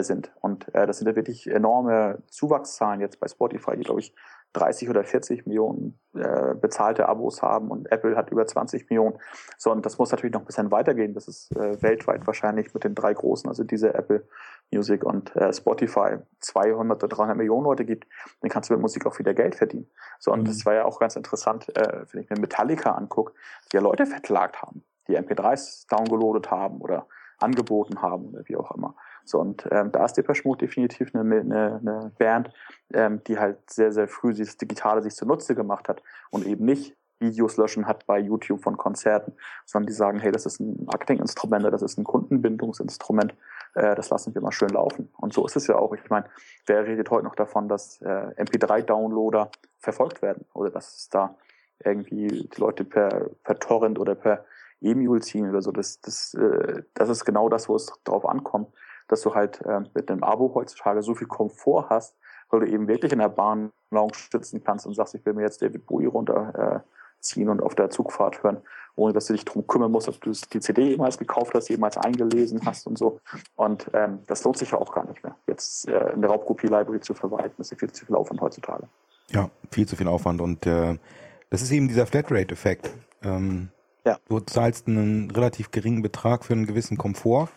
[0.04, 0.32] sind.
[0.42, 4.14] Und äh, das sind ja wirklich enorme Zuwachszahlen jetzt bei Spotify, die, glaube ich,
[4.56, 9.18] 30 oder 40 Millionen äh, bezahlte Abos haben und Apple hat über 20 Millionen.
[9.58, 12.84] So, und das muss natürlich noch ein bisschen weitergehen, Das ist äh, weltweit wahrscheinlich mit
[12.84, 14.26] den drei großen, also diese Apple
[14.72, 18.08] Music und äh, Spotify 200 oder 300 Millionen Leute gibt,
[18.42, 19.88] dann kannst du mit Musik auch wieder Geld verdienen.
[20.20, 20.46] So, und mhm.
[20.46, 23.34] das war ja auch ganz interessant, äh, wenn ich mir Metallica angucke,
[23.72, 27.08] die ja Leute verklagt haben, die MP3s downgeloadet haben oder
[27.40, 28.96] angeboten haben oder wie auch immer.
[29.26, 32.52] So, und ähm, da ist Depeche definitiv eine, eine, eine Band,
[32.94, 36.96] ähm, die halt sehr, sehr früh das Digitale sich zunutze gemacht hat und eben nicht
[37.20, 39.34] Videos löschen hat bei YouTube von Konzerten,
[39.66, 43.34] sondern die sagen, hey, das ist ein Marketinginstrument, das ist ein Kundenbindungsinstrument,
[43.74, 45.10] äh, das lassen wir mal schön laufen.
[45.18, 45.94] Und so ist es ja auch.
[45.94, 46.26] Ich meine,
[46.66, 48.06] wer redet heute noch davon, dass äh,
[48.38, 49.50] MP3-Downloader
[49.80, 51.36] verfolgt werden oder dass es da
[51.84, 54.46] irgendwie die Leute per, per Torrent oder per
[54.82, 55.72] E-Mule ziehen oder so.
[55.72, 58.70] Das, das, äh, das ist genau das, wo es drauf ankommt
[59.08, 62.16] dass du halt äh, mit einem Abo heutzutage so viel Komfort hast,
[62.50, 65.44] weil du eben wirklich in der Bahn Lounge sitzen kannst und sagst, ich will mir
[65.44, 68.62] jetzt David Bowie runterziehen äh, und auf der Zugfahrt hören,
[68.96, 71.98] ohne dass du dich drum kümmern musst, ob du die CD jemals gekauft hast, jemals
[71.98, 73.20] eingelesen hast und so.
[73.56, 75.36] Und ähm, das lohnt sich ja auch gar nicht mehr.
[75.48, 78.88] Jetzt äh, in der Raubkopie-Library zu verwalten, ist ja viel zu viel Aufwand heutzutage.
[79.32, 80.98] Ja, viel zu viel Aufwand und äh,
[81.50, 82.92] das ist eben dieser Flatrate-Effekt.
[83.24, 83.70] Ähm,
[84.06, 84.18] ja.
[84.28, 87.50] Du zahlst einen relativ geringen Betrag für einen gewissen Komfort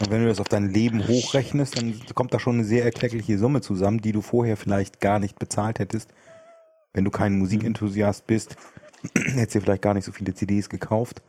[0.00, 3.38] und wenn du das auf dein Leben hochrechnest, dann kommt da schon eine sehr erkleckliche
[3.38, 6.12] Summe zusammen, die du vorher vielleicht gar nicht bezahlt hättest.
[6.92, 8.56] Wenn du kein Musikenthusiast bist,
[9.14, 11.22] hättest du vielleicht gar nicht so viele CDs gekauft.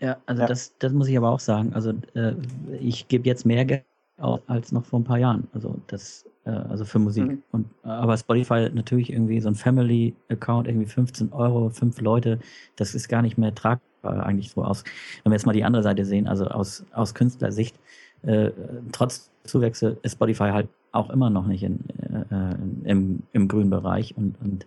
[0.00, 0.48] Ja, also ja.
[0.48, 1.72] Das, das muss ich aber auch sagen.
[1.72, 2.34] Also äh,
[2.80, 3.84] ich gebe jetzt mehr Geld
[4.18, 5.48] aus als noch vor ein paar Jahren.
[5.54, 7.24] Also das, äh, also für Musik.
[7.24, 7.42] Mhm.
[7.52, 12.40] Und aber Spotify natürlich irgendwie so ein Family-Account, irgendwie 15 Euro, fünf Leute,
[12.76, 14.84] das ist gar nicht mehr tragbar eigentlich so aus.
[15.22, 17.78] Wenn wir jetzt mal die andere Seite sehen, also aus, aus Künstlersicht,
[18.22, 18.50] äh,
[18.92, 21.80] trotz Zuwächse ist Spotify halt auch immer noch nicht in,
[22.30, 24.66] äh, im, im grünen Bereich und, und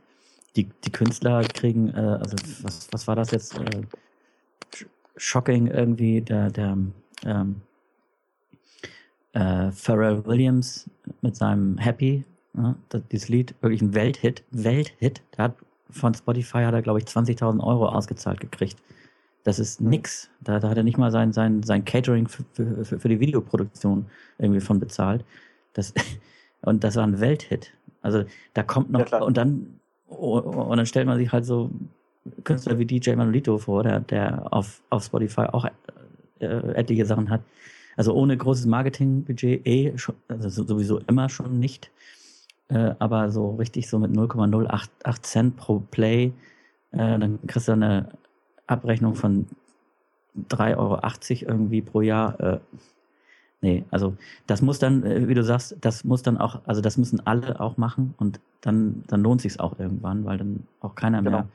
[0.55, 3.57] die, die Künstler kriegen, äh, also was, was war das jetzt?
[3.57, 3.83] Äh,
[5.15, 6.77] shocking irgendwie, der, der
[7.25, 7.61] ähm,
[9.33, 10.89] äh, Pharrell Williams
[11.21, 12.23] mit seinem Happy,
[12.55, 15.55] ja, das, dieses Lied, wirklich ein Welthit, Welthit, der hat
[15.89, 18.77] von Spotify hat er, glaube ich, 20.000 Euro ausgezahlt gekriegt.
[19.47, 20.29] Das ist nix.
[20.41, 22.43] Da, da hat er nicht mal sein, sein, sein Catering für,
[22.83, 24.05] für, für die Videoproduktion
[24.39, 25.23] irgendwie von bezahlt.
[25.71, 25.93] Das,
[26.63, 27.71] und das war ein Welthit.
[28.01, 28.25] Also
[28.55, 31.71] da kommt noch, ja, und dann, und dann stellt man sich halt so
[32.43, 35.65] Künstler wie DJ Manolito vor, der, der auf, auf Spotify auch
[36.39, 37.39] äh, etliche Sachen hat.
[37.95, 41.89] Also ohne großes Marketingbudget eh, schon, also sowieso immer schon nicht.
[42.67, 46.33] Äh, aber so richtig so mit 0,08 Cent pro Play,
[46.91, 48.09] äh, dann kriegst du eine
[48.67, 49.47] Abrechnung von
[50.49, 52.39] 3,80 Euro irgendwie pro Jahr.
[52.39, 52.59] Äh,
[53.61, 54.15] nee, also
[54.45, 57.59] das muss dann, äh, wie du sagst, das muss dann auch, also das müssen alle
[57.59, 61.45] auch machen und dann, dann lohnt sich auch irgendwann, weil dann auch keiner genau.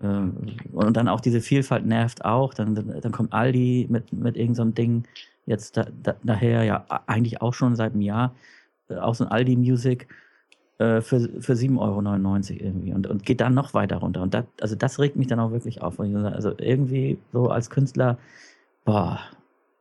[0.00, 0.30] mehr.
[0.32, 2.54] Äh, und dann auch diese Vielfalt nervt auch.
[2.54, 5.04] Dann, dann kommt Aldi mit, mit irgendeinem so Ding
[5.46, 8.34] jetzt da, da, daher ja eigentlich auch schon seit einem Jahr,
[8.88, 10.08] äh, auch so ein Aldi Music
[10.78, 14.22] äh, für, für 7,99 Euro irgendwie und, und geht dann noch weiter runter.
[14.22, 15.98] Und das, also das regt mich dann auch wirklich auf.
[16.00, 18.18] Also irgendwie so als Künstler,
[18.84, 19.20] boah,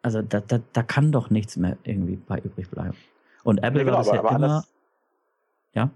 [0.02, 2.96] also da, da, da kann doch nichts mehr irgendwie bei übrig bleiben.
[3.44, 4.32] Und Apple ja, genau, war das ja immer.
[4.32, 4.74] Alles,
[5.74, 5.90] ja?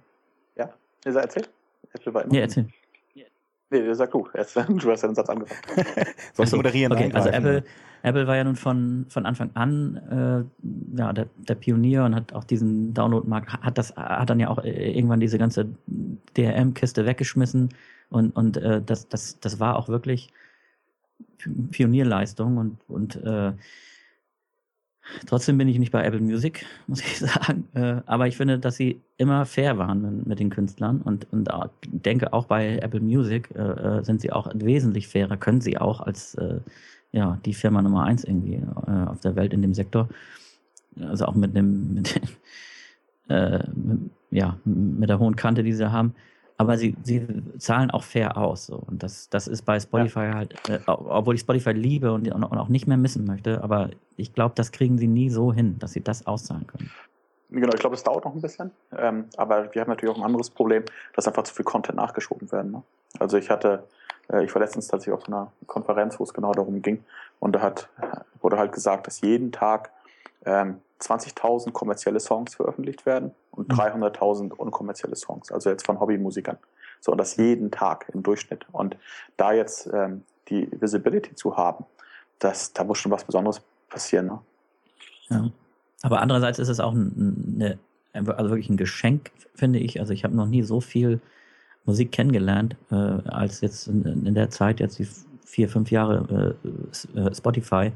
[0.55, 1.49] Ja, erzählt.
[1.93, 2.34] Apple war immer.
[2.34, 2.67] Ja, erzähl.
[3.71, 4.27] Nee, sag du.
[4.34, 5.85] Erst, du hast ja den Satz angefangen.
[6.34, 6.91] Sollst du moderieren?
[6.91, 7.63] Okay, also Apple,
[8.03, 12.34] Apple war ja nun von, von Anfang an äh, ja, der, der Pionier und hat
[12.34, 15.67] auch diesen Download-Markt, hat das, hat dann ja auch äh, irgendwann diese ganze
[16.38, 17.69] DRM-Kiste weggeschmissen
[18.09, 20.30] und, und äh, das, das, das war auch wirklich
[21.71, 23.53] Pionierleistung und, und äh,
[25.26, 27.67] Trotzdem bin ich nicht bei Apple Music, muss ich sagen.
[27.73, 31.49] Äh, aber ich finde, dass sie immer fair waren mit, den Künstlern und, und
[31.88, 36.01] denke auch bei Apple Music äh, äh, sind sie auch wesentlich fairer, können sie auch
[36.01, 36.38] als
[37.11, 40.10] ja, die Firma Nummer eins irgendwie auf der Welt in dem Sektor.
[41.02, 42.23] Also auch mit dem, mit dem
[43.36, 43.64] äh,
[44.31, 46.14] ja, mit der hohen Kante, die sie haben.
[46.57, 47.26] Aber sie, sie
[47.57, 48.65] zahlen auch fair aus.
[48.65, 48.76] So.
[48.76, 50.34] Und das, das ist bei Spotify ja.
[50.34, 54.34] halt, äh, obwohl ich Spotify liebe und, und auch nicht mehr missen möchte, aber ich
[54.34, 56.91] glaube, das kriegen sie nie so hin, dass sie das auszahlen können.
[57.49, 58.72] Genau, ich glaube, es dauert noch ein bisschen.
[58.95, 60.84] Ähm, aber wir haben natürlich auch ein anderes Problem,
[61.15, 62.72] dass einfach zu viel Content nachgeschoben werden.
[62.72, 62.84] Ne?
[63.19, 63.98] Also ich hatte, äh,
[64.43, 67.03] ich war letztens tatsächlich auf so einer Konferenz, wo es genau darum ging.
[67.39, 67.89] Und da hat,
[68.41, 69.91] wurde halt gesagt, dass jeden Tag
[70.45, 74.51] ähm, 20.000 kommerzielle Songs veröffentlicht werden und 300.000 mhm.
[74.51, 76.57] unkommerzielle Songs, also jetzt von Hobbymusikern.
[77.01, 78.65] So, und das jeden Tag im Durchschnitt.
[78.72, 78.97] Und
[79.38, 81.85] da jetzt ähm, die Visibility zu haben,
[82.39, 84.27] das, da muss schon was Besonderes passieren.
[84.27, 84.39] Ne?
[85.30, 85.49] Ja.
[86.01, 87.77] Aber andererseits ist es auch eine,
[88.14, 89.99] also wirklich ein Geschenk, finde ich.
[89.99, 91.22] Also ich habe noch nie so viel
[91.85, 95.07] Musik kennengelernt, äh, als jetzt in, in, der Zeit, jetzt die
[95.45, 96.56] vier, fünf Jahre
[97.15, 97.91] äh, äh Spotify.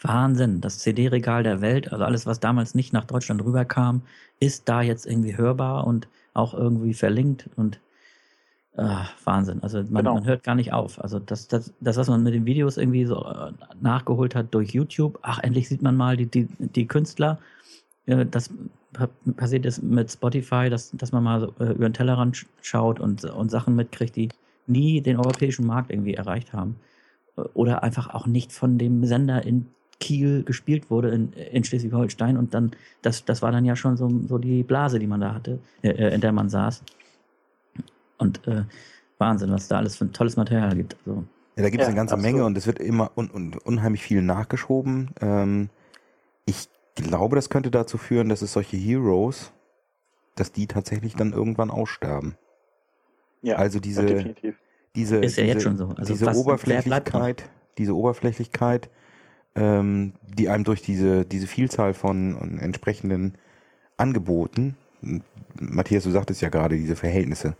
[0.00, 4.02] Wahnsinn, das CD-Regal der Welt, also alles, was damals nicht nach Deutschland rüberkam,
[4.38, 7.80] ist da jetzt irgendwie hörbar und auch irgendwie verlinkt und
[8.76, 9.62] äh, Wahnsinn.
[9.62, 10.14] Also man, genau.
[10.14, 11.00] man, hört gar nicht auf.
[11.00, 14.70] Also das, das, das, was man mit den Videos irgendwie so äh, nachgeholt hat durch
[14.70, 17.38] YouTube, ach, endlich sieht man mal die, die, die Künstler.
[18.06, 18.50] Äh, das
[19.36, 23.24] passiert jetzt mit Spotify, dass, dass man mal so, äh, über den Tellerrand schaut und,
[23.24, 24.28] und Sachen mitkriegt, die
[24.66, 26.76] nie den europäischen Markt irgendwie erreicht haben.
[27.36, 29.66] Äh, oder einfach auch nicht von dem Sender in
[30.00, 32.72] Kiel gespielt wurde in, in Schleswig-Holstein und dann,
[33.02, 36.14] das, das war dann ja schon so, so die Blase, die man da hatte, äh,
[36.14, 36.82] in der man saß.
[38.18, 38.64] Und äh,
[39.18, 40.96] Wahnsinn, was da alles für ein tolles Material gibt.
[41.06, 41.24] Also,
[41.56, 42.34] ja, da gibt es ja, eine ganze absolut.
[42.34, 45.10] Menge und es wird immer un, un, unheimlich viel nachgeschoben.
[45.20, 45.70] Ähm,
[46.46, 49.52] ich glaube, das könnte dazu führen, dass es solche Heroes,
[50.34, 52.36] dass die tatsächlich dann irgendwann aussterben.
[53.42, 54.56] Ja, also diese, definitiv.
[54.94, 55.88] diese, ist ja diese, jetzt schon so.
[55.96, 58.88] Also diese Oberflächlichkeit, diese Oberflächlichkeit,
[59.54, 63.34] ähm, die einem durch diese, diese Vielzahl von entsprechenden
[63.96, 64.76] Angeboten,
[65.60, 67.56] Matthias, du sagtest ja gerade, diese Verhältnisse,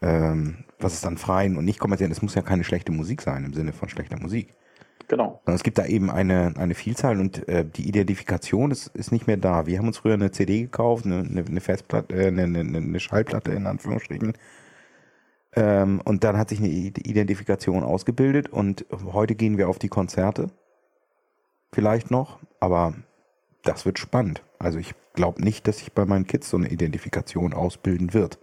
[0.00, 3.44] ähm, was ist dann freien und nicht kommerziell, es muss ja keine schlechte Musik sein
[3.44, 4.54] im Sinne von schlechter Musik.
[5.10, 5.40] Genau.
[5.44, 9.38] Es gibt da eben eine, eine Vielzahl und äh, die Identifikation ist, ist nicht mehr
[9.38, 9.66] da.
[9.66, 13.50] Wir haben uns früher eine CD gekauft, eine, eine Festplatte, äh, eine, eine, eine Schallplatte
[13.50, 14.34] in Anführungsstrichen.
[15.56, 20.46] Ähm, und dann hat sich eine Identifikation ausgebildet und heute gehen wir auf die Konzerte.
[21.72, 22.94] Vielleicht noch, aber
[23.64, 24.44] das wird spannend.
[24.60, 28.38] Also ich glaube nicht, dass sich bei meinen Kids so eine Identifikation ausbilden wird.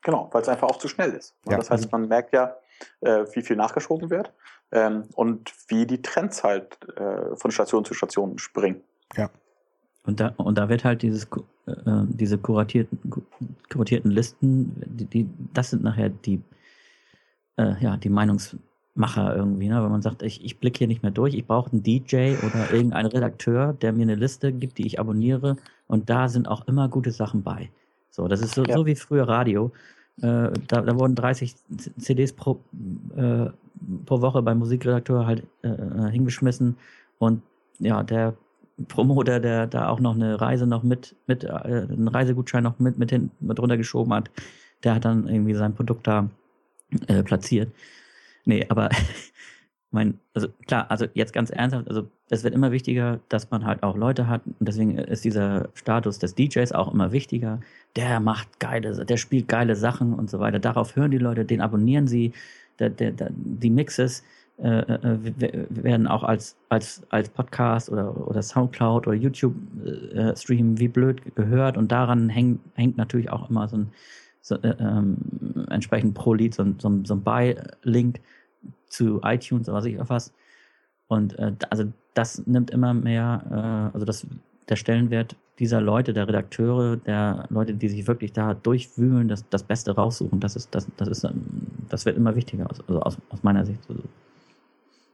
[0.00, 1.34] Genau, weil es einfach auch zu schnell ist.
[1.46, 1.58] Ja.
[1.58, 2.56] Das heißt, man merkt ja,
[3.02, 4.32] äh, wie viel nachgeschoben wird
[4.72, 8.82] ähm, und wie die Trends halt äh, von Station zu Station springen.
[9.16, 9.30] Ja.
[10.04, 11.24] Und da, und da wird halt dieses,
[11.66, 11.74] äh,
[12.08, 12.98] diese kuratierten,
[13.70, 16.40] kuratierten Listen, die, die, das sind nachher die,
[17.56, 19.82] äh, ja, die Meinungsmacher irgendwie, ne?
[19.82, 22.72] wenn man sagt, ich, ich blicke hier nicht mehr durch, ich brauche einen DJ oder
[22.72, 25.56] irgendeinen Redakteur, der mir eine Liste gibt, die ich abonniere
[25.88, 27.70] und da sind auch immer gute Sachen bei.
[28.10, 28.74] So, das ist so, ja.
[28.74, 29.72] so wie früher Radio.
[30.22, 31.54] Äh, da, da wurden 30
[31.98, 32.60] CDs pro,
[33.16, 33.46] äh,
[34.06, 36.76] pro Woche beim Musikredakteur halt äh, hingeschmissen
[37.18, 37.42] und
[37.78, 38.34] ja, der
[38.88, 42.98] Promoter, der da auch noch eine Reise noch mit, mit äh, einen Reisegutschein noch mit,
[42.98, 44.30] mit, hin, mit runtergeschoben hat,
[44.84, 46.28] der hat dann irgendwie sein Produkt da
[47.08, 47.72] äh, platziert.
[48.44, 48.90] Nee, aber
[49.90, 53.82] mein, also klar, also jetzt ganz ernsthaft, also es wird immer wichtiger, dass man halt
[53.82, 57.60] auch Leute hat und deswegen ist dieser Status des DJs auch immer wichtiger.
[57.94, 60.58] Der macht geile, der spielt geile Sachen und so weiter.
[60.58, 62.32] Darauf hören die Leute, den abonnieren sie.
[62.78, 64.22] Der, der, der, die Mixes
[64.58, 65.18] äh, äh,
[65.68, 71.76] werden auch als, als, als Podcast oder, oder Soundcloud oder YouTube-Stream äh, wie blöd gehört
[71.76, 73.92] und daran häng, hängt natürlich auch immer so ein
[74.40, 75.16] so, äh, ähm,
[75.68, 78.20] entsprechend pro Lied so, so, so ein Buy-Link
[78.88, 80.32] zu iTunes oder was ich was.
[81.08, 81.84] Und äh, also
[82.14, 84.26] das nimmt immer mehr, äh, also das,
[84.68, 89.62] der Stellenwert dieser Leute, der Redakteure, der Leute, die sich wirklich da durchwühlen, das, das
[89.62, 91.46] Beste raussuchen, das ist, das, das ist, ähm,
[91.88, 93.80] das wird immer wichtiger, also aus, aus meiner Sicht.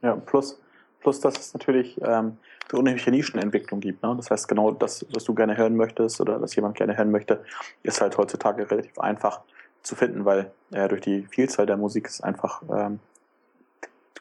[0.01, 0.59] Ja, plus,
[0.99, 2.37] plus, dass es natürlich ähm,
[2.71, 4.03] eine unheimliche Nischenentwicklung gibt.
[4.03, 4.13] Ne?
[4.17, 7.43] Das heißt, genau das, was du gerne hören möchtest oder was jemand gerne hören möchte,
[7.83, 9.41] ist halt heutzutage relativ einfach
[9.81, 12.99] zu finden, weil äh, durch die Vielzahl der Musik es einfach ähm,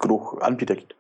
[0.01, 0.95] genug Anbieter gibt.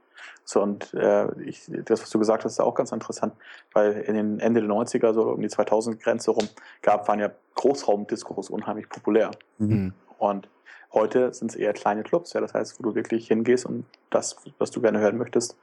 [0.45, 3.35] So, und äh, ich, das, was du gesagt hast, ist auch ganz interessant,
[3.73, 6.49] weil in den Ende der 90er, so um die 2000-Grenze rum,
[6.83, 9.31] gab, waren ja Großraumdiskos unheimlich populär.
[9.59, 9.95] Mhm.
[10.19, 10.49] Und
[10.93, 14.37] heute sind es eher kleine Clubs, ja, das heißt, wo du wirklich hingehst und das,
[14.59, 15.57] was du gerne hören möchtest,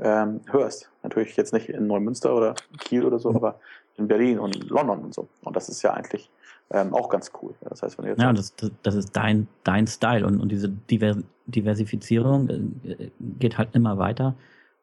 [0.00, 0.90] ähm, hörst.
[1.02, 3.36] Natürlich jetzt nicht in Neumünster oder Kiel oder so, mhm.
[3.36, 3.60] aber
[3.96, 5.28] in Berlin und London und so.
[5.42, 6.28] Und das ist ja eigentlich
[6.70, 7.54] ähm, auch ganz cool.
[7.68, 10.50] Das heißt, wenn du jetzt ja, das, das, das ist dein, dein Style und, und
[10.50, 14.34] diese Divers Diversifizierung äh, geht halt immer weiter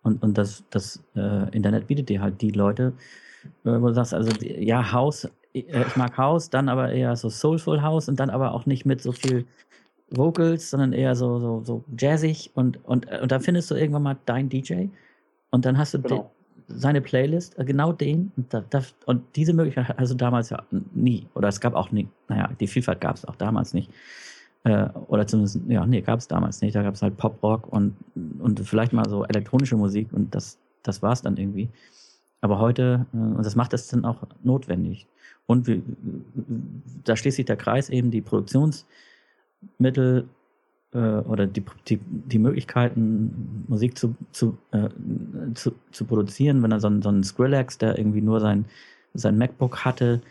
[0.03, 2.93] und, und das, das äh, Internet bietet dir halt die Leute,
[3.63, 7.81] wo du sagst, also ja, House, äh, ich mag House, dann aber eher so Soulful
[7.81, 9.45] House und dann aber auch nicht mit so viel
[10.09, 14.17] Vocals, sondern eher so, so, so jazzig und, und, und dann findest du irgendwann mal
[14.25, 14.87] dein DJ
[15.51, 16.31] und dann hast du genau.
[16.75, 20.63] Seine Playlist, äh, genau den und, da, da, und diese Möglichkeit hast du damals ja
[20.93, 23.91] nie oder es gab auch nie, naja, die Vielfalt gab es auch damals nicht.
[24.63, 26.75] Äh, oder zumindest, ja, nee, gab es damals nicht.
[26.75, 27.95] Da gab es halt Pop-Rock und,
[28.39, 31.69] und vielleicht mal so elektronische Musik und das, das war es dann irgendwie.
[32.41, 35.07] Aber heute, äh, und das macht es dann auch notwendig.
[35.47, 35.81] Und wie,
[37.03, 40.27] da schließt sich der Kreis eben die Produktionsmittel
[40.93, 44.89] äh, oder die, die, die Möglichkeiten, Musik zu, zu, äh,
[45.53, 48.65] zu, zu produzieren, wenn er so ein, so ein Skrillex, der irgendwie nur sein,
[49.13, 50.21] sein MacBook hatte,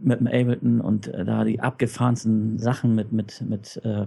[0.00, 4.06] mit dem Ableton und äh, da die abgefahrensten Sachen mit, mit, mit, äh,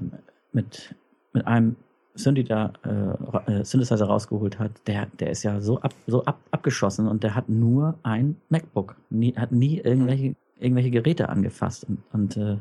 [0.51, 0.95] mit,
[1.33, 1.75] mit einem
[2.15, 7.07] Synthesizer, äh, äh, Synthesizer rausgeholt hat, der, der ist ja so, ab, so ab, abgeschossen
[7.07, 8.95] und der hat nur ein MacBook.
[9.09, 11.85] Nie, hat nie irgendwelche, irgendwelche Geräte angefasst.
[11.85, 12.57] Und, und äh,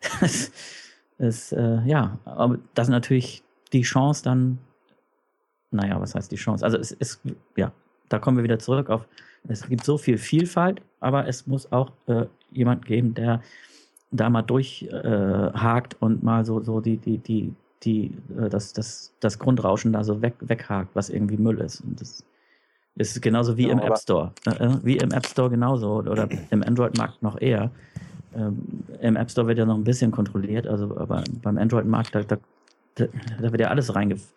[1.18, 4.58] ist, äh, ja, aber das ist natürlich die Chance dann,
[5.70, 6.64] naja, was heißt die Chance?
[6.64, 7.20] Also es ist,
[7.56, 7.72] ja,
[8.08, 9.06] da kommen wir wieder zurück auf,
[9.48, 13.42] es gibt so viel Vielfalt, aber es muss auch äh, jemand geben, der
[14.10, 19.12] da mal durchhakt äh, und mal so, so die, die, die, die, äh, das, das,
[19.20, 21.80] das Grundrauschen da so weg, weghakt, was irgendwie Müll ist.
[21.80, 22.24] Und das
[22.96, 24.32] ist genauso wie ja, im App Store.
[24.46, 27.70] Äh, äh, wie im App Store genauso oder im Android-Markt noch eher.
[28.36, 32.22] Ähm, Im App Store wird ja noch ein bisschen kontrolliert, also aber beim Android-Markt, da,
[32.22, 32.36] da,
[32.94, 34.32] da, wird ja alles reingef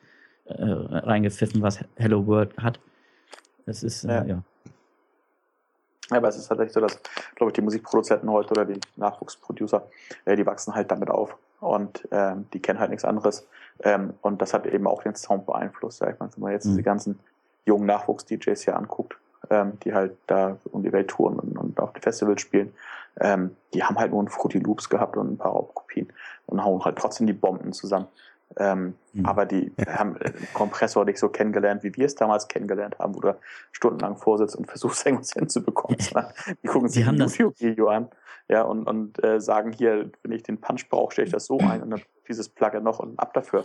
[0.45, 2.79] äh, reingepfiffen, was Hello World hat.
[3.65, 4.23] Das ist, äh, ja.
[4.25, 4.43] ja.
[6.11, 6.99] Aber es ist tatsächlich so, dass,
[7.35, 9.85] glaube ich, die Musikproduzenten heute oder die Nachwuchsproducer,
[10.25, 13.47] äh, die wachsen halt damit auf und ähm, die kennen halt nichts anderes.
[13.83, 16.01] Ähm, und das hat eben auch den Sound beeinflusst.
[16.01, 16.09] Ja.
[16.09, 16.69] Ich meine, wenn man jetzt mhm.
[16.69, 17.19] diese ganzen
[17.65, 19.17] jungen Nachwuchs-DJs hier anguckt,
[19.49, 22.73] ähm, die halt da um die Welt touren und, und auf die Festivals spielen,
[23.19, 26.11] ähm, die haben halt nur ein Fruity Loops gehabt und ein paar Raubkopien
[26.45, 28.07] und hauen halt trotzdem die Bomben zusammen.
[28.57, 29.25] Ähm, mhm.
[29.25, 33.19] Aber die haben einen Kompressor nicht so kennengelernt, wie wir es damals kennengelernt haben, wo
[33.19, 33.37] du
[33.71, 35.97] stundenlang vorsitzt und versuchst, irgendwas hinzubekommen.
[36.63, 38.09] die gucken sich ein YouTube-Video an
[38.49, 41.59] ja, und, und äh, sagen hier, wenn ich den Punch brauche, stelle ich das so
[41.59, 43.63] ein und dann dieses Plugin noch und ab dafür.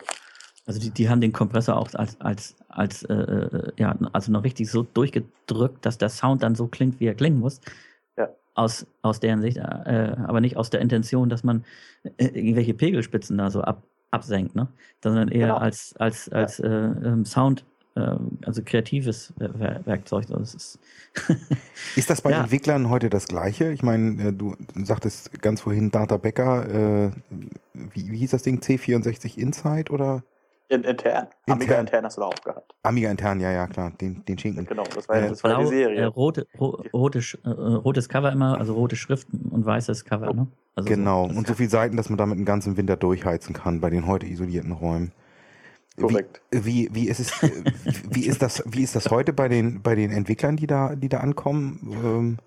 [0.67, 4.45] Also die, die haben den Kompressor auch als, als, als äh, äh, ja, also noch
[4.45, 7.61] richtig so durchgedrückt, dass der Sound dann so klingt, wie er klingen muss.
[8.55, 11.65] Aus, aus deren Sicht, äh, aber nicht aus der Intention, dass man
[12.19, 13.83] äh, irgendwelche Pegelspitzen da so ab,
[14.13, 14.69] absenkt, ne?
[15.03, 15.59] Sondern eher genau.
[15.59, 16.67] als, als, als ja.
[16.67, 17.65] äh, ähm, Sound,
[17.97, 18.17] äh,
[18.47, 20.27] also kreatives Werkzeug.
[20.29, 20.79] Das ist,
[21.97, 22.43] ist das bei ja.
[22.43, 23.73] Entwicklern heute das Gleiche?
[23.73, 27.11] Ich meine, äh, du sagtest ganz vorhin Data Becker, äh,
[27.73, 28.61] wie, wie hieß das Ding?
[28.61, 30.23] C64 Inside oder?
[30.75, 31.29] In, intern.
[31.47, 32.75] Amiga intern hast du da auch gehabt.
[32.83, 34.67] Amiga intern, ja, ja, klar, den, den Schinken.
[34.67, 36.01] Genau, das war, äh, das war blau, die Serie.
[36.01, 40.49] Äh, rote, ro, rote, äh, rotes Cover immer, also rote Schrift und weißes Cover, ne?
[40.75, 43.81] Also genau, so, und so viele Seiten, dass man damit den ganzen Winter durchheizen kann
[43.81, 45.13] bei den heute isolierten Räumen.
[45.97, 46.41] Korrekt.
[46.51, 47.33] Wie, wie, wie ist es,
[48.11, 51.09] wie ist das, wie ist das heute bei den, bei den Entwicklern, die da, die
[51.09, 52.39] da ankommen?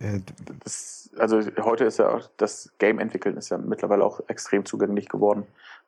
[0.00, 0.20] Ähm, äh,
[0.62, 5.08] das, also heute ist ja auch das Game entwickeln ist ja mittlerweile auch extrem zugänglich
[5.08, 5.44] geworden.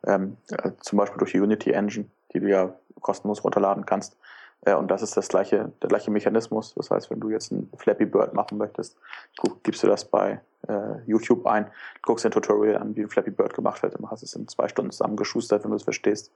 [0.07, 4.17] Ähm, äh, zum Beispiel durch die Unity Engine, die du ja kostenlos runterladen kannst.
[4.65, 6.75] Äh, und das ist das gleiche, der gleiche Mechanismus.
[6.75, 8.97] Das heißt, wenn du jetzt ein Flappy Bird machen möchtest,
[9.63, 11.67] gibst du das bei äh, YouTube ein,
[12.03, 14.69] guckst ein Tutorial an, wie ein Flappy Bird gemacht wird, und hast es in zwei
[14.69, 16.33] Stunden zusammengeschustert, wenn du es verstehst.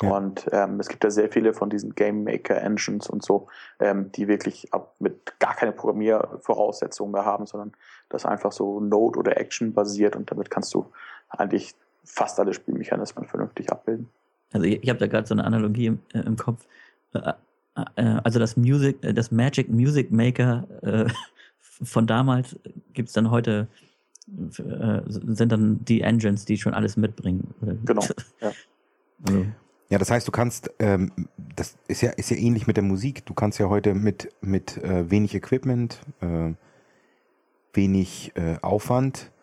[0.00, 0.10] Ja.
[0.16, 3.48] Und ähm, es gibt ja sehr viele von diesen Game Maker Engines und so,
[3.80, 7.72] ähm, die wirklich ab, mit gar keine Programmiervoraussetzungen mehr haben, sondern
[8.08, 10.86] das einfach so Node oder Action basiert und damit kannst du
[11.28, 11.74] eigentlich
[12.04, 14.08] fast alle Spielmechanismen vernünftig abbilden.
[14.52, 16.66] Also ich, ich habe da gerade so eine Analogie im, äh, im Kopf.
[17.12, 17.32] Äh,
[17.96, 21.06] äh, also das Music, äh, das Magic Music Maker äh,
[21.60, 22.56] von damals
[22.92, 23.68] gibt's dann heute
[24.28, 27.54] äh, sind dann die Engines, die schon alles mitbringen.
[27.84, 28.04] Genau.
[28.40, 28.52] Ja.
[29.26, 29.46] Also.
[29.90, 31.12] Ja, das heißt, du kannst, ähm,
[31.56, 33.24] das ist ja, ist ja ähnlich mit der Musik.
[33.26, 36.52] Du kannst ja heute mit, mit äh, wenig Equipment, äh,
[37.72, 39.33] wenig äh, Aufwand äh,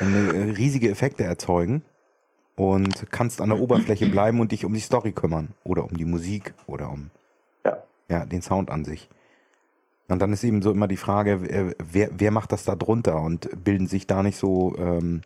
[0.00, 1.82] riesige Effekte erzeugen
[2.56, 6.04] und kannst an der Oberfläche bleiben und dich um die Story kümmern oder um die
[6.04, 7.10] Musik oder um
[7.64, 7.82] ja.
[8.08, 9.08] Ja, den Sound an sich.
[10.08, 13.20] Und dann ist eben so immer die Frage, äh, wer, wer macht das da drunter
[13.20, 15.22] und bilden sich da nicht so ähm,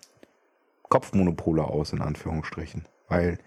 [0.88, 2.84] Kopfmonopole aus, in Anführungsstrichen.
[3.08, 3.38] Weil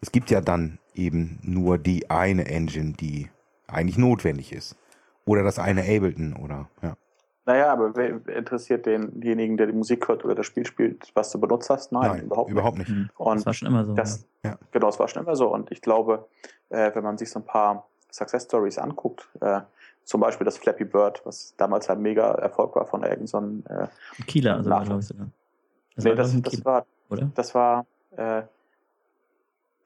[0.00, 3.30] es gibt ja dann eben nur die eine Engine, die
[3.68, 4.76] eigentlich notwendig ist.
[5.24, 6.96] Oder das eine Ableton oder ja.
[7.44, 11.40] Naja, aber wer interessiert denjenigen, der die Musik hört oder das Spiel spielt, was du
[11.40, 11.90] benutzt hast?
[11.90, 12.90] Nein, Nein überhaupt, überhaupt nicht.
[12.90, 13.10] nicht.
[13.18, 13.94] Und das war schon immer so.
[13.94, 14.56] Das, ja.
[14.70, 15.52] Genau, das war schon immer so.
[15.52, 16.28] Und ich glaube,
[16.68, 19.60] äh, wenn man sich so ein paar Success Stories anguckt, äh,
[20.04, 23.88] zum Beispiel das Flappy Bird, was damals ein mega Erfolg war von irgendeinem so äh,
[24.26, 25.28] Kieler, also glaube ich sogar.
[25.96, 27.30] Das nee, war, das, das, war, oder?
[27.34, 27.86] das war,
[28.16, 28.42] äh,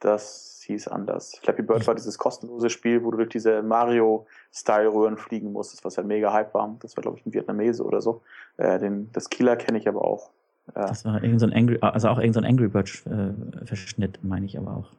[0.00, 1.38] das hieß anders.
[1.42, 6.06] Flappy Bird war dieses kostenlose Spiel, wo du durch diese Mario-Style-Röhren fliegen musstest, was halt
[6.06, 6.76] mega hype war.
[6.80, 8.22] Das war, glaube ich, ein Vietnamese oder so.
[8.56, 10.30] Äh, den, das Kieler kenne ich aber auch.
[10.74, 14.58] Äh, das war irgendein so Angry, also auch irgendein so Angry Bird-Verschnitt, äh, meine ich
[14.58, 14.92] aber auch.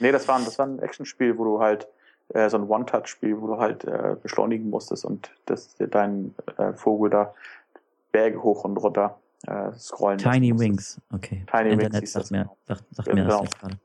[0.00, 1.88] Nee, das war, das war ein Actionspiel, wo du halt
[2.30, 7.10] äh, so ein One-Touch-Spiel, wo du halt äh, beschleunigen musstest und das, dein äh, Vogel
[7.10, 7.34] da
[8.10, 9.18] Berge hoch und runter
[9.76, 11.44] scrollen Tiny Wings, okay.
[11.50, 13.40] Tiny Internet Wings sagt mir, sagt, sagt genau.
[13.40, 13.78] mir das gerade.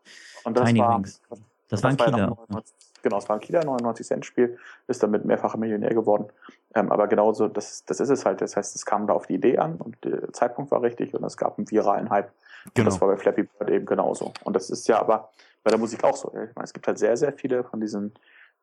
[0.47, 1.21] Und das Tiny war, Wings.
[1.29, 2.17] Das, das war ein Kieler.
[2.17, 2.61] Ja
[3.03, 4.57] genau, es war ein Kieler, 99 Cent Spiel,
[4.87, 6.27] ist damit mehrfacher Millionär geworden.
[6.75, 8.41] Ähm, aber genauso, das, das ist es halt.
[8.41, 11.23] Das heißt, es kam da auf die Idee an und der Zeitpunkt war richtig und
[11.23, 12.31] es gab einen viralen Hype.
[12.73, 12.85] Genau.
[12.85, 14.33] Und das war bei Flappy Bird eben genauso.
[14.43, 15.29] Und das ist ja aber
[15.63, 16.29] bei der Musik auch so.
[16.29, 18.13] Ich meine, es gibt halt sehr, sehr viele von diesen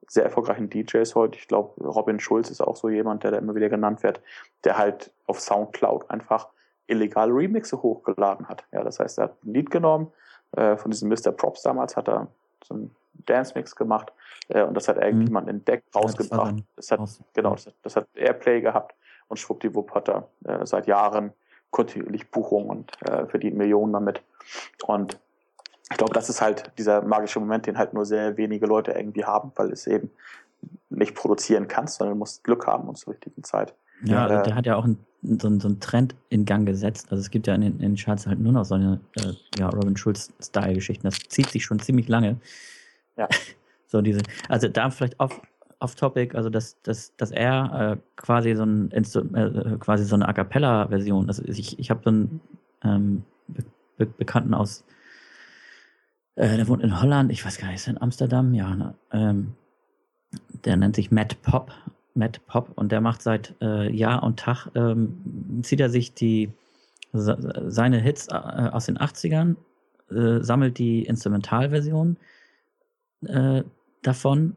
[0.08, 1.38] sehr erfolgreichen DJs heute.
[1.38, 4.20] Ich glaube, Robin Schulz ist auch so jemand, der da immer wieder genannt wird,
[4.64, 6.48] der halt auf Soundcloud einfach
[6.86, 8.64] illegale Remixe hochgeladen hat.
[8.72, 10.12] Ja, das heißt, er hat ein Lied genommen,
[10.56, 11.32] äh, von diesem Mr.
[11.32, 12.28] Props damals hat er
[12.62, 12.94] so einen
[13.26, 14.12] Dance-Mix gemacht
[14.48, 15.56] äh, und das hat irgendjemand mhm.
[15.56, 16.56] entdeckt, rausgebracht.
[16.76, 17.00] Das, hat,
[17.32, 18.94] genau, das hat, das hat Airplay gehabt
[19.28, 21.32] und schwuppdiwupp hat er äh, seit Jahren
[21.70, 24.22] kontinuierlich Buchungen und äh, verdient Millionen damit.
[24.86, 25.18] Und
[25.90, 29.24] ich glaube, das ist halt dieser magische Moment, den halt nur sehr wenige Leute irgendwie
[29.24, 30.10] haben, weil es eben
[30.88, 33.74] nicht produzieren kannst, sondern du musst Glück haben und zur richtigen Zeit.
[34.02, 37.08] Ja, äh, der hat ja auch einen, so, einen, so einen Trend in Gang gesetzt.
[37.10, 39.68] Also es gibt ja in, in den Charts halt nur noch so eine äh, ja,
[39.68, 41.04] Robin Schulz-Style-Geschichten.
[41.04, 42.38] Das zieht sich schon ziemlich lange.
[43.16, 43.28] Ja.
[43.86, 45.40] So diese, also da vielleicht off,
[45.78, 50.26] off topic, also dass, dass, dass er äh, quasi so ein äh, quasi so eine
[50.26, 52.40] A cappella-Version, also ich, ich habe so einen
[52.82, 53.22] ähm,
[53.96, 54.84] Be Bekannten aus,
[56.34, 58.52] äh, der wohnt in Holland, ich weiß gar nicht, ist er in Amsterdam?
[58.54, 59.54] Ja, ne, ähm,
[60.64, 61.70] der nennt sich Matt Pop
[62.14, 66.50] Matt Pop und der macht seit äh, Jahr und Tag, ähm, zieht er sich die
[67.12, 69.54] seine Hits äh, aus den 80ern,
[70.10, 72.16] äh, sammelt die Instrumentalversion
[73.26, 73.62] äh,
[74.02, 74.56] davon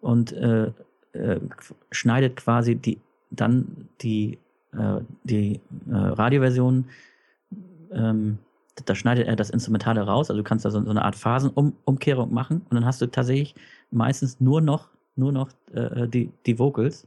[0.00, 0.70] und äh,
[1.12, 1.40] äh,
[1.90, 2.98] schneidet quasi die
[3.30, 4.38] dann die
[5.24, 5.60] die
[5.90, 6.84] Radioversion
[7.90, 8.38] ähm,
[8.84, 12.32] da schneidet er das Instrumentale raus, also du kannst da so, so eine Art Phasenumkehrung
[12.32, 13.54] machen und dann hast du tatsächlich
[13.90, 17.06] meistens nur noch nur noch äh, die, die Vocals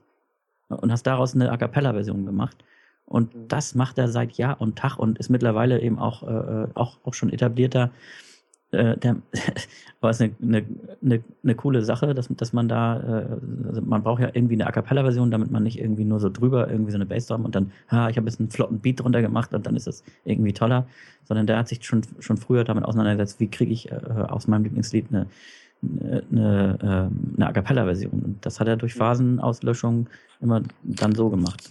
[0.67, 2.63] und hast daraus eine A Cappella-Version gemacht.
[3.05, 3.47] Und mhm.
[3.47, 7.13] das macht er seit Jahr und Tag und ist mittlerweile eben auch, äh, auch, auch
[7.13, 7.91] schon etablierter.
[8.71, 9.17] Äh, der,
[10.01, 10.65] aber es ist eine, eine,
[11.03, 14.65] eine, eine coole Sache, dass, dass man da, äh, also man braucht ja irgendwie eine
[14.65, 17.73] A Cappella-Version, damit man nicht irgendwie nur so drüber irgendwie so eine Bassdrum und dann,
[17.89, 20.87] ha, ich habe jetzt einen flotten Beat drunter gemacht und dann ist das irgendwie toller,
[21.25, 24.63] sondern der hat sich schon, schon früher damit auseinandergesetzt, wie kriege ich äh, aus meinem
[24.63, 25.27] Lieblingslied eine,
[25.81, 28.37] eine, ähm, eine A Cappella-Version.
[28.41, 30.07] Das hat er durch Phasenauslöschung
[30.39, 31.69] immer dann so gemacht.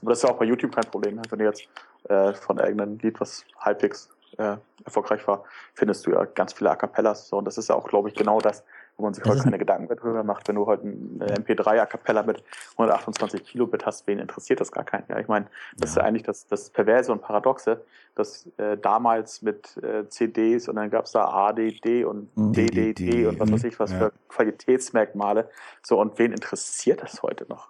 [0.00, 1.20] Aber das ist ja auch bei YouTube kein Problem.
[1.28, 1.68] Wenn du jetzt
[2.08, 5.44] äh, von irgendeinem Lied, was halbwegs äh, erfolgreich war,
[5.74, 7.28] findest du ja ganz viele A Cappellas.
[7.28, 8.64] So, und das ist ja auch, glaube ich, genau das,
[8.96, 10.46] wo man sich das heute keine Gedanken mehr drüber macht.
[10.48, 12.42] Wenn du heute eine MP3 A Cappella mit
[12.72, 15.04] 128 Kilobit hast, wen interessiert das gar keinen?
[15.08, 15.46] Ja, ich meine,
[15.76, 16.00] das ja.
[16.00, 17.82] ist eigentlich das, das Perverse und Paradoxe,
[18.14, 23.28] dass äh, damals mit äh, CDs und dann gab es da ADD und DDD mhm.
[23.28, 23.98] und was weiß ich was ja.
[23.98, 25.48] für Qualitätsmerkmale.
[25.82, 27.68] So, und wen interessiert das heute noch?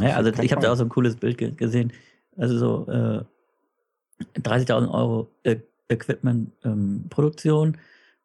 [0.00, 1.92] Ja, also ich habe da auch so ein cooles Bild gesehen.
[2.36, 3.24] Also so äh,
[4.40, 5.56] 30.000 Euro äh,
[5.88, 7.74] Equipment-Produktion, ähm,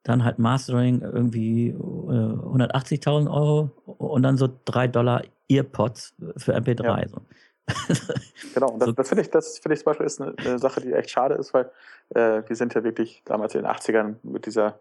[0.04, 6.84] dann halt Mastering irgendwie äh, 180.000 Euro und dann so drei Dollar Earpods für MP3.
[6.84, 7.08] Ja.
[7.08, 7.22] So.
[8.54, 8.92] genau, und das, so.
[8.92, 11.36] das finde ich, das finde ich zum Beispiel ist eine, eine, Sache, die echt schade
[11.36, 11.72] ist, weil
[12.10, 14.80] äh, wir sind ja wirklich damals in den 80ern mit dieser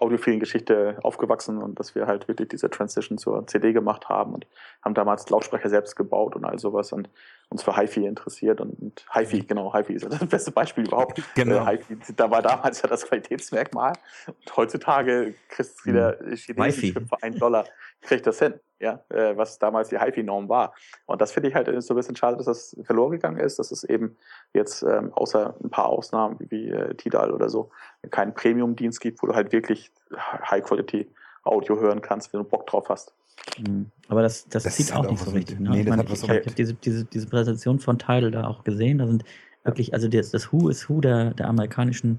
[0.00, 4.46] audiophilen Geschichte aufgewachsen und dass wir halt wirklich diese Transition zur CD gemacht haben und
[4.82, 7.08] haben damals Lautsprecher selbst gebaut und all sowas und
[7.48, 11.22] uns für HiFi interessiert und, und HiFi, genau, HiFi ist das beste Beispiel überhaupt.
[11.34, 11.66] Genau.
[11.66, 13.92] Äh, HiFi, da war damals ja das Qualitätsmerkmal
[14.26, 16.36] und heutzutage kriegst du wieder hm.
[16.36, 17.64] chinesisch für einen Dollar,
[18.00, 20.74] kriegt das hin ja, äh, was damals die HiFi-Norm war.
[21.06, 23.70] Und das finde ich halt so ein bisschen schade, dass das verloren gegangen ist, dass
[23.70, 24.16] es eben
[24.54, 27.70] jetzt ähm, außer ein paar Ausnahmen wie, äh, Tidal oder so
[28.10, 33.12] keinen Premium-Dienst gibt, wo du halt wirklich High-Quality-Audio hören kannst, wenn du Bock drauf hast.
[33.58, 33.90] Mhm.
[34.08, 35.60] Aber das, das, das sieht auch nicht so richtig.
[35.60, 35.70] Ne?
[35.70, 38.98] Nee, ich meine, ich, ich habe diese, diese, diese Präsentation von Tidal da auch gesehen.
[38.98, 39.24] Da sind
[39.62, 42.18] wirklich, also das, das Who is Who der, der amerikanischen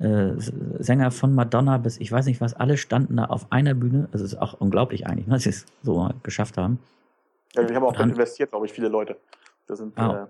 [0.00, 0.32] äh,
[0.78, 4.08] Sänger von Madonna bis ich weiß nicht was, alle standen da auf einer Bühne.
[4.12, 6.78] Also ist auch unglaublich eigentlich, ne, dass sie es so geschafft haben.
[7.54, 9.16] Ja, die haben auch dann, investiert, glaube ich, viele Leute.
[9.66, 10.26] Das sind ah, äh,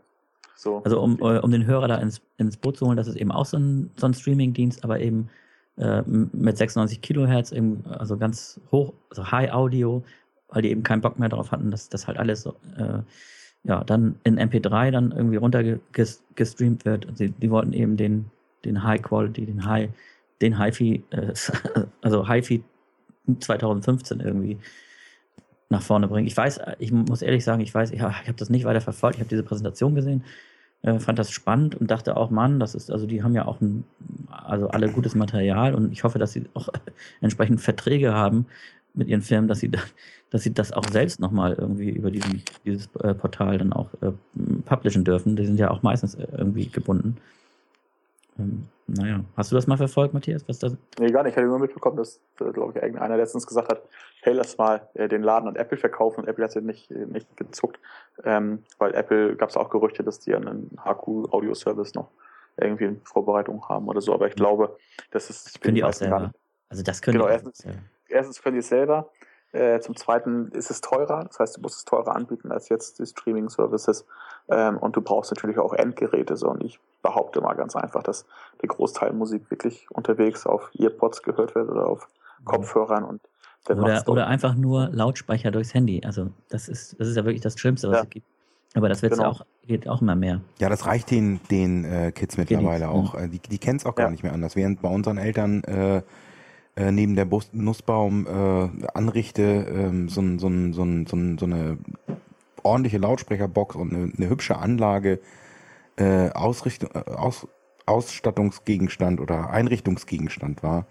[0.56, 0.82] so.
[0.84, 3.32] Also um, äh, um den Hörer da ins, ins Boot zu holen, das ist eben
[3.32, 5.28] auch so ein, so ein Streaming-Dienst, aber eben
[5.76, 10.02] äh, mit 96 Kilohertz, eben, also ganz hoch, also High Audio
[10.50, 13.00] weil die eben keinen Bock mehr darauf hatten, dass das halt alles so, äh,
[13.64, 17.06] ja, dann in MP3 dann irgendwie runtergestreamt wird.
[17.14, 18.30] Sie, die wollten eben den,
[18.64, 19.90] den High Quality, den High,
[20.40, 21.32] den HiFi, äh,
[22.02, 22.62] also HiFi
[23.38, 24.58] 2015 irgendwie
[25.68, 26.26] nach vorne bringen.
[26.26, 29.16] Ich weiß, ich muss ehrlich sagen, ich weiß, ja, ich habe das nicht weiter verfolgt.
[29.16, 30.24] Ich habe diese Präsentation gesehen,
[30.82, 33.60] äh, fand das spannend und dachte auch, Mann, das ist, also die haben ja auch
[33.60, 33.84] ein,
[34.30, 36.68] also alle gutes Material und ich hoffe, dass sie auch
[37.20, 38.46] entsprechend Verträge haben
[38.94, 39.70] mit ihren Firmen, dass sie,
[40.30, 44.12] dass sie das auch selbst nochmal irgendwie über diesen, dieses äh, Portal dann auch äh,
[44.64, 45.36] publishen dürfen.
[45.36, 47.18] Die sind ja auch meistens äh, irgendwie gebunden.
[48.38, 50.46] Ähm, naja, hast du das mal verfolgt, Matthias?
[50.48, 50.76] Was das?
[50.98, 51.32] Nee, gar nicht.
[51.32, 53.82] Ich hatte nur mitbekommen, dass, äh, glaube ich, irgendeiner letztens gesagt hat,
[54.22, 56.20] hey, lass mal äh, den Laden an Apple verkaufen.
[56.20, 57.78] Und Apple hat ja nicht, äh, nicht gezuckt,
[58.24, 62.10] ähm, weil Apple gab es auch Gerüchte, dass die einen HQ-Audio-Service noch
[62.56, 64.12] irgendwie in Vorbereitung haben oder so.
[64.12, 64.76] Aber ich glaube,
[65.10, 66.32] das ist können die auch selber.
[66.68, 67.64] Also das können genau, die erstens,
[68.08, 69.10] erstens können die es selber.
[69.52, 72.98] Äh, zum Zweiten ist es teurer, das heißt, du musst es teurer anbieten als jetzt
[73.00, 74.06] die Streaming-Services.
[74.48, 76.36] Ähm, und du brauchst natürlich auch Endgeräte.
[76.36, 76.48] So.
[76.48, 78.26] Und ich behaupte mal ganz einfach, dass
[78.62, 82.08] der Großteil Musik wirklich unterwegs auf Earpods gehört wird oder auf
[82.40, 82.44] mhm.
[82.44, 83.20] Kopfhörern und
[83.68, 86.00] oder, oder einfach nur Lautsprecher durchs Handy.
[86.02, 88.02] Also das ist, das ist ja wirklich das Schlimmste, was ja.
[88.04, 88.26] es gibt.
[88.74, 89.24] Aber das wird genau.
[89.24, 90.40] ja auch, geht auch immer mehr.
[90.58, 93.14] Ja, das reicht den, den äh, Kids mittlerweile Kiddies, auch.
[93.14, 93.26] Ja.
[93.26, 94.10] Die, die kennen es auch gar ja.
[94.10, 94.56] nicht mehr anders.
[94.56, 96.02] Während bei unseren Eltern äh,
[96.80, 101.78] äh, neben der Bus Nussbaum äh, anrichte ähm, so, so, so, so, so eine
[102.62, 105.20] ordentliche Lautsprecherbox und eine, eine hübsche Anlage
[105.96, 107.46] äh, Ausrichtung, äh, Aus,
[107.84, 110.86] Ausstattungsgegenstand oder Einrichtungsgegenstand war,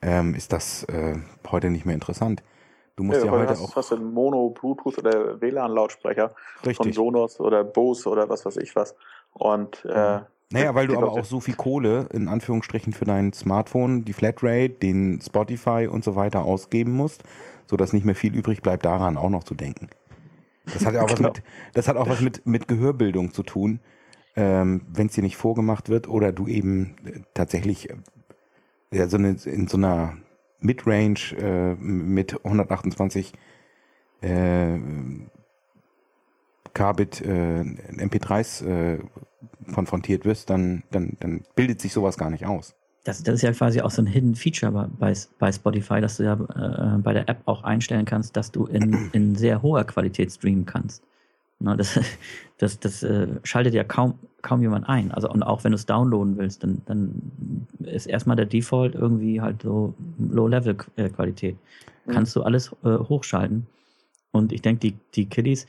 [0.00, 1.16] ähm, ist das äh,
[1.50, 2.42] heute nicht mehr interessant.
[2.96, 3.76] Du musst ja, ja heute hast, auch.
[3.76, 6.34] hast du einen Mono, Bluetooth oder WLAN-Lautsprecher
[6.74, 8.94] von Sonos oder Bose oder was weiß ich was.
[9.32, 10.22] Und äh, mhm.
[10.52, 14.70] Naja, weil du aber auch so viel Kohle in Anführungsstrichen für dein Smartphone, die Flatrate,
[14.70, 17.22] den Spotify und so weiter ausgeben musst,
[17.66, 19.88] so dass nicht mehr viel übrig bleibt, daran auch noch zu denken.
[20.66, 21.30] Das hat ja auch genau.
[21.30, 21.42] was mit,
[21.74, 23.80] das hat auch was mit, mit Gehörbildung zu tun,
[24.36, 27.96] ähm, wenn es dir nicht vorgemacht wird oder du eben äh, tatsächlich äh,
[28.92, 30.16] ja, so eine, in so einer
[30.60, 33.32] Midrange äh, mit 128
[34.20, 34.78] äh,
[36.74, 38.98] Kbit äh, MP3s äh,
[39.74, 42.74] konfrontiert wirst, dann, dann, dann bildet sich sowas gar nicht aus.
[43.04, 46.22] Das, das ist ja quasi auch so ein Hidden Feature bei, bei Spotify, dass du
[46.22, 50.30] ja äh, bei der App auch einstellen kannst, dass du in, in sehr hoher Qualität
[50.30, 51.02] streamen kannst.
[51.58, 51.98] Na, das
[52.62, 55.10] das, das äh, schaltet ja kaum, kaum jemand ein.
[55.10, 59.40] Also und auch wenn du es downloaden willst, dann, dann ist erstmal der Default irgendwie
[59.40, 61.56] halt so Low-Level-Qualität.
[62.06, 62.12] Mhm.
[62.12, 63.66] Kannst du alles äh, hochschalten.
[64.30, 65.66] Und ich denke, die, die Kiddies,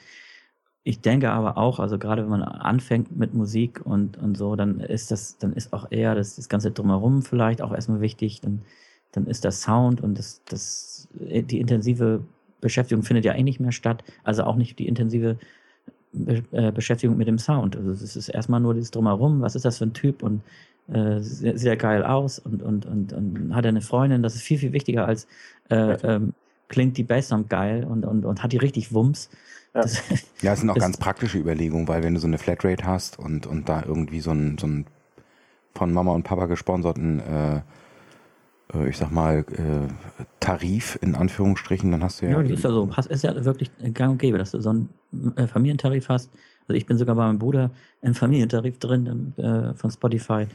[0.84, 4.80] ich denke aber auch, also gerade wenn man anfängt mit Musik und, und so, dann
[4.82, 8.42] ist das, dann ist auch eher das, das Ganze drumherum vielleicht auch erstmal wichtig.
[8.42, 8.62] Dann,
[9.14, 12.22] dann ist das Sound und das, das, die intensive
[12.60, 14.04] Beschäftigung findet ja eh nicht mehr statt.
[14.24, 15.38] Also auch nicht die intensive
[16.12, 17.76] Be äh, Beschäftigung mit dem Sound.
[17.78, 20.42] Also es ist erstmal nur dieses Drumherum, was ist das für ein Typ und
[20.92, 24.42] äh, sieht er geil aus und, und, und, und hat er eine Freundin, das ist
[24.42, 25.28] viel, viel wichtiger als
[25.70, 26.34] äh, ähm,
[26.68, 29.30] klingt die Basssound geil und, und, und hat die richtig Wumms.
[29.74, 30.02] Ja, das,
[30.42, 33.46] ja es sind auch ganz praktische Überlegungen, weil wenn du so eine Flatrate hast und,
[33.48, 34.86] und da irgendwie so ein, so ein
[35.74, 37.62] von Mama und Papa gesponserten, äh,
[38.74, 39.88] äh, ich sag mal, äh,
[40.40, 42.32] Tarif in Anführungsstrichen, dann hast du ja.
[42.34, 42.90] Ja, das ist ja so.
[43.10, 44.90] Ist ja wirklich gang und gäbe, dass du so einen
[45.36, 46.32] äh, Familientarif hast.
[46.68, 47.72] Also ich bin sogar bei meinem Bruder
[48.02, 50.48] im Familientarif drin äh, von Spotify.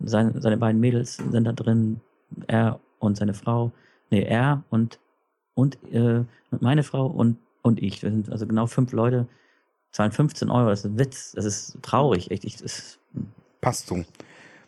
[0.00, 2.00] Seine, seine beiden Mädels sind da drin,
[2.46, 3.72] er und seine Frau.
[4.10, 5.00] Nee, er und,
[5.54, 6.22] und äh,
[6.60, 8.02] meine Frau und und ich.
[8.02, 9.26] Wir sind also genau fünf Leute,
[9.90, 10.70] zahlen 15 Euro.
[10.70, 11.32] Das ist ein Witz.
[11.32, 12.30] Das ist traurig.
[12.30, 12.44] Echt.
[12.44, 12.98] Ich, das
[13.60, 14.04] Passt so.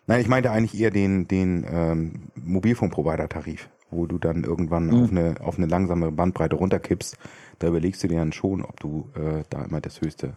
[0.07, 5.03] Nein, ich meinte eigentlich eher den, den ähm, Mobilfunkprovider-Tarif, wo du dann irgendwann mhm.
[5.03, 7.19] auf, eine, auf eine langsame Bandbreite runterkippst.
[7.59, 10.37] Da überlegst du dir dann schon, ob du äh, da immer das höchste.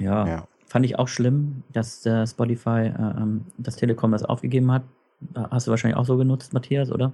[0.00, 4.72] Ja, ja, fand ich auch schlimm, dass äh, Spotify, äh, ähm, das Telekom das aufgegeben
[4.72, 4.82] hat.
[5.34, 7.12] Hast du wahrscheinlich auch so genutzt, Matthias, oder?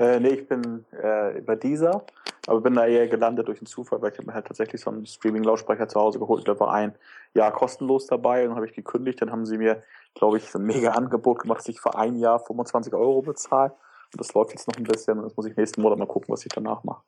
[0.00, 2.06] Äh, nee, ich bin äh, über dieser,
[2.46, 4.88] aber bin da eher gelandet durch einen Zufall, weil ich habe mir halt tatsächlich so
[4.88, 6.46] einen Streaming-Lautsprecher zu Hause geholt.
[6.46, 6.94] Der war ein
[7.34, 9.20] Jahr kostenlos dabei und habe ich gekündigt.
[9.20, 9.82] Dann haben sie mir,
[10.14, 13.72] glaube ich, so ein mega Angebot gemacht, dass ich für ein Jahr 25 Euro bezahle.
[13.72, 16.32] Und das läuft jetzt noch ein bisschen und das muss ich nächsten Monat mal gucken,
[16.32, 17.02] was ich danach mache.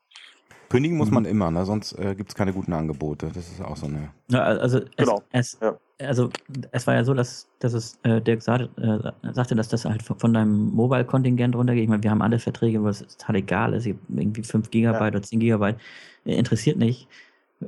[0.73, 1.15] Kündigen muss mhm.
[1.15, 1.67] man immer, ne?
[1.67, 3.27] sonst äh, gibt es keine guten Angebote.
[3.35, 4.09] Das ist auch so eine.
[4.31, 5.23] Ja, also es, genau.
[5.31, 5.77] es, ja.
[5.99, 6.31] also
[6.71, 10.03] es war ja so, dass, dass es äh, Dirk sagt, äh, sagte, dass das halt
[10.03, 11.83] von deinem Mobile-Kontingent runtergeht.
[11.83, 13.85] Ich meine, wir haben alle Verträge, wo es total egal ist.
[13.85, 15.09] Irgendwie 5 Gigabyte ja.
[15.09, 15.77] oder 10 Gigabyte.
[16.25, 17.07] Äh, interessiert nicht.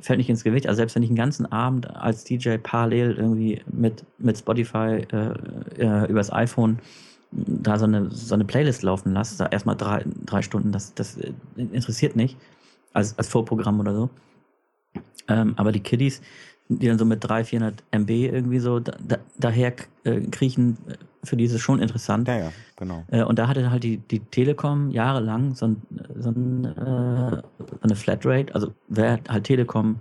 [0.00, 0.66] Fällt nicht ins Gewicht.
[0.66, 5.34] Also selbst wenn ich einen ganzen Abend als DJ parallel irgendwie mit, mit Spotify äh,
[5.78, 6.78] äh, übers iPhone
[7.32, 11.18] da so eine, so eine Playlist laufen lasse, da erstmal drei, drei Stunden, das, das
[11.56, 12.38] interessiert nicht
[12.94, 14.10] als, als Vorprogramm oder so.
[15.28, 16.22] Ähm, aber die Kiddies,
[16.68, 20.78] die dann so mit 300, 400 MB irgendwie so da, da, daher äh, kriechen,
[21.22, 22.28] für die ist es schon interessant.
[22.28, 23.04] Ja, ja, genau.
[23.08, 25.82] Äh, und da hatte halt die, die Telekom jahrelang so, ein,
[26.16, 30.00] so, ein, äh, so eine Flatrate, also wer halt Telekom,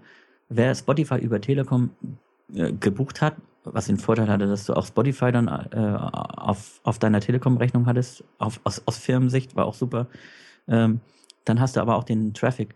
[0.50, 1.90] wer Spotify über Telekom
[2.54, 7.00] äh, gebucht hat, was den Vorteil hatte, dass du auch Spotify dann äh, auf, auf
[7.00, 10.08] deiner Telekom-Rechnung hattest, auf, aus, aus Firmensicht, war auch super.
[10.68, 11.00] Ähm,
[11.46, 12.76] dann hast du aber auch den Traffic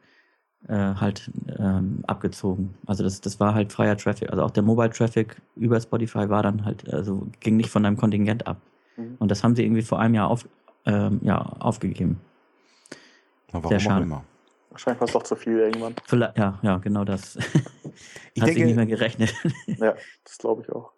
[0.68, 2.74] äh, halt ähm, abgezogen.
[2.86, 4.30] Also das, das war halt freier Traffic.
[4.30, 7.98] Also auch der Mobile Traffic über Spotify war dann halt, also ging nicht von deinem
[7.98, 8.58] Kontingent ab.
[8.96, 9.16] Mhm.
[9.20, 10.48] Und das haben sie irgendwie vor einem Jahr auf,
[10.86, 12.20] ähm, ja, aufgegeben.
[13.52, 14.04] Aber Sehr schade.
[14.04, 14.24] Immer.
[14.70, 15.96] Wahrscheinlich war es doch zu viel irgendwann.
[16.06, 17.36] Vielleicht, ja, ja, genau das.
[18.34, 19.34] ich Hat denke, nicht mehr gerechnet.
[19.66, 20.92] ja, das glaube ich auch.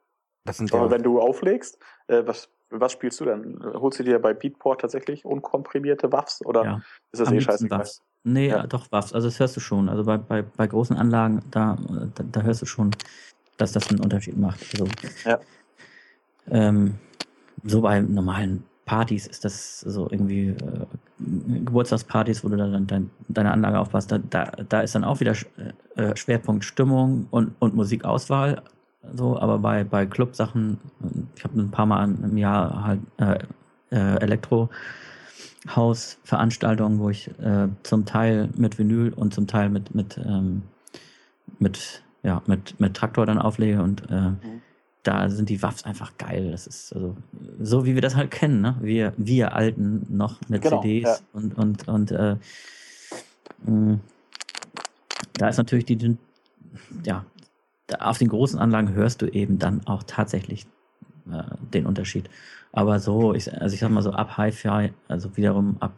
[0.45, 1.77] Das sind Aber ja wenn du auflegst,
[2.07, 3.59] äh, was, was spielst du dann?
[3.63, 6.81] Holst du dir bei Beatport tatsächlich unkomprimierte Waffs oder ja,
[7.11, 7.79] ist das eh scheißegal?
[7.79, 8.01] Waffs.
[8.23, 8.67] Nee, ja.
[8.67, 9.13] doch, Waffs.
[9.13, 9.89] Also das hörst du schon.
[9.89, 11.77] Also bei, bei, bei großen Anlagen, da,
[12.15, 12.91] da, da hörst du schon,
[13.57, 14.59] dass das einen Unterschied macht.
[14.73, 14.87] Also,
[15.25, 15.39] ja.
[16.49, 16.95] Ähm,
[17.63, 20.55] so bei normalen Partys ist das so irgendwie äh,
[21.19, 25.35] Geburtstagspartys, wo du dann dein, deine Anlage aufpasst, da, da, da ist dann auch wieder
[25.95, 28.63] äh, Schwerpunkt Stimmung und, und Musikauswahl.
[29.13, 30.77] So, aber bei, bei Clubsachen,
[31.35, 33.39] ich habe ein paar Mal im Jahr halt äh,
[33.91, 34.69] äh, Elektro
[35.75, 40.63] Hausveranstaltungen, wo ich äh, zum Teil mit Vinyl und zum Teil mit mit ähm,
[41.59, 44.61] mit ja mit mit Traktor dann auflege und äh, mhm.
[45.03, 46.51] da sind die Waffs einfach geil.
[46.51, 47.15] Das ist also
[47.61, 48.77] so wie wir das halt kennen, ne?
[48.81, 51.17] Wir wir alten noch mit genau, CDs ja.
[51.33, 52.35] und und und äh,
[53.65, 53.99] mh, mm,
[55.33, 56.17] da ist natürlich die
[57.03, 57.25] ja
[57.99, 60.67] auf den großen Anlagen hörst du eben dann auch tatsächlich
[61.31, 61.43] äh,
[61.73, 62.29] den Unterschied.
[62.71, 65.93] Aber so, ich, also ich sag mal so ab Hi-Fi, also wiederum ab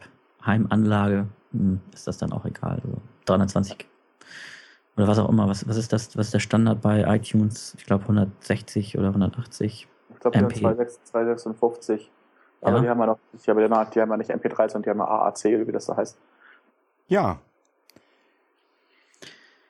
[0.46, 2.82] Heimanlage, hm, ist das dann auch egal.
[2.84, 3.88] Also 320
[4.98, 5.48] oder was auch immer.
[5.48, 6.18] Was, was ist das?
[6.18, 7.76] Was ist der Standard bei iTunes?
[7.78, 9.88] Ich glaube 160 oder 180.
[10.10, 12.12] Ich glaube, die haben 256.
[12.62, 12.82] Aber ja.
[12.82, 15.00] die haben ja noch, die haben ja, die haben ja nicht MP3, sondern die haben
[15.00, 16.18] ja AAC, wie das so heißt.
[17.08, 17.40] Ja.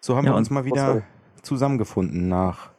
[0.01, 1.03] So haben ja, wir uns mal wieder
[1.41, 2.71] zusammengefunden nach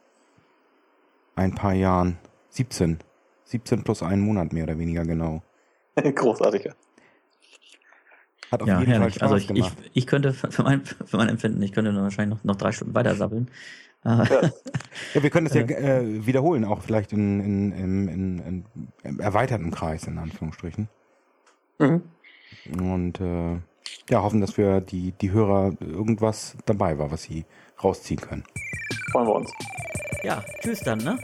[1.34, 2.18] ein paar Jahren.
[2.50, 2.98] 17.
[3.44, 5.42] 17 plus einen Monat mehr oder weniger genau.
[5.96, 6.74] Großartiger.
[8.50, 9.18] Hat auf ja, jeden herrlich.
[9.18, 9.76] Fall Spaß also ich, gemacht.
[9.80, 12.94] Ich, ich könnte für mein, für mein Empfinden, ich könnte wahrscheinlich noch, noch drei Stunden
[12.94, 13.50] weiter sabbeln.
[14.04, 14.24] Ja.
[15.14, 18.64] ja, wir können das ja äh, wiederholen, auch vielleicht in, in, in, in,
[19.02, 20.88] in erweiterten Kreis, in Anführungsstrichen.
[21.78, 22.02] Mhm.
[22.78, 23.58] Und äh,
[24.10, 27.44] ja, hoffen, dass wir die, die Hörer irgendwas dabei war, was sie
[27.82, 28.44] rausziehen können.
[29.12, 29.52] Freuen wir uns.
[30.22, 31.18] Ja, tschüss dann, ne?